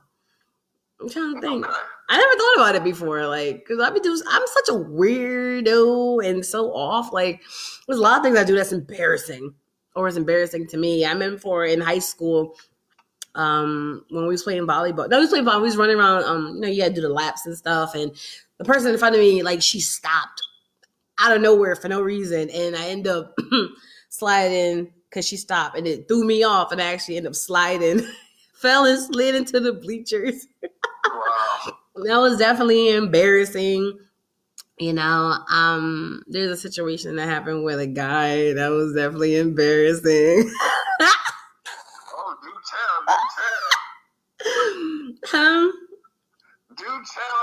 I'm 1.02 1.10
trying 1.10 1.36
to 1.36 1.42
think. 1.42 1.66
I 2.10 2.18
never 2.18 2.36
thought 2.36 2.56
about 2.56 2.76
it 2.76 2.84
before, 2.84 3.28
like, 3.28 3.66
cause 3.68 3.80
I 3.80 3.92
be 3.92 4.00
doing. 4.00 4.20
I'm 4.28 4.42
such 4.48 4.70
a 4.70 4.80
weirdo 4.80 6.28
and 6.28 6.44
so 6.44 6.74
off. 6.74 7.14
Like, 7.14 7.42
there's 7.88 8.00
a 8.00 8.02
lot 8.02 8.18
of 8.18 8.24
things 8.24 8.38
I 8.38 8.44
do 8.44 8.56
that's 8.56 8.72
embarrassing, 8.72 9.54
or 9.96 10.08
is 10.08 10.18
embarrassing 10.18 10.68
to 10.68 10.78
me. 10.78 11.06
I'm 11.06 11.22
in 11.22 11.38
for 11.38 11.66
in 11.66 11.80
high 11.80 12.00
school, 12.00 12.56
um, 13.36 14.06
when 14.10 14.24
we 14.24 14.30
was 14.30 14.42
playing 14.42 14.66
volleyball. 14.66 15.08
No, 15.08 15.18
we 15.18 15.22
was 15.22 15.30
playing 15.30 15.46
volleyball. 15.46 15.62
We 15.62 15.68
was 15.68 15.78
running 15.78 15.98
around. 15.98 16.24
Um, 16.24 16.56
you 16.56 16.62
know, 16.62 16.68
you 16.68 16.82
had 16.82 16.96
to 16.96 17.02
do 17.02 17.08
the 17.08 17.14
laps 17.14 17.46
and 17.46 17.56
stuff, 17.56 17.94
and 17.94 18.12
the 18.58 18.66
person 18.66 18.92
in 18.92 18.98
front 18.98 19.14
of 19.14 19.22
me, 19.22 19.44
like, 19.44 19.62
she 19.62 19.80
stopped 19.80 20.42
out 21.20 21.36
of 21.36 21.42
nowhere 21.44 21.76
for 21.76 21.90
no 21.90 22.02
reason, 22.02 22.50
and 22.50 22.76
I 22.76 22.88
end 22.88 23.08
up 23.08 23.38
sliding 24.10 24.92
because 25.10 25.28
she 25.28 25.38
stopped, 25.38 25.78
and 25.78 25.86
it 25.86 26.08
threw 26.08 26.26
me 26.26 26.42
off, 26.44 26.72
and 26.72 26.82
I 26.82 26.92
actually 26.92 27.18
end 27.18 27.28
up 27.28 27.36
sliding, 27.36 28.02
fell 28.54 28.86
and 28.86 29.00
slid 29.00 29.36
into 29.36 29.60
the 29.60 29.74
bleachers. 29.74 30.48
that 32.06 32.18
was 32.18 32.38
definitely 32.38 32.90
embarrassing. 32.90 33.98
You 34.78 34.94
know, 34.94 35.36
um, 35.52 36.24
there's 36.28 36.52
a 36.52 36.58
situation 36.58 37.18
that 37.18 37.28
happened 37.28 37.64
with 37.66 37.80
a 37.80 37.88
guy 37.88 38.54
that 38.54 38.70
was 38.70 38.94
definitely 38.94 39.36
embarrassing. 39.36 40.50
oh, 41.02 42.36
do 42.42 42.50
tell, 42.70 43.06
do 43.08 43.14
tell. 43.36 43.76
Um, 45.34 45.72
do 46.78 46.86
tell 46.86 46.94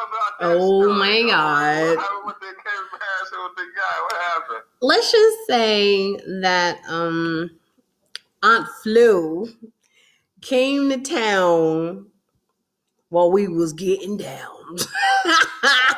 about 0.08 0.40
that. 0.40 0.56
Oh 0.56 0.82
story. 0.82 0.98
my 0.98 1.30
god. 1.30 1.96
What, 1.96 2.26
with 2.26 2.36
the 2.40 3.64
guy? 3.76 4.02
What 4.02 4.22
happened? 4.22 4.62
Let's 4.80 5.12
just 5.12 5.38
say 5.46 6.16
that 6.40 6.80
um 6.88 7.50
Aunt 8.42 8.66
Flo 8.82 9.46
came 10.40 10.88
to 10.90 10.98
town 10.98 12.06
while 13.08 13.30
we 13.30 13.48
was 13.48 13.72
getting 13.72 14.16
down. 14.16 14.76
wow. 15.24 15.96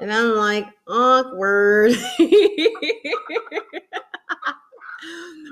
and 0.00 0.12
I'm 0.12 0.34
like, 0.34 0.66
awkward. 0.86 1.94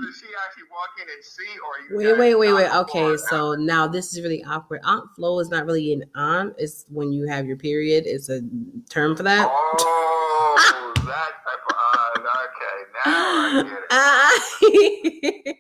Did 0.05 0.15
she 0.15 0.27
actually 0.45 0.65
walk 0.71 0.91
in 1.01 1.09
and 1.09 1.23
see, 1.23 1.47
or 1.59 1.73
wait, 1.97 2.19
wait, 2.19 2.35
wait, 2.35 2.53
wait. 2.53 2.71
Okay, 2.75 3.17
so 3.17 3.55
now 3.55 3.87
this 3.87 4.13
is 4.13 4.21
really 4.23 4.43
awkward. 4.45 4.81
Aunt 4.85 5.09
Flo 5.15 5.39
is 5.39 5.49
not 5.49 5.65
really 5.67 5.93
an 5.93 6.05
aunt. 6.15 6.55
It's 6.59 6.85
when 6.89 7.13
you 7.13 7.27
have 7.27 7.47
your 7.47 7.57
period. 7.57 8.05
It's 8.07 8.29
a 8.29 8.43
term 8.91 9.17
for 9.17 9.23
that. 9.23 9.49
Oh, 9.51 10.93
that 10.97 11.33
type 11.45 11.65
of 11.69 11.77
aunt. 11.95 12.27
Okay, 12.45 12.79
now 13.05 13.47
I 13.47 13.49
get 13.63 13.79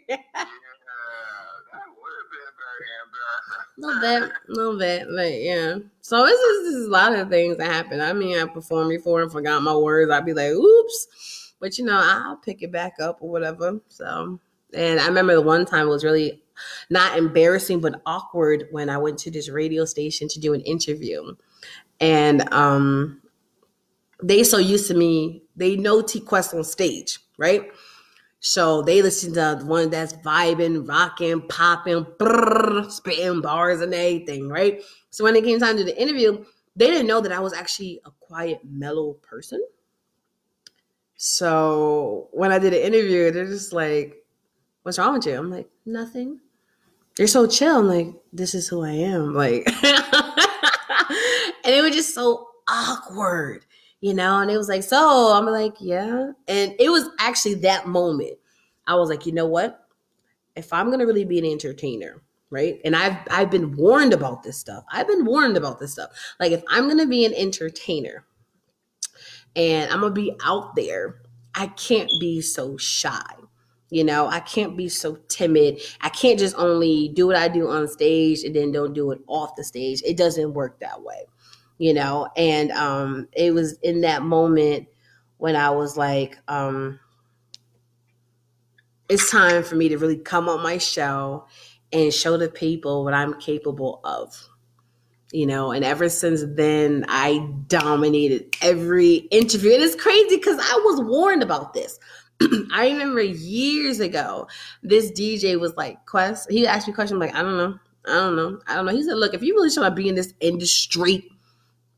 it. 0.09 0.21
Uh, 0.31 0.45
a 3.77 3.81
little 3.81 4.01
bit, 4.01 4.23
a 4.23 4.53
little 4.53 4.79
bit, 4.79 5.07
but 5.15 5.33
yeah. 5.33 5.79
So 6.01 6.25
it's 6.25 6.41
just, 6.41 6.77
it's 6.77 6.87
a 6.87 6.91
lot 6.91 7.15
of 7.15 7.29
things 7.29 7.57
that 7.59 7.67
happen. 7.71 8.01
I 8.01 8.13
mean, 8.13 8.39
I 8.39 8.47
performed 8.47 8.91
before 8.91 9.23
and 9.23 9.33
forgot 9.33 9.63
my 9.63 9.77
words. 9.77 10.11
I'd 10.11 10.25
be 10.27 10.35
like, 10.35 10.51
"Oops," 10.53 11.55
but 11.61 11.79
you 11.79 11.85
know, 11.85 12.01
I'll 12.03 12.37
pick 12.37 12.63
it 12.63 12.73
back 12.73 12.95
up 13.01 13.19
or 13.21 13.31
whatever. 13.31 13.81
So, 13.89 14.39
and 14.73 15.01
I 15.01 15.07
remember 15.07 15.35
the 15.35 15.43
one 15.43 15.67
time 15.67 15.87
it 15.87 15.91
was 15.91 16.05
really 16.05 16.43
not 16.91 17.19
embarrassing 17.19 17.81
but 17.81 18.01
awkward 18.07 18.67
when 18.71 18.89
I 18.89 18.99
went 18.99 19.19
to 19.21 19.31
this 19.31 19.49
radio 19.49 19.85
station 19.85 20.29
to 20.29 20.41
do 20.41 20.55
an 20.55 20.61
interview, 20.63 21.35
and 22.01 22.53
um, 22.53 23.23
they 24.23 24.45
so 24.45 24.59
used 24.59 24.87
to 24.89 24.95
me, 24.95 25.43
they 25.57 25.77
know 25.77 26.01
T 26.03 26.21
Quest 26.21 26.55
on 26.55 26.65
stage, 26.65 27.19
right? 27.39 27.71
So 28.47 28.83
they 28.83 29.01
listen 29.01 29.33
to 29.33 29.57
the 29.59 29.65
one 29.65 29.89
that's 29.89 30.13
vibing, 30.13 30.87
rocking, 30.87 31.41
popping, 31.49 32.05
brrr, 32.05 32.91
spitting 32.91 33.41
bars 33.41 33.81
and 33.81 33.95
everything, 33.95 34.51
right? 34.51 34.83
So 35.09 35.25
when 35.25 35.35
it 35.35 35.45
came 35.45 35.59
time 35.59 35.79
to 35.79 35.85
the 35.85 35.99
interview, 35.99 36.45
they 36.77 36.89
didn't 36.89 37.07
know 37.07 37.23
that 37.23 37.33
I 37.33 37.41
was 37.41 37.55
actually 37.55 38.03
a 38.05 38.11
quiet, 38.21 38.61
mellow 38.63 39.15
person. 39.15 39.65
So 41.17 42.29
when 42.33 42.53
I 42.53 42.59
did 42.59 42.75
an 42.75 42.81
interview, 42.81 43.31
they're 43.31 43.47
just 43.47 43.73
like, 43.73 44.23
What's 44.83 44.99
wrong 44.99 45.15
with 45.15 45.25
you? 45.25 45.39
I'm 45.39 45.51
like, 45.51 45.71
Nothing. 45.87 46.41
They're 47.17 47.27
so 47.27 47.47
chill. 47.47 47.79
I'm 47.79 47.89
like, 47.89 48.09
This 48.31 48.55
is 48.55 48.69
who 48.69 48.85
I 48.85 48.91
am. 48.91 49.33
Like, 49.33 49.67
and 49.83 49.95
it 51.65 51.83
was 51.83 51.95
just 51.95 52.15
so 52.15 52.47
awkward 52.69 53.65
you 54.05 54.13
know? 54.13 54.41
And 54.41 54.51
it 54.51 54.59
was 54.59 54.69
like, 54.69 54.83
so 54.83 55.33
I'm 55.33 55.47
like, 55.47 55.77
yeah. 55.81 56.33
And 56.47 56.75
it 56.79 56.91
was 56.91 57.09
actually 57.19 57.55
that 57.55 57.89
moment. 57.89 58.35
I 58.87 58.97
was 58.97 59.09
like, 59.09 59.25
you 59.25 59.33
know 59.33 59.47
what? 59.47 59.81
If 60.55 60.75
I'm 60.75 60.91
gonna 60.91 61.07
really 61.07 61.25
be 61.25 61.39
an 61.39 61.47
entertainer, 61.47 62.23
right? 62.51 62.79
And 62.85 62.95
I've 62.95 63.17
I've 63.31 63.51
been 63.51 63.75
warned 63.75 64.13
about 64.13 64.43
this 64.43 64.59
stuff. 64.59 64.85
I've 64.93 65.07
been 65.07 65.25
warned 65.25 65.57
about 65.57 65.79
this 65.79 65.93
stuff. 65.93 66.11
Like 66.39 66.53
if 66.53 66.63
I'm 66.69 66.87
gonna 66.87 67.07
be 67.07 67.25
an 67.25 67.33
entertainer 67.33 68.27
and 69.57 69.91
I'm 69.91 70.03
gonna 70.03 70.13
be 70.13 70.37
out 70.45 70.77
there, 70.77 71.23
I 71.55 71.69
can't 71.69 72.11
be 72.21 72.43
so 72.43 72.77
shy. 72.77 73.25
You 73.89 74.05
know, 74.05 74.27
I 74.27 74.41
can't 74.41 74.77
be 74.77 74.91
so 74.91 75.17
timid. 75.29 75.81
I 76.03 76.11
can't 76.11 76.39
just 76.39 76.57
only 76.57 77.09
do 77.09 77.27
what 77.27 77.37
I 77.37 77.49
do 77.49 77.71
on 77.71 77.89
stage 77.89 78.45
and 78.45 78.55
then 78.55 78.71
don't 78.71 78.93
do 78.93 79.13
it 79.13 79.21
off 79.29 79.57
the 79.57 79.65
stage. 79.65 80.03
It 80.05 80.19
doesn't 80.19 80.53
work 80.53 80.79
that 80.81 81.03
way 81.03 81.25
you 81.79 81.93
know 81.93 82.29
and 82.37 82.71
um 82.73 83.29
it 83.33 83.53
was 83.53 83.79
in 83.83 84.01
that 84.03 84.23
moment 84.23 84.87
when 85.39 85.57
i 85.57 85.71
was 85.71 85.97
like 85.97 86.39
um 86.49 86.99
it's 89.09 89.31
time 89.31 89.63
for 89.63 89.77
me 89.77 89.89
to 89.89 89.99
really 89.99 90.17
come 90.17 90.49
on 90.49 90.63
my 90.63 90.79
show 90.79 91.47
and 91.93 92.13
show 92.13 92.37
the 92.37 92.49
people 92.49 93.05
what 93.05 93.15
i'm 93.15 93.39
capable 93.41 94.01
of 94.05 94.49
you 95.35 95.47
know, 95.47 95.73
and 95.73 95.85
ever 95.85 96.09
since 96.09 96.45
then, 96.47 97.05
I 97.09 97.45
dominated 97.67 98.57
every 98.63 99.15
interview. 99.33 99.73
And 99.73 99.83
it's 99.83 100.01
crazy 100.01 100.37
because 100.37 100.59
I 100.61 100.81
was 100.85 101.01
warned 101.01 101.43
about 101.43 101.75
this. 101.75 101.99
I 102.73 102.89
remember 102.91 103.21
years 103.21 103.99
ago, 103.99 104.47
this 104.85 105.11
DJ 105.11 105.59
was 105.59 105.75
like, 105.77 106.07
Quest, 106.07 106.49
he 106.53 106.69
asked 106.69 106.87
me 106.87 106.93
a 106.93 106.95
question, 106.95 107.17
I'm 107.17 107.21
like, 107.21 107.35
I 107.35 107.43
don't 107.43 107.57
know. 107.57 107.77
I 108.07 108.13
don't 108.13 108.37
know. 108.37 108.61
I 108.69 108.77
don't 108.77 108.87
know. 108.87 108.93
He 108.93 109.03
said, 109.03 109.17
Look, 109.17 109.35
if 109.35 109.43
you 109.43 109.55
really 109.55 109.71
trying 109.71 109.91
to 109.91 109.95
be 109.95 110.09
in 110.09 110.15
this 110.15 110.35
industry 110.39 111.29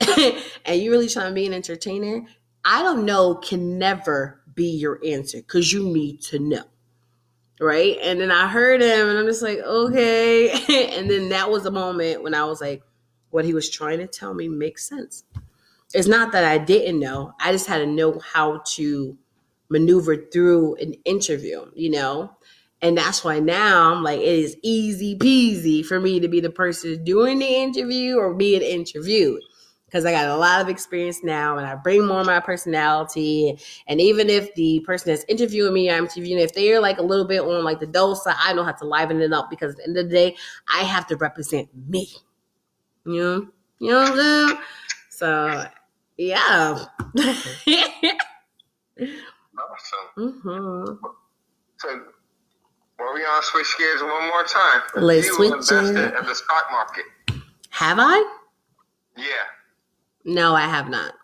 and 0.65 0.81
you 0.81 0.91
really 0.91 1.09
trying 1.09 1.29
to 1.29 1.35
be 1.35 1.47
an 1.47 1.53
entertainer, 1.53 2.25
I 2.65 2.83
don't 2.83 3.05
know 3.05 3.35
can 3.37 3.79
never 3.79 4.43
be 4.55 4.71
your 4.71 5.01
answer 5.05 5.39
because 5.39 5.73
you 5.73 5.85
need 5.85 6.23
to 6.23 6.39
know 6.39 6.65
right? 7.61 7.97
And 8.03 8.21
then 8.21 8.31
I 8.31 8.49
heard 8.49 8.83
him 8.83 9.09
and 9.09 9.19
I'm 9.19 9.27
just 9.27 9.43
like, 9.43 9.59
okay. 9.59 10.51
and 10.99 11.11
then 11.11 11.31
that 11.31 11.51
was 11.51 11.67
a 11.67 11.71
moment 11.71 12.23
when 12.23 12.35
I 12.35 12.45
was 12.45 12.61
like, 12.61 12.83
what 13.31 13.45
he 13.45 13.55
was 13.55 13.69
trying 13.69 13.99
to 13.99 14.07
tell 14.07 14.35
me 14.35 14.49
makes 14.49 14.89
sense. 14.89 15.25
It's 15.95 16.09
not 16.09 16.33
that 16.33 16.45
I 16.45 16.59
didn't 16.59 17.01
know, 17.01 17.33
I 17.41 17.53
just 17.53 17.67
had 17.67 17.79
to 17.79 17.87
know 17.87 18.19
how 18.19 18.63
to 18.75 19.17
maneuver 19.69 20.17
through 20.17 20.77
an 20.77 20.95
interview, 21.05 21.67
you 21.75 21.91
know? 21.91 22.37
And 22.83 22.99
that's 22.99 23.25
why 23.25 23.41
now 23.41 23.93
I'm 23.93 24.03
like, 24.03 24.21
it 24.21 24.27
is 24.27 24.57
easy 24.63 25.17
peasy 25.17 25.85
for 25.85 25.99
me 25.99 26.21
to 26.21 26.29
be 26.29 26.41
the 26.41 26.51
person 26.51 27.05
doing 27.05 27.39
the 27.39 27.47
interview 27.47 28.17
or 28.17 28.35
being 28.35 28.63
interviewed 28.63 29.41
because 29.87 30.05
I 30.05 30.11
got 30.11 30.27
a 30.27 30.37
lot 30.37 30.61
of 30.61 30.69
experience 30.69 31.23
now 31.23 31.59
and 31.59 31.67
I 31.67 31.77
bring 31.77 32.05
more 32.05 32.21
of 32.21 32.27
my 32.27 32.41
personality. 32.41 33.57
And 33.87 34.01
even 34.01 34.29
if 34.29 34.53
the 34.55 34.81
person 34.81 35.13
that's 35.13 35.25
interviewing 35.29 35.73
me, 35.73 35.91
I'm 35.91 36.05
interviewing, 36.05 36.43
if 36.43 36.55
they're 36.55 36.81
like 36.81 36.99
a 36.99 37.03
little 37.03 37.25
bit 37.25 37.41
on 37.41 37.65
like 37.65 37.79
the 37.79 37.87
dull 37.87 38.17
side, 38.17 38.35
I 38.39 38.53
know 38.53 38.65
how 38.65 38.73
to 38.73 38.85
liven 38.85 39.21
it 39.21 39.33
up 39.33 39.49
because 39.49 39.73
at 39.73 39.77
the 39.79 39.85
end 39.85 39.97
of 39.97 40.09
the 40.09 40.15
day, 40.15 40.37
I 40.73 40.83
have 40.83 41.07
to 41.09 41.17
represent 41.17 41.69
me. 41.89 42.09
You 43.05 43.23
know, 43.23 43.49
you 43.79 43.91
know 43.93 44.01
what 44.01 44.13
I'm 44.13 44.49
saying? 44.49 44.59
So, 45.11 45.65
yeah. 46.17 46.85
awesome. 47.19 48.09
Mm-hmm. 50.17 50.95
So, 51.77 51.89
well, 52.99 53.13
we 53.13 53.23
gonna 53.23 53.43
switch 53.43 53.75
gears 53.77 54.01
one 54.01 54.27
more 54.29 54.45
time. 54.45 54.81
Let's 54.97 55.31
switch 55.37 55.51
gears. 55.69 55.91
In 55.91 55.95
the 55.95 56.35
stock 56.35 56.65
market. 56.71 57.05
Have 57.69 57.99
I? 58.01 58.39
Yeah. 59.19 59.25
No, 60.27 60.55
I 60.57 60.63
have 60.63 60.91
not. 60.91 61.15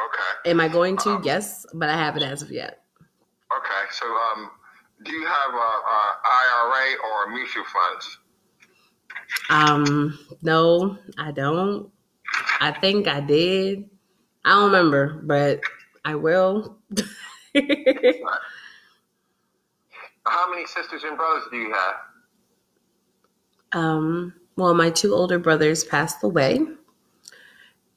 Okay. 0.00 0.50
Am 0.50 0.60
I 0.60 0.66
going 0.66 0.96
to? 0.98 1.10
Um, 1.10 1.22
yes, 1.24 1.64
but 1.74 1.88
I 1.88 1.96
haven't 1.96 2.24
as 2.24 2.42
of 2.42 2.50
yet. 2.50 2.82
Okay. 3.56 3.90
So, 3.92 4.04
um, 4.04 4.50
do 5.04 5.12
you 5.12 5.24
have 5.24 5.54
a, 5.54 5.56
a 5.56 6.14
IRA 6.26 6.96
or 7.04 7.30
mutual 7.32 7.64
funds? 7.64 8.18
Um, 9.48 10.18
no, 10.42 10.98
I 11.18 11.30
don't. 11.30 11.88
I 12.60 12.72
think 12.72 13.06
I 13.06 13.20
did. 13.20 13.88
I 14.44 14.50
don't 14.50 14.72
remember, 14.72 15.20
but 15.22 15.60
I 16.04 16.16
will. 16.16 16.78
How 20.24 20.50
many 20.50 20.66
sisters 20.66 21.04
and 21.04 21.16
brothers 21.16 21.44
do 21.52 21.58
you 21.58 21.72
have? 21.72 21.94
Um, 23.72 24.34
well, 24.56 24.74
my 24.74 24.90
two 24.90 25.14
older 25.14 25.38
brothers 25.38 25.84
passed 25.84 26.24
away 26.24 26.66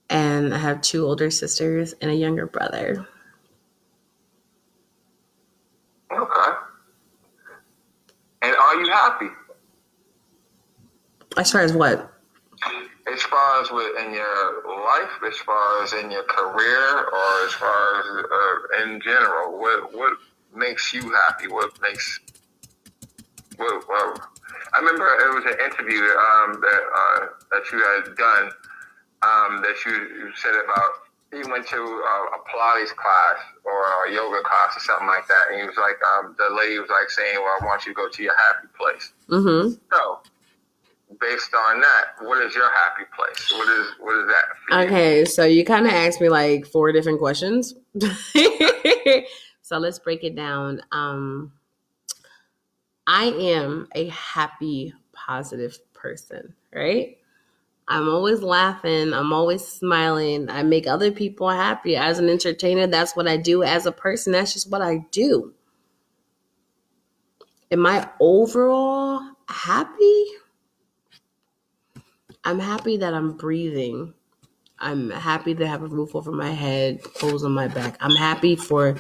and 0.09 0.53
I 0.53 0.57
have 0.57 0.81
two 0.81 1.05
older 1.05 1.31
sisters 1.31 1.93
and 2.01 2.11
a 2.11 2.15
younger 2.15 2.45
brother. 2.45 3.07
Okay. 6.11 6.51
And 8.41 8.55
are 8.55 8.75
you 8.81 8.91
happy? 8.91 9.29
As 11.37 11.51
far 11.51 11.61
as 11.61 11.73
what? 11.73 12.11
As 13.11 13.21
far 13.23 13.61
as 13.61 13.69
in 13.69 14.13
your 14.13 14.63
life, 14.85 15.11
as 15.27 15.37
far 15.37 15.83
as 15.83 15.93
in 15.93 16.11
your 16.11 16.23
career, 16.23 17.05
or 17.05 17.45
as 17.45 17.53
far 17.53 17.99
as 17.99 18.25
uh, 18.25 18.83
in 18.83 19.01
general, 19.01 19.59
what 19.59 19.93
what 19.93 20.13
makes 20.55 20.93
you 20.93 21.01
happy? 21.11 21.47
What 21.47 21.79
makes 21.81 22.19
what? 23.57 23.87
Well, 23.87 24.15
I 24.73 24.79
remember 24.79 25.05
it 25.05 25.33
was 25.35 25.45
an 25.45 25.59
interview 25.63 26.01
um, 26.01 26.61
that 26.61 26.83
uh, 26.95 27.25
that 27.51 27.71
you 27.71 27.83
had 27.83 28.15
done 28.15 28.51
um, 29.25 29.61
that 29.61 29.75
you, 29.85 29.91
you 29.91 30.31
said 30.35 30.53
about 30.53 31.05
he 31.31 31.49
went 31.51 31.67
to 31.67 31.77
uh, 31.77 32.37
a 32.37 32.39
Pilates 32.47 32.95
class 32.95 33.37
or 33.65 34.07
a 34.07 34.13
yoga 34.13 34.41
class 34.43 34.77
or 34.77 34.79
something 34.79 35.07
like 35.07 35.27
that, 35.27 35.51
and 35.51 35.59
he 35.59 35.67
was 35.67 35.75
like, 35.75 35.97
um, 36.15 36.35
the 36.37 36.55
lady 36.55 36.79
was 36.79 36.89
like 36.89 37.09
saying, 37.09 37.35
"Well, 37.35 37.57
I 37.61 37.65
want 37.65 37.85
you 37.85 37.93
to 37.93 37.95
go 37.95 38.07
to 38.09 38.23
your 38.23 38.35
happy 38.35 38.67
place." 38.77 39.11
Mm-hmm. 39.29 39.73
So, 39.91 40.19
based 41.19 41.53
on 41.53 41.81
that, 41.81 42.03
what 42.21 42.43
is 42.45 42.55
your 42.55 42.71
happy 42.71 43.03
place? 43.15 43.51
What 43.53 43.67
is 43.79 43.87
what 43.99 44.15
is 44.21 44.27
that? 44.27 44.85
okay, 44.85 45.25
so 45.25 45.43
you 45.43 45.65
kind 45.65 45.85
of 45.85 45.91
asked 45.91 46.21
me 46.21 46.29
like 46.29 46.65
four 46.65 46.91
different 46.91 47.19
questions. 47.19 47.73
so 49.61 49.77
let's 49.77 49.99
break 49.99 50.23
it 50.23 50.35
down. 50.35 50.81
Um, 50.91 51.51
I 53.07 53.25
am 53.25 53.87
a 53.93 54.07
happy, 54.09 54.93
positive 55.13 55.77
person, 55.93 56.53
right? 56.73 57.17
I'm 57.87 58.09
always 58.09 58.41
laughing. 58.41 59.13
I'm 59.13 59.31
always 59.31 59.65
smiling. 59.65 60.49
I 60.49 60.63
make 60.63 60.87
other 60.87 61.11
people 61.11 61.49
happy. 61.49 61.95
As 61.95 62.17
an 62.17 62.29
entertainer, 62.29 62.87
that's 62.87 63.15
what 63.15 63.27
I 63.27 63.37
do. 63.37 63.61
As 63.63 63.85
a 63.85 63.91
person, 63.91 64.33
that's 64.33 64.53
just 64.53 64.71
what 64.71 64.81
I 64.81 65.05
do. 65.11 65.53
Am 67.71 67.85
I 67.85 68.09
overall 68.19 69.21
happy? 69.47 70.25
I'm 72.43 72.59
happy 72.59 72.97
that 72.97 73.13
I'm 73.13 73.33
breathing. 73.37 74.13
I'm 74.79 75.09
happy 75.09 75.55
to 75.55 75.67
have 75.67 75.83
a 75.83 75.87
roof 75.87 76.15
over 76.15 76.31
my 76.31 76.51
head, 76.51 77.01
clothes 77.01 77.43
on 77.43 77.53
my 77.53 77.67
back. 77.67 77.97
I'm 78.01 78.15
happy 78.15 78.55
for 78.55 78.97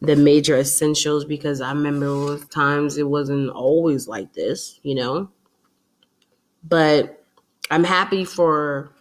the 0.00 0.16
major 0.16 0.56
essentials 0.56 1.24
because 1.24 1.60
I 1.60 1.72
remember 1.72 2.38
times 2.46 2.98
it 2.98 3.08
wasn't 3.08 3.50
always 3.50 4.06
like 4.06 4.32
this, 4.34 4.78
you 4.82 4.94
know? 4.94 5.30
But 6.62 7.23
I'm 7.70 7.84
happy 7.84 8.24
for 8.24 8.92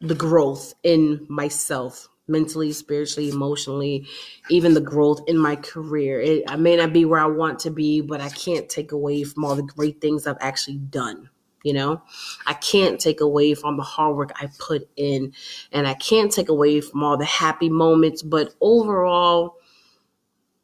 the 0.00 0.14
growth 0.14 0.74
in 0.82 1.26
myself 1.28 2.08
mentally, 2.28 2.72
spiritually, 2.72 3.30
emotionally, 3.30 4.06
even 4.50 4.74
the 4.74 4.80
growth 4.80 5.20
in 5.26 5.38
my 5.38 5.56
career. 5.56 6.20
It, 6.20 6.44
I 6.46 6.56
may 6.56 6.76
not 6.76 6.92
be 6.92 7.04
where 7.04 7.20
I 7.20 7.26
want 7.26 7.58
to 7.60 7.70
be, 7.70 8.00
but 8.00 8.20
I 8.20 8.28
can't 8.28 8.68
take 8.68 8.92
away 8.92 9.24
from 9.24 9.44
all 9.44 9.56
the 9.56 9.62
great 9.62 10.00
things 10.00 10.26
I've 10.26 10.36
actually 10.40 10.76
done. 10.76 11.30
You 11.64 11.72
know, 11.72 12.02
I 12.46 12.54
can't 12.54 13.00
take 13.00 13.20
away 13.20 13.54
from 13.54 13.76
the 13.76 13.82
hard 13.82 14.16
work 14.16 14.32
I 14.36 14.48
put 14.58 14.88
in, 14.96 15.32
and 15.72 15.88
I 15.88 15.94
can't 15.94 16.30
take 16.30 16.48
away 16.48 16.80
from 16.80 17.02
all 17.02 17.16
the 17.16 17.24
happy 17.24 17.68
moments. 17.68 18.22
But 18.22 18.54
overall, 18.60 19.56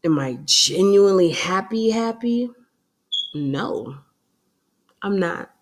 am 0.05 0.19
I 0.19 0.39
genuinely 0.45 1.31
happy? 1.31 1.91
Happy? 1.91 2.51
No, 3.35 3.97
I'm 5.03 5.19
not 5.19 5.54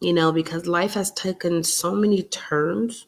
you 0.00 0.12
know, 0.12 0.32
because 0.32 0.66
life 0.66 0.94
has 0.94 1.12
taken 1.12 1.62
so 1.62 1.94
many 1.94 2.22
turns 2.24 3.06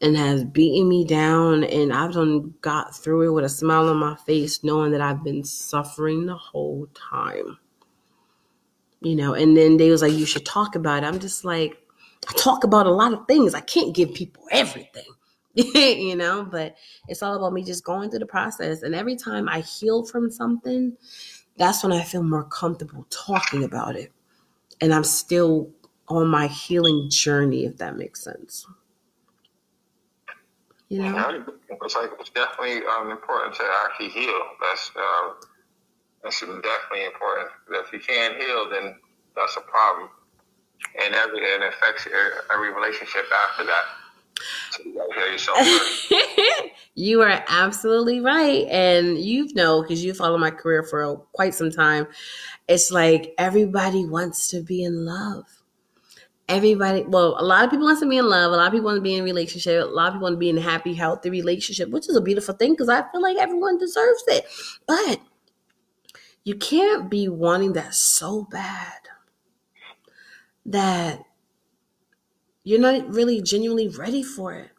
and 0.00 0.16
has 0.16 0.44
beaten 0.44 0.88
me 0.88 1.04
down 1.04 1.64
and 1.64 1.92
I've 1.92 2.12
done 2.12 2.54
got 2.60 2.94
through 2.94 3.28
it 3.28 3.32
with 3.32 3.44
a 3.44 3.48
smile 3.48 3.88
on 3.88 3.96
my 3.96 4.16
face 4.16 4.62
knowing 4.62 4.92
that 4.92 5.00
I've 5.00 5.24
been 5.24 5.44
suffering 5.44 6.26
the 6.26 6.36
whole 6.36 6.88
time. 6.94 7.58
You 9.00 9.16
know, 9.16 9.34
and 9.34 9.56
then 9.56 9.78
they 9.78 9.90
was 9.90 10.02
like, 10.02 10.12
you 10.12 10.26
should 10.26 10.46
talk 10.46 10.76
about 10.76 11.02
it. 11.02 11.06
I'm 11.06 11.18
just 11.18 11.44
like, 11.44 11.76
I 12.28 12.32
talk 12.34 12.62
about 12.62 12.86
a 12.86 12.92
lot 12.92 13.12
of 13.12 13.26
things. 13.26 13.54
I 13.54 13.60
can't 13.60 13.94
give 13.94 14.14
people 14.14 14.44
everything. 14.50 15.04
you 15.54 16.16
know, 16.16 16.44
but 16.44 16.76
it's 17.08 17.22
all 17.22 17.34
about 17.34 17.52
me 17.52 17.64
just 17.64 17.84
going 17.84 18.10
through 18.10 18.20
the 18.20 18.26
process. 18.26 18.82
And 18.82 18.94
every 18.94 19.16
time 19.16 19.48
I 19.48 19.60
heal 19.60 20.04
from 20.04 20.30
something, 20.30 20.96
that's 21.56 21.82
when 21.82 21.92
I 21.92 22.02
feel 22.02 22.22
more 22.22 22.44
comfortable 22.44 23.06
talking 23.10 23.64
about 23.64 23.96
it. 23.96 24.12
And 24.80 24.94
I'm 24.94 25.04
still 25.04 25.70
on 26.08 26.28
my 26.28 26.46
healing 26.46 27.08
journey, 27.10 27.64
if 27.64 27.78
that 27.78 27.96
makes 27.96 28.22
sense. 28.22 28.66
You 30.88 31.00
know, 31.02 31.44
it's 31.70 31.96
like 31.96 32.10
it's 32.20 32.28
definitely 32.30 32.82
um, 32.86 33.10
important 33.10 33.54
to 33.54 33.62
actually 33.84 34.10
heal. 34.10 34.40
That's 34.60 34.90
um, 34.94 35.36
that's 36.22 36.40
definitely 36.40 37.06
important. 37.06 37.48
If 37.70 37.92
you 37.94 37.98
can't 37.98 38.36
heal, 38.36 38.68
then 38.70 38.96
that's 39.34 39.56
a 39.56 39.62
problem, 39.62 40.10
and 41.02 41.14
every 41.14 41.54
and 41.54 41.62
it 41.62 41.72
affects 41.72 42.06
every 42.52 42.74
relationship 42.74 43.24
after 43.32 43.64
that. 43.64 43.84
So 45.38 45.52
you, 45.62 46.70
you 46.94 47.22
are 47.22 47.42
absolutely 47.48 48.20
right, 48.20 48.66
and 48.68 49.16
you 49.16 49.48
know 49.54 49.80
because 49.80 50.04
you 50.04 50.12
follow 50.12 50.36
my 50.36 50.50
career 50.50 50.82
for 50.82 51.16
quite 51.32 51.54
some 51.54 51.70
time. 51.70 52.06
It's 52.68 52.90
like 52.90 53.34
everybody 53.38 54.04
wants 54.04 54.48
to 54.48 54.62
be 54.62 54.84
in 54.84 55.06
love 55.06 55.61
everybody 56.48 57.02
well 57.04 57.36
a 57.38 57.44
lot 57.44 57.64
of 57.64 57.70
people 57.70 57.86
want 57.86 57.98
to 57.98 58.08
be 58.08 58.18
in 58.18 58.28
love 58.28 58.52
a 58.52 58.56
lot 58.56 58.66
of 58.66 58.72
people 58.72 58.86
want 58.86 58.96
to 58.96 59.02
be 59.02 59.14
in 59.14 59.24
relationship 59.24 59.82
a 59.82 59.86
lot 59.86 60.08
of 60.08 60.14
people 60.14 60.24
want 60.24 60.34
to 60.34 60.38
be 60.38 60.50
in 60.50 60.58
a 60.58 60.60
happy 60.60 60.92
healthy 60.92 61.30
relationship 61.30 61.88
which 61.90 62.08
is 62.08 62.16
a 62.16 62.20
beautiful 62.20 62.54
thing 62.54 62.72
because 62.72 62.88
i 62.88 63.02
feel 63.10 63.22
like 63.22 63.36
everyone 63.38 63.78
deserves 63.78 64.24
it 64.28 64.44
but 64.86 65.20
you 66.44 66.56
can't 66.56 67.08
be 67.08 67.28
wanting 67.28 67.72
that 67.74 67.94
so 67.94 68.46
bad 68.50 68.98
that 70.66 71.24
you're 72.64 72.80
not 72.80 73.12
really 73.12 73.42
genuinely 73.42 73.88
ready 73.88 74.22
for 74.22 74.52
it. 74.54 74.70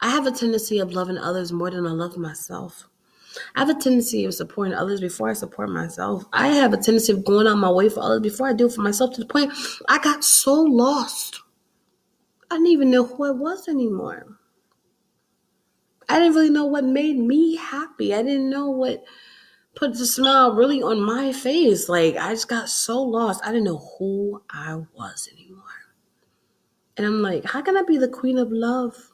I 0.00 0.10
have 0.10 0.26
a 0.26 0.30
tendency 0.30 0.78
of 0.78 0.92
loving 0.92 1.16
others 1.16 1.52
more 1.52 1.70
than 1.70 1.86
I 1.86 1.90
love 1.90 2.16
myself. 2.16 2.88
I 3.54 3.60
have 3.60 3.68
a 3.68 3.74
tendency 3.74 4.24
of 4.24 4.34
supporting 4.34 4.74
others 4.74 5.00
before 5.00 5.28
I 5.28 5.34
support 5.34 5.70
myself. 5.70 6.24
I 6.32 6.48
have 6.48 6.72
a 6.72 6.76
tendency 6.76 7.12
of 7.12 7.24
going 7.24 7.46
out 7.46 7.58
my 7.58 7.70
way 7.70 7.88
for 7.88 8.00
others 8.00 8.20
before 8.20 8.48
I 8.48 8.52
do 8.52 8.68
for 8.68 8.82
myself 8.82 9.14
to 9.14 9.20
the 9.20 9.26
point 9.26 9.52
I 9.88 9.98
got 9.98 10.24
so 10.24 10.54
lost. 10.54 11.40
I 12.50 12.56
didn't 12.56 12.68
even 12.68 12.90
know 12.90 13.04
who 13.04 13.24
I 13.24 13.30
was 13.30 13.68
anymore. 13.68 14.26
I 16.08 16.18
didn't 16.20 16.34
really 16.34 16.50
know 16.50 16.66
what 16.66 16.84
made 16.84 17.18
me 17.18 17.56
happy. 17.56 18.14
I 18.14 18.22
didn't 18.22 18.50
know 18.50 18.70
what 18.70 19.04
put 19.74 19.92
the 19.92 20.06
smile 20.06 20.54
really 20.54 20.82
on 20.82 21.00
my 21.00 21.32
face. 21.32 21.88
Like 21.88 22.16
I 22.16 22.32
just 22.32 22.48
got 22.48 22.68
so 22.68 23.02
lost. 23.02 23.40
I 23.44 23.48
didn't 23.48 23.64
know 23.64 23.84
who 23.98 24.42
I 24.50 24.76
was 24.94 25.28
anymore. 25.32 25.62
And 26.96 27.06
I'm 27.06 27.22
like, 27.22 27.44
how 27.44 27.60
can 27.60 27.76
I 27.76 27.82
be 27.82 27.98
the 27.98 28.08
queen 28.08 28.38
of 28.38 28.50
love? 28.50 29.12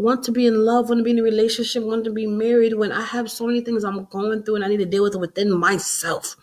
Want 0.00 0.22
to 0.24 0.32
be 0.32 0.46
in 0.46 0.64
love, 0.64 0.88
want 0.88 1.00
to 1.00 1.04
be 1.04 1.10
in 1.10 1.18
a 1.18 1.22
relationship, 1.22 1.82
want 1.82 2.04
to 2.04 2.10
be 2.10 2.26
married 2.26 2.72
when 2.72 2.90
I 2.90 3.02
have 3.02 3.30
so 3.30 3.46
many 3.46 3.60
things 3.60 3.84
I'm 3.84 4.06
going 4.06 4.42
through 4.42 4.54
and 4.54 4.64
I 4.64 4.68
need 4.68 4.78
to 4.78 4.86
deal 4.86 5.02
with 5.02 5.14
within 5.14 5.52
myself. 5.52 6.36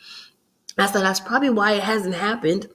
Said 0.77 0.93
that's 0.93 1.19
probably 1.19 1.49
why 1.49 1.71
it 1.71 1.81
hasn't 1.81 2.13
happened 2.13 2.67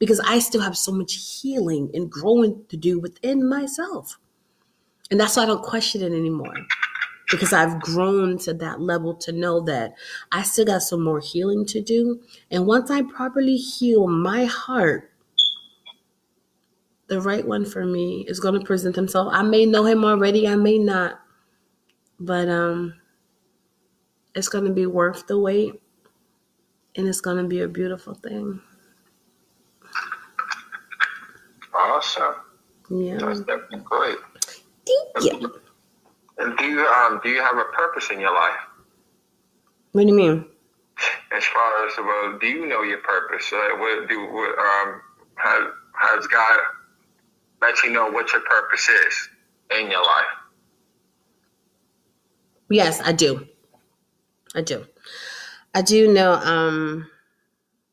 because 0.00 0.18
I 0.18 0.40
still 0.40 0.62
have 0.62 0.76
so 0.76 0.90
much 0.90 1.14
healing 1.40 1.92
and 1.94 2.10
growing 2.10 2.64
to 2.70 2.76
do 2.76 2.98
within 2.98 3.48
myself. 3.48 4.18
And 5.12 5.20
that's 5.20 5.36
why 5.36 5.44
I 5.44 5.46
don't 5.46 5.62
question 5.62 6.02
it 6.02 6.10
anymore 6.10 6.56
because 7.30 7.52
I've 7.52 7.80
grown 7.80 8.36
to 8.38 8.54
that 8.54 8.80
level 8.80 9.14
to 9.14 9.30
know 9.30 9.60
that 9.60 9.94
I 10.32 10.42
still 10.42 10.64
got 10.64 10.82
some 10.82 11.04
more 11.04 11.20
healing 11.20 11.66
to 11.66 11.80
do. 11.80 12.20
And 12.50 12.66
once 12.66 12.90
I 12.90 13.02
properly 13.02 13.58
heal 13.58 14.08
my 14.08 14.46
heart, 14.46 15.08
the 17.08 17.20
right 17.20 17.46
one 17.46 17.64
for 17.64 17.84
me 17.84 18.24
is 18.28 18.40
going 18.40 18.58
to 18.58 18.66
present 18.66 18.96
himself. 18.96 19.28
I 19.32 19.42
may 19.42 19.64
know 19.66 19.84
him 19.84 20.04
already, 20.04 20.48
I 20.48 20.56
may 20.56 20.78
not. 20.78 21.20
But 22.18 22.48
um 22.48 22.94
it's 24.34 24.48
going 24.48 24.64
to 24.64 24.72
be 24.72 24.86
worth 24.86 25.26
the 25.26 25.38
wait 25.38 25.74
and 26.96 27.08
it's 27.08 27.20
going 27.20 27.38
to 27.38 27.44
be 27.44 27.62
a 27.62 27.68
beautiful 27.68 28.14
thing. 28.14 28.60
Awesome. 31.74 32.34
Yeah. 32.90 33.18
That's 33.18 33.40
definitely 33.40 33.80
great. 33.80 34.16
Thank 34.86 35.42
you. 35.42 35.60
And 36.38 36.56
do 36.58 36.64
you 36.64 36.80
um 36.86 37.20
do 37.22 37.30
you 37.30 37.40
have 37.40 37.56
a 37.56 37.64
purpose 37.72 38.10
in 38.10 38.20
your 38.20 38.34
life? 38.34 38.60
What 39.92 40.02
do 40.02 40.08
you 40.08 40.14
mean? 40.14 40.46
As 41.32 41.44
far 41.44 41.86
as 41.86 41.92
well, 41.98 42.38
do 42.38 42.46
you 42.46 42.66
know 42.66 42.82
your 42.82 42.98
purpose? 42.98 43.50
Uh, 43.52 43.76
what 43.78 44.08
do 44.08 44.20
what 44.32 44.58
um 44.58 45.00
has 45.36 45.68
has 45.94 46.26
God 46.26 46.58
let 47.66 47.82
you 47.82 47.90
know 47.90 48.10
what 48.10 48.32
your 48.32 48.42
purpose 48.42 48.88
is 48.88 49.28
in 49.78 49.90
your 49.90 50.02
life? 50.02 50.24
Yes, 52.68 53.00
I 53.00 53.12
do. 53.12 53.46
I 54.54 54.62
do. 54.62 54.86
I 55.74 55.82
do 55.82 56.12
know 56.12 56.32
um 56.32 57.10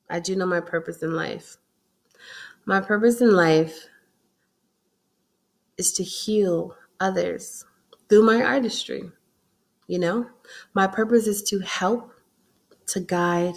I 0.10 0.20
do 0.20 0.36
know 0.36 0.46
my 0.46 0.62
purpose 0.62 1.04
in 1.04 1.16
life. 1.16 1.58
My 2.66 2.80
purpose 2.80 3.20
in 3.20 3.32
life 3.32 3.88
is 5.78 5.92
to 5.94 6.04
heal 6.04 6.76
others 7.00 7.66
through 8.10 8.24
my 8.24 8.42
artistry. 8.42 9.12
You 9.88 10.00
know, 10.00 10.28
my 10.74 10.88
purpose 10.88 11.28
is 11.28 11.44
to 11.44 11.60
help, 11.60 12.12
to 12.88 13.00
guide, 13.00 13.56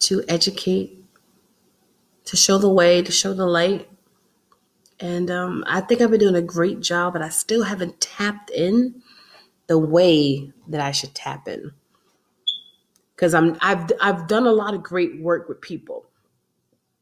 to 0.00 0.22
educate, 0.28 1.04
to 2.26 2.36
show 2.36 2.58
the 2.58 2.70
way, 2.70 3.02
to 3.02 3.10
show 3.10 3.32
the 3.32 3.46
light. 3.46 3.88
And 5.00 5.30
um, 5.30 5.64
I 5.66 5.80
think 5.80 6.00
I've 6.00 6.10
been 6.10 6.20
doing 6.20 6.34
a 6.34 6.42
great 6.42 6.80
job, 6.80 7.12
but 7.12 7.22
I 7.22 7.28
still 7.28 7.62
haven't 7.62 8.00
tapped 8.00 8.50
in 8.50 9.02
the 9.68 9.78
way 9.78 10.52
that 10.68 10.80
I 10.80 10.90
should 10.90 11.14
tap 11.14 11.46
in. 11.46 11.72
Because 13.14 13.34
I'm 13.34 13.56
I've 13.60 13.90
I've 14.00 14.26
done 14.28 14.46
a 14.46 14.52
lot 14.52 14.74
of 14.74 14.82
great 14.82 15.20
work 15.20 15.48
with 15.48 15.60
people 15.60 16.08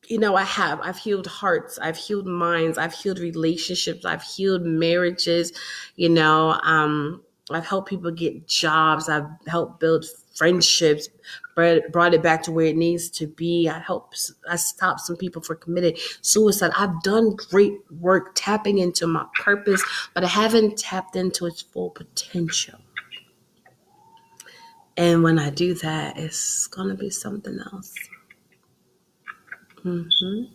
you 0.08 0.18
know, 0.18 0.36
I 0.36 0.44
have. 0.44 0.80
I've 0.80 0.98
healed 0.98 1.26
hearts. 1.26 1.78
I've 1.78 1.96
healed 1.96 2.26
minds. 2.26 2.78
I've 2.78 2.92
healed 2.92 3.18
relationships. 3.18 4.04
I've 4.04 4.22
healed 4.22 4.62
marriages. 4.62 5.52
You 5.96 6.08
know, 6.08 6.58
um, 6.62 7.22
I've 7.50 7.66
helped 7.66 7.88
people 7.88 8.10
get 8.10 8.46
jobs. 8.46 9.08
I've 9.08 9.26
helped 9.46 9.80
build 9.80 10.04
friendships, 10.36 11.08
brought 11.54 12.14
it 12.14 12.22
back 12.22 12.42
to 12.44 12.52
where 12.52 12.66
it 12.66 12.76
needs 12.76 13.08
to 13.10 13.26
be. 13.26 13.68
I 13.68 13.78
helped, 13.78 14.30
I 14.48 14.56
stopped 14.56 15.00
some 15.00 15.16
people 15.16 15.42
from 15.42 15.56
committing 15.58 15.96
suicide. 16.20 16.72
I've 16.76 17.02
done 17.02 17.34
great 17.34 17.78
work 18.00 18.32
tapping 18.34 18.78
into 18.78 19.06
my 19.06 19.26
purpose, 19.40 19.82
but 20.14 20.22
I 20.22 20.28
haven't 20.28 20.78
tapped 20.78 21.16
into 21.16 21.46
its 21.46 21.62
full 21.62 21.90
potential. 21.90 22.78
And 24.98 25.22
when 25.22 25.38
I 25.38 25.50
do 25.50 25.74
that, 25.74 26.18
it's 26.18 26.66
going 26.68 26.88
to 26.88 26.94
be 26.94 27.10
something 27.10 27.58
else. 27.72 27.94
Mm-hmm. 29.84 30.54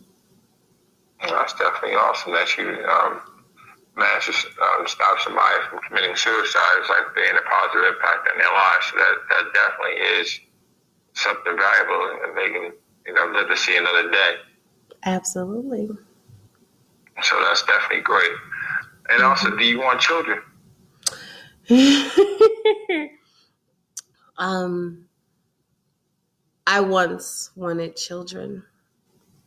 That's 1.20 1.54
definitely 1.54 1.96
awesome 1.96 2.32
that 2.32 2.56
you 2.56 2.84
um, 2.84 3.20
to 3.96 4.02
um, 4.02 4.86
stop 4.86 5.18
somebody 5.20 5.54
from 5.68 5.80
committing 5.88 6.16
suicide. 6.16 6.76
It's 6.78 6.88
like 6.88 7.14
being 7.14 7.34
a 7.36 7.42
positive 7.48 7.94
impact 7.94 8.28
on 8.32 8.38
their 8.38 8.52
lives. 8.52 8.86
So 8.90 8.96
that, 8.96 9.14
that 9.28 9.44
definitely 9.52 9.96
is 10.20 10.40
something 11.14 11.56
valuable 11.56 12.18
and 12.24 12.36
they 12.36 12.50
can, 12.52 12.72
you 13.06 13.14
know, 13.14 13.26
live 13.34 13.48
to 13.48 13.56
see 13.56 13.76
another 13.76 14.10
day. 14.10 14.34
Absolutely. 15.04 15.90
So 17.22 17.40
that's 17.44 17.62
definitely 17.64 18.02
great. 18.02 18.32
And 19.10 19.22
also, 19.22 19.56
do 19.56 19.64
you 19.64 19.78
want 19.80 20.00
children? 20.00 20.40
um, 24.38 25.04
I 26.66 26.80
once 26.80 27.50
wanted 27.56 27.96
children 27.96 28.64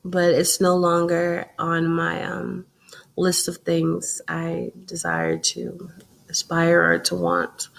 but 0.05 0.35
it's 0.35 0.61
no 0.61 0.75
longer 0.75 1.47
on 1.57 1.87
my 1.87 2.23
um, 2.23 2.67
list 3.16 3.47
of 3.47 3.57
things 3.57 4.22
I 4.28 4.72
desire 4.86 5.38
to 5.38 5.89
aspire 6.30 6.84
or 6.84 6.99
to 6.99 7.16
want. 7.16 7.70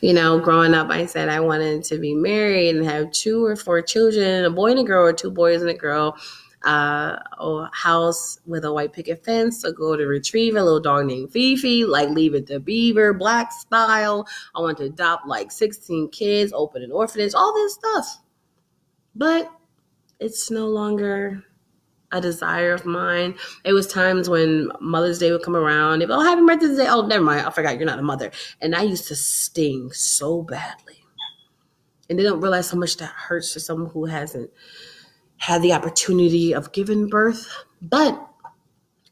You 0.00 0.12
know, 0.12 0.38
growing 0.38 0.74
up, 0.74 0.90
I 0.90 1.06
said 1.06 1.28
I 1.28 1.40
wanted 1.40 1.84
to 1.84 1.98
be 1.98 2.14
married 2.14 2.76
and 2.76 2.84
have 2.84 3.12
two 3.12 3.44
or 3.44 3.56
four 3.56 3.80
children, 3.82 4.44
a 4.44 4.50
boy 4.50 4.72
and 4.72 4.80
a 4.80 4.84
girl, 4.84 5.06
or 5.06 5.12
two 5.12 5.30
boys 5.30 5.60
and 5.60 5.70
a 5.70 5.74
girl. 5.74 6.16
Uh, 6.64 7.18
a 7.40 7.68
house 7.72 8.38
with 8.46 8.64
a 8.64 8.72
white 8.72 8.92
picket 8.92 9.24
fence, 9.24 9.64
a 9.64 9.72
golden 9.72 10.06
retriever, 10.06 10.58
a 10.58 10.62
little 10.62 10.78
dog 10.78 11.06
named 11.06 11.32
Fifi, 11.32 11.84
like 11.84 12.08
leave 12.10 12.34
it 12.34 12.46
to 12.46 12.60
Beaver, 12.60 13.12
black 13.14 13.50
style. 13.50 14.28
I 14.54 14.60
want 14.60 14.78
to 14.78 14.84
adopt 14.84 15.26
like 15.26 15.50
16 15.50 16.10
kids, 16.10 16.52
open 16.54 16.84
an 16.84 16.92
orphanage, 16.92 17.34
all 17.34 17.52
this 17.52 17.74
stuff. 17.74 18.18
But 19.16 19.50
it's 20.20 20.52
no 20.52 20.68
longer 20.68 21.42
a 22.12 22.20
desire 22.20 22.72
of 22.72 22.84
mine. 22.84 23.34
It 23.64 23.72
was 23.72 23.86
times 23.86 24.28
when 24.28 24.70
Mother's 24.80 25.18
Day 25.18 25.32
would 25.32 25.42
come 25.42 25.56
around. 25.56 26.00
Be, 26.00 26.06
oh, 26.08 26.20
happy 26.20 26.42
Mother's 26.42 26.76
Day. 26.76 26.86
Oh, 26.88 27.06
never 27.06 27.24
mind. 27.24 27.46
I 27.46 27.50
forgot 27.50 27.76
you're 27.76 27.86
not 27.86 27.98
a 27.98 28.02
mother. 28.02 28.30
And 28.60 28.76
I 28.76 28.82
used 28.82 29.08
to 29.08 29.16
sting 29.16 29.90
so 29.92 30.42
badly. 30.42 30.98
And 32.08 32.18
they 32.18 32.22
don't 32.22 32.40
realize 32.40 32.70
how 32.70 32.78
much 32.78 32.98
that 32.98 33.10
hurts 33.10 33.54
to 33.54 33.60
someone 33.60 33.90
who 33.90 34.04
hasn't 34.04 34.50
had 35.38 35.62
the 35.62 35.72
opportunity 35.72 36.54
of 36.54 36.72
giving 36.72 37.08
birth. 37.08 37.48
But 37.80 38.28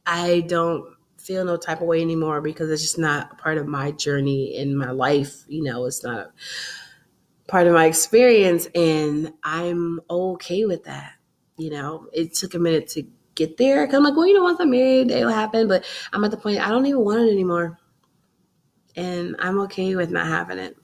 I 0.07 0.41
don't 0.47 0.95
feel 1.19 1.45
no 1.45 1.57
type 1.57 1.81
of 1.81 1.87
way 1.87 2.03
anymore 2.03 2.41
because 2.41 2.71
it's 2.71 2.83
just 2.83 2.99
not 2.99 3.39
part 3.39 3.59
of 3.59 3.67
my 3.67 3.93
journey 3.93 4.57
in 4.57 4.77
my 4.77 4.91
life. 4.91 5.45
You 5.49 5.63
know, 5.63 5.87
it's 5.87 6.05
not 6.05 6.33
part 7.49 7.67
of 7.67 7.73
my 7.73 7.87
experience. 7.87 8.67
And 8.75 9.33
I'm 9.43 10.01
okay 10.11 10.67
with 10.67 10.85
that 10.85 11.15
you 11.61 11.71
know, 11.71 12.07
it 12.13 12.33
took 12.33 12.55
a 12.55 12.59
minute 12.59 12.89
to 12.89 13.03
get 13.35 13.59
there. 13.59 13.87
Cause 13.87 13.95
I'm 13.95 14.03
like, 14.03 14.17
well, 14.17 14.27
you 14.27 14.35
know, 14.35 14.43
once 14.43 14.59
I'm 14.61 14.71
married, 14.71 15.11
it'll 15.11 15.31
happen. 15.31 15.69
But 15.69 15.85
I'm 16.13 16.25
at 16.25 16.31
the 16.31 16.39
point 16.39 16.61
I 16.61 16.71
don't 16.71 16.87
even 16.87 17.05
want 17.05 17.21
it 17.21 17.33
anymore. 17.33 17.79
And 18.97 19.37
I'm 19.39 19.61
okay 19.61 19.95
with 19.95 20.11
not 20.11 20.27
having 20.27 20.59
it. 20.59 20.77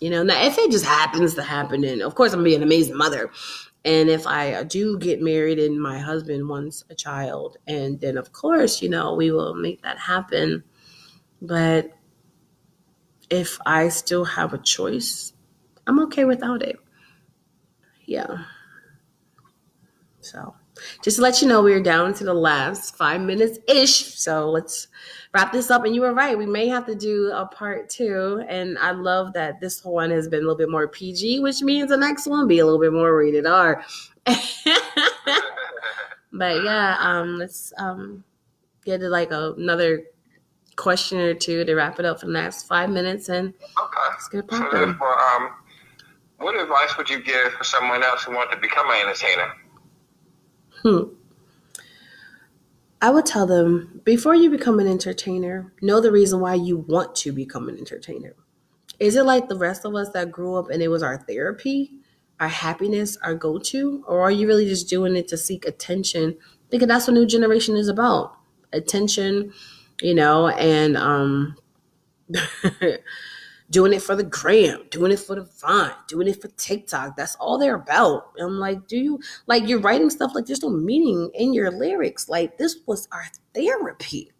You 0.00 0.10
know, 0.10 0.22
now 0.22 0.44
if 0.44 0.58
it 0.58 0.70
just 0.70 0.84
happens 0.84 1.34
to 1.34 1.42
happen, 1.42 1.80
then 1.80 2.02
of 2.02 2.14
course 2.14 2.32
I'm 2.32 2.40
gonna 2.40 2.50
be 2.50 2.54
an 2.54 2.62
amazing 2.62 2.96
mother. 2.96 3.30
And 3.84 4.10
if 4.10 4.26
I 4.26 4.62
do 4.64 4.98
get 4.98 5.22
married 5.22 5.58
and 5.58 5.80
my 5.80 5.98
husband 5.98 6.48
wants 6.48 6.84
a 6.90 6.94
child, 6.94 7.56
and 7.66 8.00
then 8.00 8.16
of 8.16 8.32
course, 8.32 8.82
you 8.82 8.88
know, 8.88 9.14
we 9.14 9.32
will 9.32 9.54
make 9.54 9.82
that 9.82 9.98
happen. 9.98 10.62
But 11.40 11.90
if 13.30 13.58
I 13.64 13.88
still 13.88 14.24
have 14.24 14.52
a 14.52 14.58
choice, 14.58 15.32
I'm 15.86 15.98
okay 16.04 16.24
without 16.24 16.62
it. 16.62 16.76
Yeah. 18.04 18.44
So 20.32 20.54
just 21.02 21.16
to 21.16 21.22
let 21.22 21.42
you 21.42 21.48
know, 21.48 21.62
we 21.62 21.74
are 21.74 21.82
down 21.82 22.14
to 22.14 22.24
the 22.24 22.32
last 22.32 22.96
five 22.96 23.20
minutes 23.20 23.58
ish. 23.68 24.14
So 24.14 24.50
let's 24.50 24.88
wrap 25.34 25.52
this 25.52 25.70
up. 25.70 25.84
And 25.84 25.94
you 25.94 26.00
were 26.00 26.14
right, 26.14 26.36
we 26.36 26.46
may 26.46 26.68
have 26.68 26.86
to 26.86 26.94
do 26.94 27.30
a 27.32 27.46
part 27.46 27.90
two. 27.90 28.42
And 28.48 28.78
I 28.78 28.92
love 28.92 29.34
that 29.34 29.60
this 29.60 29.84
one 29.84 30.10
has 30.10 30.28
been 30.28 30.40
a 30.40 30.42
little 30.42 30.56
bit 30.56 30.70
more 30.70 30.88
PG, 30.88 31.40
which 31.40 31.60
means 31.60 31.90
the 31.90 31.96
next 31.96 32.26
one 32.26 32.48
be 32.48 32.60
a 32.60 32.64
little 32.64 32.80
bit 32.80 32.92
more 32.92 33.14
rated 33.14 33.46
R. 33.46 33.84
but 36.32 36.64
yeah, 36.64 36.96
um, 37.00 37.38
let's 37.38 37.74
um, 37.76 38.24
get 38.84 38.98
to 39.00 39.08
like 39.10 39.32
a, 39.32 39.52
another 39.58 40.04
question 40.76 41.18
or 41.18 41.34
two 41.34 41.64
to 41.66 41.74
wrap 41.74 41.98
it 41.98 42.06
up 42.06 42.20
for 42.20 42.26
the 42.26 42.32
next 42.32 42.62
five 42.62 42.88
minutes 42.88 43.28
and 43.28 43.48
okay. 43.48 43.98
let's 44.10 44.28
get 44.28 44.48
popping. 44.48 44.96
So 44.98 45.04
um, 45.04 45.50
what 46.38 46.58
advice 46.58 46.96
would 46.96 47.10
you 47.10 47.22
give 47.22 47.52
for 47.52 47.64
someone 47.64 48.02
else 48.02 48.24
who 48.24 48.32
wants 48.32 48.54
to 48.54 48.60
become 48.60 48.88
an 48.90 48.96
entertainer? 49.02 49.52
Hmm. 50.82 51.02
I 53.00 53.10
would 53.10 53.26
tell 53.26 53.46
them 53.46 54.00
before 54.04 54.34
you 54.34 54.48
become 54.48 54.78
an 54.78 54.86
entertainer, 54.86 55.72
know 55.82 56.00
the 56.00 56.12
reason 56.12 56.40
why 56.40 56.54
you 56.54 56.76
want 56.76 57.16
to 57.16 57.32
become 57.32 57.68
an 57.68 57.76
entertainer. 57.76 58.34
Is 59.00 59.16
it 59.16 59.24
like 59.24 59.48
the 59.48 59.58
rest 59.58 59.84
of 59.84 59.94
us 59.96 60.10
that 60.10 60.30
grew 60.30 60.54
up 60.54 60.70
and 60.70 60.82
it 60.82 60.88
was 60.88 61.02
our 61.02 61.18
therapy, 61.18 61.90
our 62.38 62.48
happiness, 62.48 63.18
our 63.24 63.34
go 63.34 63.58
to? 63.58 64.04
Or 64.06 64.20
are 64.20 64.30
you 64.30 64.46
really 64.46 64.66
just 64.66 64.88
doing 64.88 65.16
it 65.16 65.26
to 65.28 65.36
seek 65.36 65.66
attention? 65.66 66.36
Because 66.70 66.86
that's 66.86 67.08
what 67.08 67.14
new 67.14 67.26
generation 67.26 67.76
is 67.76 67.88
about 67.88 68.36
attention, 68.72 69.52
you 70.00 70.14
know, 70.14 70.48
and 70.48 70.96
um, 70.96 71.56
doing 73.72 73.94
it 73.94 74.02
for 74.02 74.14
the 74.14 74.22
gram, 74.22 74.82
doing 74.90 75.10
it 75.10 75.18
for 75.18 75.34
the 75.34 75.48
Vine, 75.60 75.94
doing 76.06 76.28
it 76.28 76.40
for 76.40 76.48
TikTok. 76.48 77.16
That's 77.16 77.36
all 77.36 77.58
they're 77.58 77.76
about. 77.76 78.32
I'm 78.38 78.58
like, 78.58 78.86
do 78.86 78.98
you 78.98 79.18
like 79.46 79.66
you're 79.66 79.80
writing 79.80 80.10
stuff 80.10 80.32
like 80.34 80.44
there's 80.44 80.62
no 80.62 80.68
meaning 80.68 81.30
in 81.34 81.54
your 81.54 81.70
lyrics? 81.70 82.28
Like 82.28 82.58
this 82.58 82.76
was 82.86 83.08
our 83.10 83.24
therapy. 83.54 84.30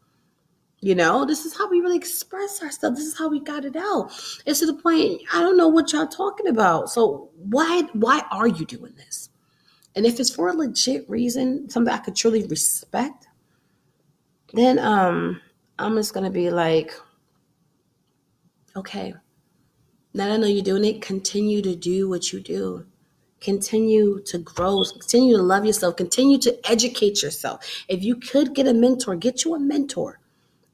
You 0.80 0.94
know, 0.94 1.24
this 1.24 1.46
is 1.46 1.56
how 1.56 1.70
we 1.70 1.80
really 1.80 1.96
express 1.96 2.62
ourselves. 2.62 2.98
This 2.98 3.06
is 3.06 3.18
how 3.18 3.28
we 3.28 3.40
got 3.40 3.64
it 3.64 3.76
out. 3.76 4.12
It's 4.44 4.60
to 4.60 4.66
the 4.66 4.74
point 4.74 5.22
I 5.32 5.40
don't 5.40 5.56
know 5.56 5.68
what 5.68 5.92
y'all 5.92 6.06
talking 6.06 6.48
about. 6.48 6.90
So 6.90 7.30
why 7.36 7.88
why 7.94 8.22
are 8.30 8.48
you 8.48 8.66
doing 8.66 8.92
this? 8.96 9.30
And 9.96 10.04
if 10.04 10.20
it's 10.20 10.34
for 10.34 10.48
a 10.48 10.52
legit 10.52 11.08
reason, 11.08 11.70
something 11.70 11.92
I 11.92 11.98
could 11.98 12.16
truly 12.16 12.46
respect, 12.46 13.28
then 14.52 14.78
um 14.78 15.40
I'm 15.78 15.96
just 15.96 16.12
gonna 16.12 16.30
be 16.30 16.50
like, 16.50 16.92
okay, 18.76 19.14
now 20.14 20.26
that 20.26 20.34
I 20.34 20.36
know 20.36 20.46
you're 20.46 20.62
doing 20.62 20.84
it, 20.84 21.00
continue 21.00 21.62
to 21.62 21.74
do 21.74 22.08
what 22.08 22.32
you 22.32 22.40
do. 22.40 22.86
Continue 23.40 24.20
to 24.26 24.38
grow, 24.38 24.84
continue 24.84 25.36
to 25.36 25.42
love 25.42 25.64
yourself, 25.64 25.96
continue 25.96 26.38
to 26.38 26.70
educate 26.70 27.22
yourself. 27.22 27.84
If 27.88 28.04
you 28.04 28.16
could 28.16 28.54
get 28.54 28.68
a 28.68 28.74
mentor, 28.74 29.16
get 29.16 29.44
you 29.44 29.54
a 29.54 29.58
mentor. 29.58 30.20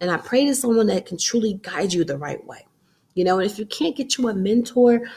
And 0.00 0.10
I 0.10 0.18
pray 0.18 0.44
to 0.46 0.54
someone 0.54 0.88
that 0.88 1.06
can 1.06 1.18
truly 1.18 1.60
guide 1.62 1.92
you 1.92 2.04
the 2.04 2.18
right 2.18 2.44
way. 2.46 2.66
You 3.14 3.24
know, 3.24 3.38
and 3.38 3.50
if 3.50 3.58
you 3.58 3.66
can't 3.66 3.96
get 3.96 4.18
you 4.18 4.28
a 4.28 4.34
mentor, 4.34 5.08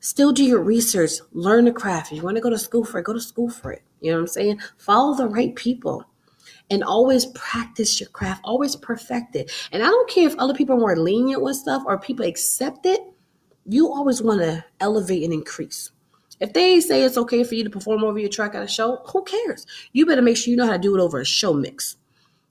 still 0.00 0.32
do 0.32 0.44
your 0.44 0.62
research, 0.62 1.12
learn 1.32 1.64
the 1.64 1.72
craft. 1.72 2.12
If 2.12 2.18
you 2.18 2.22
want 2.22 2.36
to 2.36 2.42
go 2.42 2.50
to 2.50 2.58
school 2.58 2.84
for 2.84 2.98
it, 2.98 3.04
go 3.04 3.14
to 3.14 3.20
school 3.20 3.50
for 3.50 3.72
it. 3.72 3.82
You 4.00 4.10
know 4.10 4.18
what 4.18 4.22
I'm 4.22 4.28
saying? 4.28 4.60
Follow 4.76 5.16
the 5.16 5.28
right 5.28 5.54
people 5.56 6.04
and 6.70 6.84
always 6.84 7.26
practice 7.26 8.00
your 8.00 8.08
craft, 8.10 8.42
always 8.44 8.76
perfect 8.76 9.34
it. 9.34 9.50
And 9.72 9.82
I 9.82 9.86
don't 9.86 10.08
care 10.08 10.26
if 10.26 10.36
other 10.36 10.54
people 10.54 10.76
are 10.76 10.80
more 10.80 10.96
lenient 10.96 11.42
with 11.42 11.56
stuff 11.56 11.82
or 11.86 11.98
people 11.98 12.26
accept 12.26 12.86
it 12.86 13.00
you 13.66 13.92
always 13.92 14.22
want 14.22 14.40
to 14.40 14.64
elevate 14.80 15.22
and 15.24 15.32
increase. 15.32 15.90
If 16.40 16.52
they 16.52 16.80
say 16.80 17.04
it's 17.04 17.16
okay 17.16 17.44
for 17.44 17.54
you 17.54 17.62
to 17.62 17.70
perform 17.70 18.02
over 18.02 18.18
your 18.18 18.28
track 18.28 18.54
at 18.54 18.62
a 18.62 18.68
show, 18.68 19.00
who 19.06 19.22
cares? 19.22 19.64
You 19.92 20.06
better 20.06 20.22
make 20.22 20.36
sure 20.36 20.50
you 20.50 20.56
know 20.56 20.66
how 20.66 20.72
to 20.72 20.78
do 20.78 20.96
it 20.96 21.00
over 21.00 21.20
a 21.20 21.24
show 21.24 21.52
mix. 21.52 21.96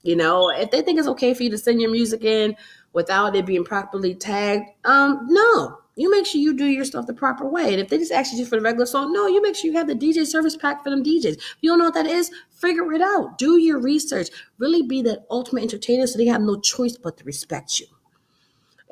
You 0.02 0.16
know, 0.16 0.50
if 0.50 0.70
they 0.70 0.82
think 0.82 0.98
it's 0.98 1.08
okay 1.08 1.34
for 1.34 1.42
you 1.42 1.50
to 1.50 1.58
send 1.58 1.80
your 1.80 1.90
music 1.90 2.24
in 2.24 2.56
without 2.92 3.36
it 3.36 3.46
being 3.46 3.64
properly 3.64 4.14
tagged, 4.14 4.70
um, 4.84 5.26
no. 5.28 5.78
You 5.94 6.10
make 6.10 6.24
sure 6.24 6.40
you 6.40 6.54
do 6.56 6.64
your 6.64 6.86
stuff 6.86 7.06
the 7.06 7.12
proper 7.12 7.46
way. 7.46 7.70
And 7.70 7.82
if 7.82 7.90
they 7.90 7.98
just 7.98 8.12
ask 8.12 8.32
you 8.32 8.46
for 8.46 8.56
the 8.56 8.62
regular 8.62 8.86
song, 8.86 9.12
no, 9.12 9.26
you 9.26 9.42
make 9.42 9.54
sure 9.54 9.70
you 9.70 9.76
have 9.76 9.88
the 9.88 9.94
DJ 9.94 10.26
service 10.26 10.56
pack 10.56 10.82
for 10.82 10.88
them 10.88 11.04
DJs. 11.04 11.36
If 11.36 11.56
you 11.60 11.70
don't 11.70 11.78
know 11.78 11.84
what 11.84 11.94
that 11.94 12.06
is, 12.06 12.30
figure 12.50 12.94
it 12.94 13.02
out. 13.02 13.36
Do 13.36 13.58
your 13.58 13.78
research. 13.78 14.30
Really 14.56 14.80
be 14.82 15.02
that 15.02 15.26
ultimate 15.30 15.64
entertainer 15.64 16.06
so 16.06 16.16
they 16.16 16.26
have 16.26 16.40
no 16.40 16.58
choice 16.58 16.96
but 16.96 17.18
to 17.18 17.24
respect 17.24 17.78
you. 17.78 17.86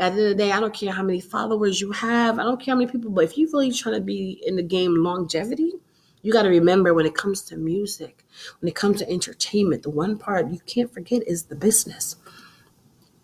At 0.01 0.15
the 0.15 0.21
end 0.23 0.31
of 0.31 0.39
the 0.39 0.43
day, 0.45 0.51
I 0.51 0.61
don't 0.61 0.73
care 0.73 0.93
how 0.93 1.03
many 1.03 1.21
followers 1.21 1.79
you 1.79 1.93
have. 1.93 2.39
I 2.39 2.43
don't 2.43 2.59
care 2.59 2.75
how 2.75 2.79
many 2.79 2.91
people, 2.91 3.11
but 3.11 3.25
if 3.25 3.37
you're 3.37 3.51
really 3.53 3.71
trying 3.71 3.97
to 3.97 4.01
be 4.01 4.43
in 4.47 4.57
the 4.57 4.63
game 4.63 4.95
longevity, 4.97 5.75
you 6.23 6.33
got 6.33 6.43
to 6.45 6.49
remember 6.49 6.95
when 6.95 7.05
it 7.05 7.15
comes 7.15 7.43
to 7.43 7.57
music, 7.59 8.25
when 8.61 8.69
it 8.69 8.75
comes 8.75 9.01
to 9.01 9.11
entertainment, 9.11 9.83
the 9.83 9.91
one 9.91 10.17
part 10.17 10.51
you 10.51 10.61
can't 10.61 10.93
forget 10.93 11.23
is 11.27 11.45
the 11.45 11.55
business. 11.55 12.17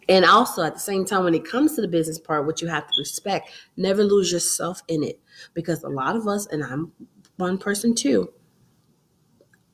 And 0.06 0.26
also 0.26 0.62
at 0.62 0.74
the 0.74 0.80
same 0.80 1.06
time, 1.06 1.24
when 1.24 1.34
it 1.34 1.46
comes 1.46 1.74
to 1.76 1.80
the 1.80 1.88
business 1.88 2.18
part, 2.18 2.44
what 2.44 2.60
you 2.60 2.68
have 2.68 2.86
to 2.86 2.94
respect, 2.98 3.50
never 3.78 4.04
lose 4.04 4.30
yourself 4.30 4.82
in 4.86 5.02
it. 5.02 5.18
Because 5.54 5.82
a 5.82 5.88
lot 5.88 6.14
of 6.14 6.28
us, 6.28 6.46
and 6.46 6.62
I'm 6.62 6.92
one 7.36 7.56
person 7.56 7.94
too, 7.94 8.32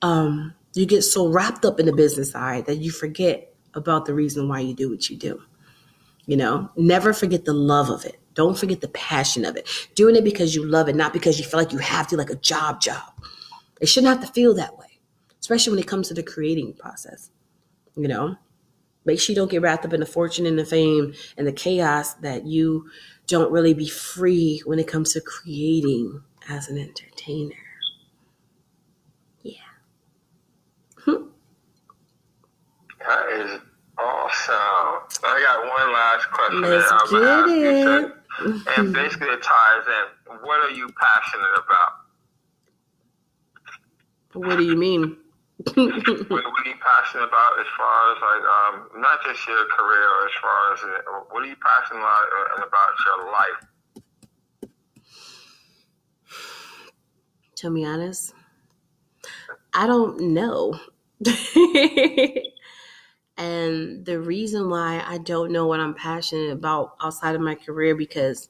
um, 0.03 0.55
you 0.75 0.87
get 0.87 1.03
so 1.03 1.29
wrapped 1.29 1.65
up 1.65 1.81
in 1.81 1.87
the 1.87 1.93
business 1.93 2.31
side 2.31 2.67
that 2.67 2.79
you 2.79 2.93
forget 2.93 3.53
about 3.75 4.07
the 4.07 4.15
reason 4.15 4.49
why 4.49 4.61
you 4.61 4.73
do 4.73 4.89
what 4.89 5.11
you 5.11 5.17
do. 5.17 5.43
You 6.27 6.37
know, 6.37 6.71
never 6.77 7.13
forget 7.13 7.45
the 7.45 7.53
love 7.53 7.91
of 7.91 8.05
it. 8.05 8.19
Don't 8.35 8.57
forget 8.57 8.81
the 8.81 8.89
passion 8.89 9.45
of 9.45 9.57
it. 9.57 9.69
Doing 9.95 10.17
it 10.17 10.25
because 10.25 10.55
you 10.55 10.65
love 10.65 10.89
it, 10.89 10.97
not 10.97 11.13
because 11.13 11.39
you 11.39 11.45
feel 11.45 11.61
like 11.61 11.73
you 11.73 11.79
have 11.79 12.07
to, 12.09 12.17
like 12.17 12.31
a 12.31 12.37
job 12.37 12.81
job. 12.81 13.13
It 13.81 13.87
shouldn't 13.87 14.13
have 14.17 14.27
to 14.27 14.33
feel 14.33 14.55
that 14.55 14.79
way, 14.79 14.87
especially 15.41 15.73
when 15.73 15.81
it 15.81 15.89
comes 15.89 16.09
to 16.09 16.15
the 16.15 16.23
creating 16.23 16.75
process. 16.75 17.31
You 17.97 18.09
know, 18.09 18.37
make 19.05 19.21
sure 19.21 19.35
you 19.35 19.37
don't 19.37 19.51
get 19.51 19.63
wrapped 19.63 19.85
up 19.85 19.93
in 19.93 20.01
the 20.01 20.07
fortune 20.07 20.47
and 20.47 20.59
the 20.59 20.65
fame 20.65 21.13
and 21.37 21.47
the 21.47 21.53
chaos 21.53 22.15
that 22.15 22.47
you 22.47 22.89
don't 23.27 23.53
really 23.53 23.75
be 23.75 23.89
free 23.89 24.63
when 24.65 24.79
it 24.79 24.87
comes 24.87 25.13
to 25.13 25.21
creating 25.21 26.23
as 26.49 26.69
an 26.69 26.79
entertainer. 26.79 27.55
Yeah. 29.43 29.59
Hmm. 31.05 31.25
That 33.07 33.29
is 33.31 33.61
Awesome. 33.99 34.82
I 35.25 35.41
got 35.41 35.59
one 35.69 35.93
last 35.93 36.31
question 36.31 36.63
Let's 36.63 36.91
that 36.91 37.01
I'm 37.01 37.11
going 37.11 37.23
to 37.23 37.31
ask 37.31 37.49
you. 37.51 38.13
To, 38.41 38.63
and 38.77 38.93
basically, 38.93 39.29
it 39.29 39.43
ties 39.43 39.87
in. 39.87 40.39
What 40.43 40.59
are 40.69 40.75
you 40.75 40.89
passionate 40.99 41.55
about? 41.55 41.93
What 44.35 44.57
do 44.57 44.65
you 44.65 44.77
mean? 44.77 45.17
what, 45.75 45.77
what 45.77 46.45
are 46.45 46.67
you 46.67 46.75
passionate 46.81 47.25
about 47.25 47.61
as 47.61 47.67
far 47.77 48.13
as 48.13 48.19
like 48.23 48.43
um, 48.43 49.01
not 49.01 49.23
just 49.25 49.47
your 49.47 49.65
career, 49.67 50.09
or 50.09 50.27
as 50.27 50.33
far 50.41 50.73
as 50.73 50.81
what 51.31 51.43
are 51.43 51.47
you 51.47 51.57
passionate 51.63 52.01
about, 52.01 52.27
uh, 52.33 52.67
about 52.67 52.95
your 53.07 53.19
life? 53.31 53.61
To 57.57 57.71
be 57.71 57.85
honest, 57.85 58.35
I 59.75 59.87
don't 59.87 60.21
know. 60.21 60.81
And 63.37 64.05
the 64.05 64.21
reason 64.21 64.69
why 64.69 65.03
I 65.07 65.19
don't 65.19 65.53
know 65.53 65.67
what 65.67 65.81
I'm 65.81 65.95
passionate 65.95 66.51
about 66.51 66.97
outside 67.03 67.35
of 67.35 67.41
my 67.41 67.55
career 67.55 67.95
because 67.95 68.49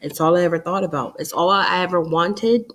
it's 0.00 0.20
all 0.20 0.36
I 0.36 0.42
ever 0.42 0.58
thought 0.58 0.84
about. 0.84 1.16
It's 1.18 1.32
all 1.32 1.50
I 1.50 1.82
ever 1.82 2.00
wanted. 2.00 2.66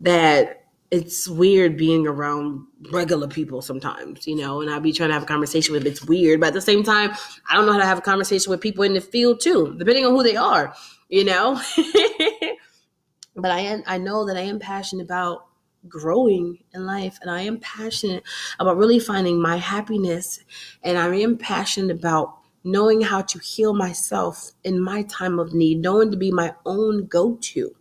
That 0.00 0.64
it's 0.90 1.26
weird 1.26 1.76
being 1.76 2.06
around 2.06 2.66
regular 2.92 3.26
people 3.26 3.60
sometimes, 3.62 4.28
you 4.28 4.36
know, 4.36 4.60
and 4.60 4.70
I'll 4.70 4.80
be 4.80 4.92
trying 4.92 5.08
to 5.08 5.14
have 5.14 5.24
a 5.24 5.26
conversation 5.26 5.72
with 5.72 5.86
it's 5.86 6.04
weird, 6.04 6.38
but 6.38 6.48
at 6.48 6.52
the 6.54 6.60
same 6.60 6.84
time, 6.84 7.10
I 7.50 7.56
don't 7.56 7.66
know 7.66 7.72
how 7.72 7.78
to 7.78 7.84
have 7.84 7.98
a 7.98 8.02
conversation 8.02 8.50
with 8.50 8.60
people 8.60 8.84
in 8.84 8.94
the 8.94 9.00
field 9.00 9.40
too, 9.40 9.74
depending 9.76 10.06
on 10.06 10.12
who 10.12 10.22
they 10.22 10.36
are, 10.36 10.72
you 11.08 11.24
know. 11.24 11.60
but 13.36 13.50
I 13.50 13.60
am, 13.60 13.82
I 13.86 13.98
know 13.98 14.24
that 14.26 14.36
I 14.36 14.42
am 14.42 14.60
passionate 14.60 15.02
about 15.02 15.46
growing 15.88 16.58
in 16.72 16.86
life 16.86 17.18
and 17.22 17.30
I 17.30 17.42
am 17.42 17.58
passionate 17.60 18.22
about 18.58 18.76
really 18.76 18.98
finding 18.98 19.40
my 19.40 19.56
happiness 19.56 20.40
and 20.82 20.98
I 20.98 21.14
am 21.16 21.36
passionate 21.36 21.96
about 21.96 22.38
knowing 22.64 23.02
how 23.02 23.20
to 23.20 23.38
heal 23.38 23.74
myself 23.74 24.52
in 24.64 24.80
my 24.80 25.02
time 25.02 25.38
of 25.38 25.52
need, 25.52 25.80
knowing 25.80 26.10
to 26.10 26.16
be 26.16 26.32
my 26.32 26.54
own 26.64 27.06
go-to. 27.06 27.76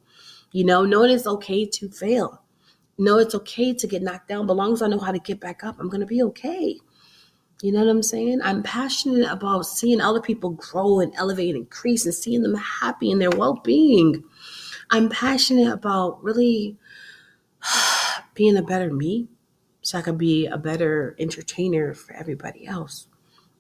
You 0.52 0.66
know, 0.66 0.86
knowing 0.86 1.12
it's 1.12 1.26
okay 1.26 1.66
to 1.66 1.90
fail. 1.90 2.42
Know 2.98 3.18
it's 3.18 3.34
okay 3.34 3.74
to 3.74 3.88
get 3.88 4.04
knocked 4.04 4.28
down, 4.28 4.46
but 4.46 4.54
as 4.54 4.58
long 4.58 4.74
as 4.74 4.82
I 4.82 4.88
know 4.88 5.00
how 5.00 5.12
to 5.12 5.20
get 5.20 5.40
back 5.40 5.64
up, 5.64 5.78
I'm 5.80 5.90
gonna 5.90 6.06
be 6.06 6.22
okay. 6.24 6.80
You 7.62 7.72
know 7.72 7.80
what 7.80 7.90
I'm 7.90 8.04
saying? 8.04 8.42
I'm 8.44 8.62
passionate 8.62 9.32
about 9.32 9.66
seeing 9.66 10.02
other 10.02 10.22
people 10.22 10.52
grow 10.52 11.00
and 11.00 11.14
elevate 11.16 11.56
and 11.56 11.64
increase 11.64 12.06
and 12.06 12.14
seeing 12.14 12.44
them 12.44 12.56
happy 12.56 13.10
in 13.10 13.20
their 13.20 13.30
well-being. 13.30 14.24
I'm 14.92 15.10
passionate 15.10 15.72
about 15.72 16.22
really 16.22 16.78
being 18.34 18.58
a 18.58 18.64
better 18.64 18.92
me 18.92 19.28
so 19.82 19.98
I 19.98 20.02
could 20.02 20.18
be 20.18 20.48
a 20.48 20.58
better 20.58 21.16
entertainer 21.20 21.94
for 21.94 22.14
everybody 22.16 22.66
else. 22.66 23.08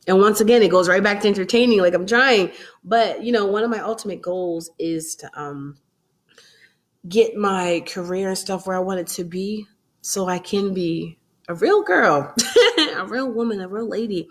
And 0.07 0.19
once 0.19 0.41
again, 0.41 0.61
it 0.63 0.71
goes 0.71 0.89
right 0.89 1.03
back 1.03 1.21
to 1.21 1.27
entertaining. 1.27 1.79
Like 1.79 1.93
I'm 1.93 2.07
trying, 2.07 2.51
but 2.83 3.23
you 3.23 3.31
know, 3.31 3.45
one 3.45 3.63
of 3.63 3.69
my 3.69 3.79
ultimate 3.79 4.21
goals 4.21 4.69
is 4.79 5.15
to 5.17 5.29
um, 5.39 5.77
get 7.07 7.35
my 7.35 7.83
career 7.87 8.29
and 8.29 8.37
stuff 8.37 8.65
where 8.65 8.75
I 8.75 8.81
want 8.81 8.99
it 8.99 9.07
to 9.07 9.23
be, 9.23 9.65
so 10.01 10.27
I 10.27 10.39
can 10.39 10.73
be 10.73 11.19
a 11.47 11.55
real 11.55 11.83
girl, 11.83 12.33
a 12.97 13.05
real 13.05 13.31
woman, 13.31 13.61
a 13.61 13.67
real 13.67 13.87
lady, 13.87 14.27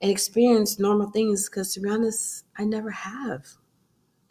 and 0.00 0.10
experience 0.10 0.78
normal 0.78 1.10
things. 1.10 1.48
Because 1.48 1.74
to 1.74 1.80
be 1.80 1.90
honest, 1.90 2.44
I 2.56 2.64
never 2.64 2.90
have. 2.90 3.56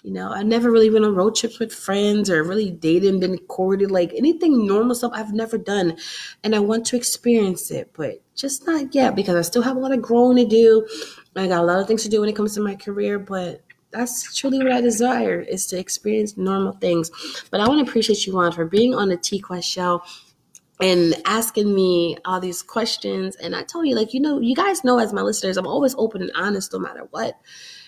You 0.04 0.12
know, 0.12 0.32
I 0.32 0.41
never 0.41 0.72
really 0.72 0.89
went 0.89 1.06
on 1.06 1.14
road 1.14 1.36
trips 1.36 1.60
with 1.60 1.72
friends 1.72 2.30
or 2.30 2.43
really 2.43 2.72
dated 2.72 3.12
and 3.12 3.22
been 3.22 3.38
courted, 3.38 3.91
like 3.91 4.12
anything 4.16 4.66
normal 4.66 4.95
stuff 4.95 5.12
I've 5.14 5.34
never 5.34 5.60
done. 5.60 5.95
And 6.43 6.56
I 6.56 6.60
want 6.60 6.88
to 6.88 6.95
experience 6.95 7.70
it, 7.70 7.91
but 7.93 8.22
just 8.36 8.66
not 8.66 8.95
yet 8.95 9.16
because 9.16 9.36
I 9.36 9.41
still 9.41 9.62
have 9.62 9.78
a 9.78 9.80
lot 9.80 9.91
of 9.91 10.02
growing 10.02 10.38
to 10.38 10.45
do. 10.45 10.88
I 11.36 11.47
got 11.47 11.62
a 11.62 11.66
lot 11.66 11.80
of 11.80 11.88
things 11.88 12.02
to 12.04 12.10
do 12.10 12.20
when 12.20 12.30
it 12.30 12.36
comes 12.36 12.56
to 12.56 12.62
my 12.62 12.76
career, 12.76 13.20
but 13.20 13.62
that's 13.91 14.36
truly 14.36 14.58
what 14.58 14.72
I 14.72 14.82
desire 14.82 15.39
is 15.39 15.68
to 15.68 15.78
experience 15.78 16.36
normal 16.36 16.72
things. 16.74 17.12
But 17.52 17.62
I 17.62 17.68
want 17.68 17.86
to 17.86 17.89
appreciate 17.89 18.26
you, 18.26 18.34
Juan, 18.34 18.52
for 18.54 18.66
being 18.66 18.95
on 18.95 19.10
the 19.10 19.18
T 19.18 19.39
Quest 19.39 19.70
show 19.70 20.02
and 20.80 21.14
asking 21.26 21.76
me 21.76 22.18
all 22.26 22.39
these 22.39 22.64
questions. 22.64 23.36
And 23.36 23.56
I 23.56 23.62
told 23.62 23.88
you, 23.88 23.95
like, 23.95 24.16
you 24.16 24.20
know, 24.20 24.39
you 24.39 24.56
guys 24.56 24.84
know 24.84 24.97
as 24.97 25.14
my 25.14 25.22
listeners, 25.22 25.58
I'm 25.58 25.68
always 25.68 25.93
open 25.95 26.24
and 26.24 26.32
honest 26.34 26.74
no 26.74 26.80
matter 26.80 27.08
what, 27.12 27.39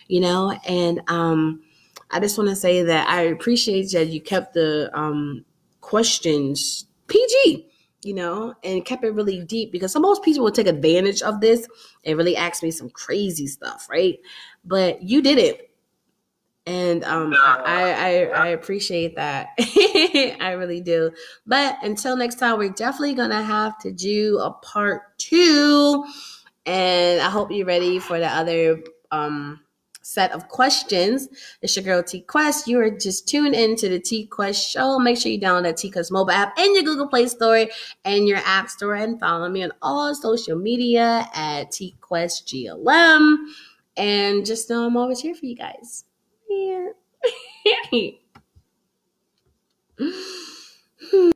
you 0.07 0.19
know, 0.19 0.51
and 0.67 1.01
um 1.07 1.63
I 2.13 2.19
just 2.19 2.37
want 2.37 2.49
to 2.49 2.55
say 2.55 2.83
that 2.83 3.07
I 3.09 3.21
appreciate 3.23 3.91
that 3.91 4.07
you 4.07 4.21
kept 4.21 4.53
the 4.53 4.89
um, 4.93 5.43
questions 5.81 6.85
PG, 7.07 7.67
you 8.03 8.13
know, 8.13 8.53
and 8.63 8.85
kept 8.85 9.03
it 9.03 9.15
really 9.15 9.43
deep 9.43 9.71
because 9.71 9.91
some 9.91 10.03
most 10.03 10.23
people 10.23 10.43
will 10.43 10.51
take 10.51 10.67
advantage 10.67 11.21
of 11.23 11.41
this 11.41 11.67
and 12.05 12.17
really 12.17 12.37
ask 12.37 12.61
me 12.61 12.71
some 12.71 12.89
crazy 12.89 13.47
stuff, 13.47 13.87
right? 13.89 14.19
But 14.63 15.01
you 15.01 15.21
did 15.21 15.39
it. 15.39 15.71
And 16.65 17.03
um, 17.03 17.33
I, 17.37 17.91
I 17.91 18.45
I 18.45 18.47
appreciate 18.49 19.17
that. 19.17 19.49
I 19.59 20.55
really 20.57 20.79
do. 20.79 21.11
But 21.45 21.77
until 21.83 22.15
next 22.15 22.35
time, 22.35 22.57
we're 22.57 22.69
definitely 22.69 23.15
gonna 23.15 23.43
have 23.43 23.77
to 23.79 23.91
do 23.91 24.39
a 24.39 24.51
part 24.51 25.17
two. 25.17 26.05
And 26.65 27.21
I 27.21 27.29
hope 27.29 27.51
you're 27.51 27.65
ready 27.65 27.99
for 27.99 28.17
the 28.17 28.27
other 28.27 28.81
um 29.11 29.59
set 30.03 30.31
of 30.33 30.47
questions. 30.49 31.27
It's 31.61 31.75
your 31.75 31.83
girl 31.83 32.03
T 32.03 32.21
Quest. 32.21 32.67
You 32.67 32.79
are 32.79 32.91
just 32.91 33.27
tuned 33.27 33.55
in 33.55 33.75
to 33.77 33.89
the 33.89 33.99
T 33.99 34.27
Quest 34.27 34.69
show. 34.69 34.99
Make 34.99 35.17
sure 35.17 35.31
you 35.31 35.39
download 35.39 35.63
that 35.63 35.77
T 35.77 35.89
Quest 35.89 36.11
mobile 36.11 36.31
app 36.31 36.59
in 36.59 36.75
your 36.75 36.83
Google 36.83 37.07
Play 37.07 37.27
Store 37.27 37.65
and 38.05 38.27
your 38.27 38.39
App 38.45 38.69
Store 38.69 38.95
and 38.95 39.19
follow 39.19 39.49
me 39.49 39.63
on 39.63 39.71
all 39.81 40.13
social 40.13 40.57
media 40.57 41.27
at 41.33 41.71
T 41.71 41.95
Quest 42.01 42.47
GLM. 42.47 43.37
And 43.97 44.45
just 44.45 44.69
know 44.69 44.85
I'm 44.85 44.97
always 44.97 45.19
here 45.19 45.33
for 45.33 45.45
you 45.45 45.55
guys. 45.55 46.03
Yeah. 46.49 46.89
Hmm. 51.11 51.31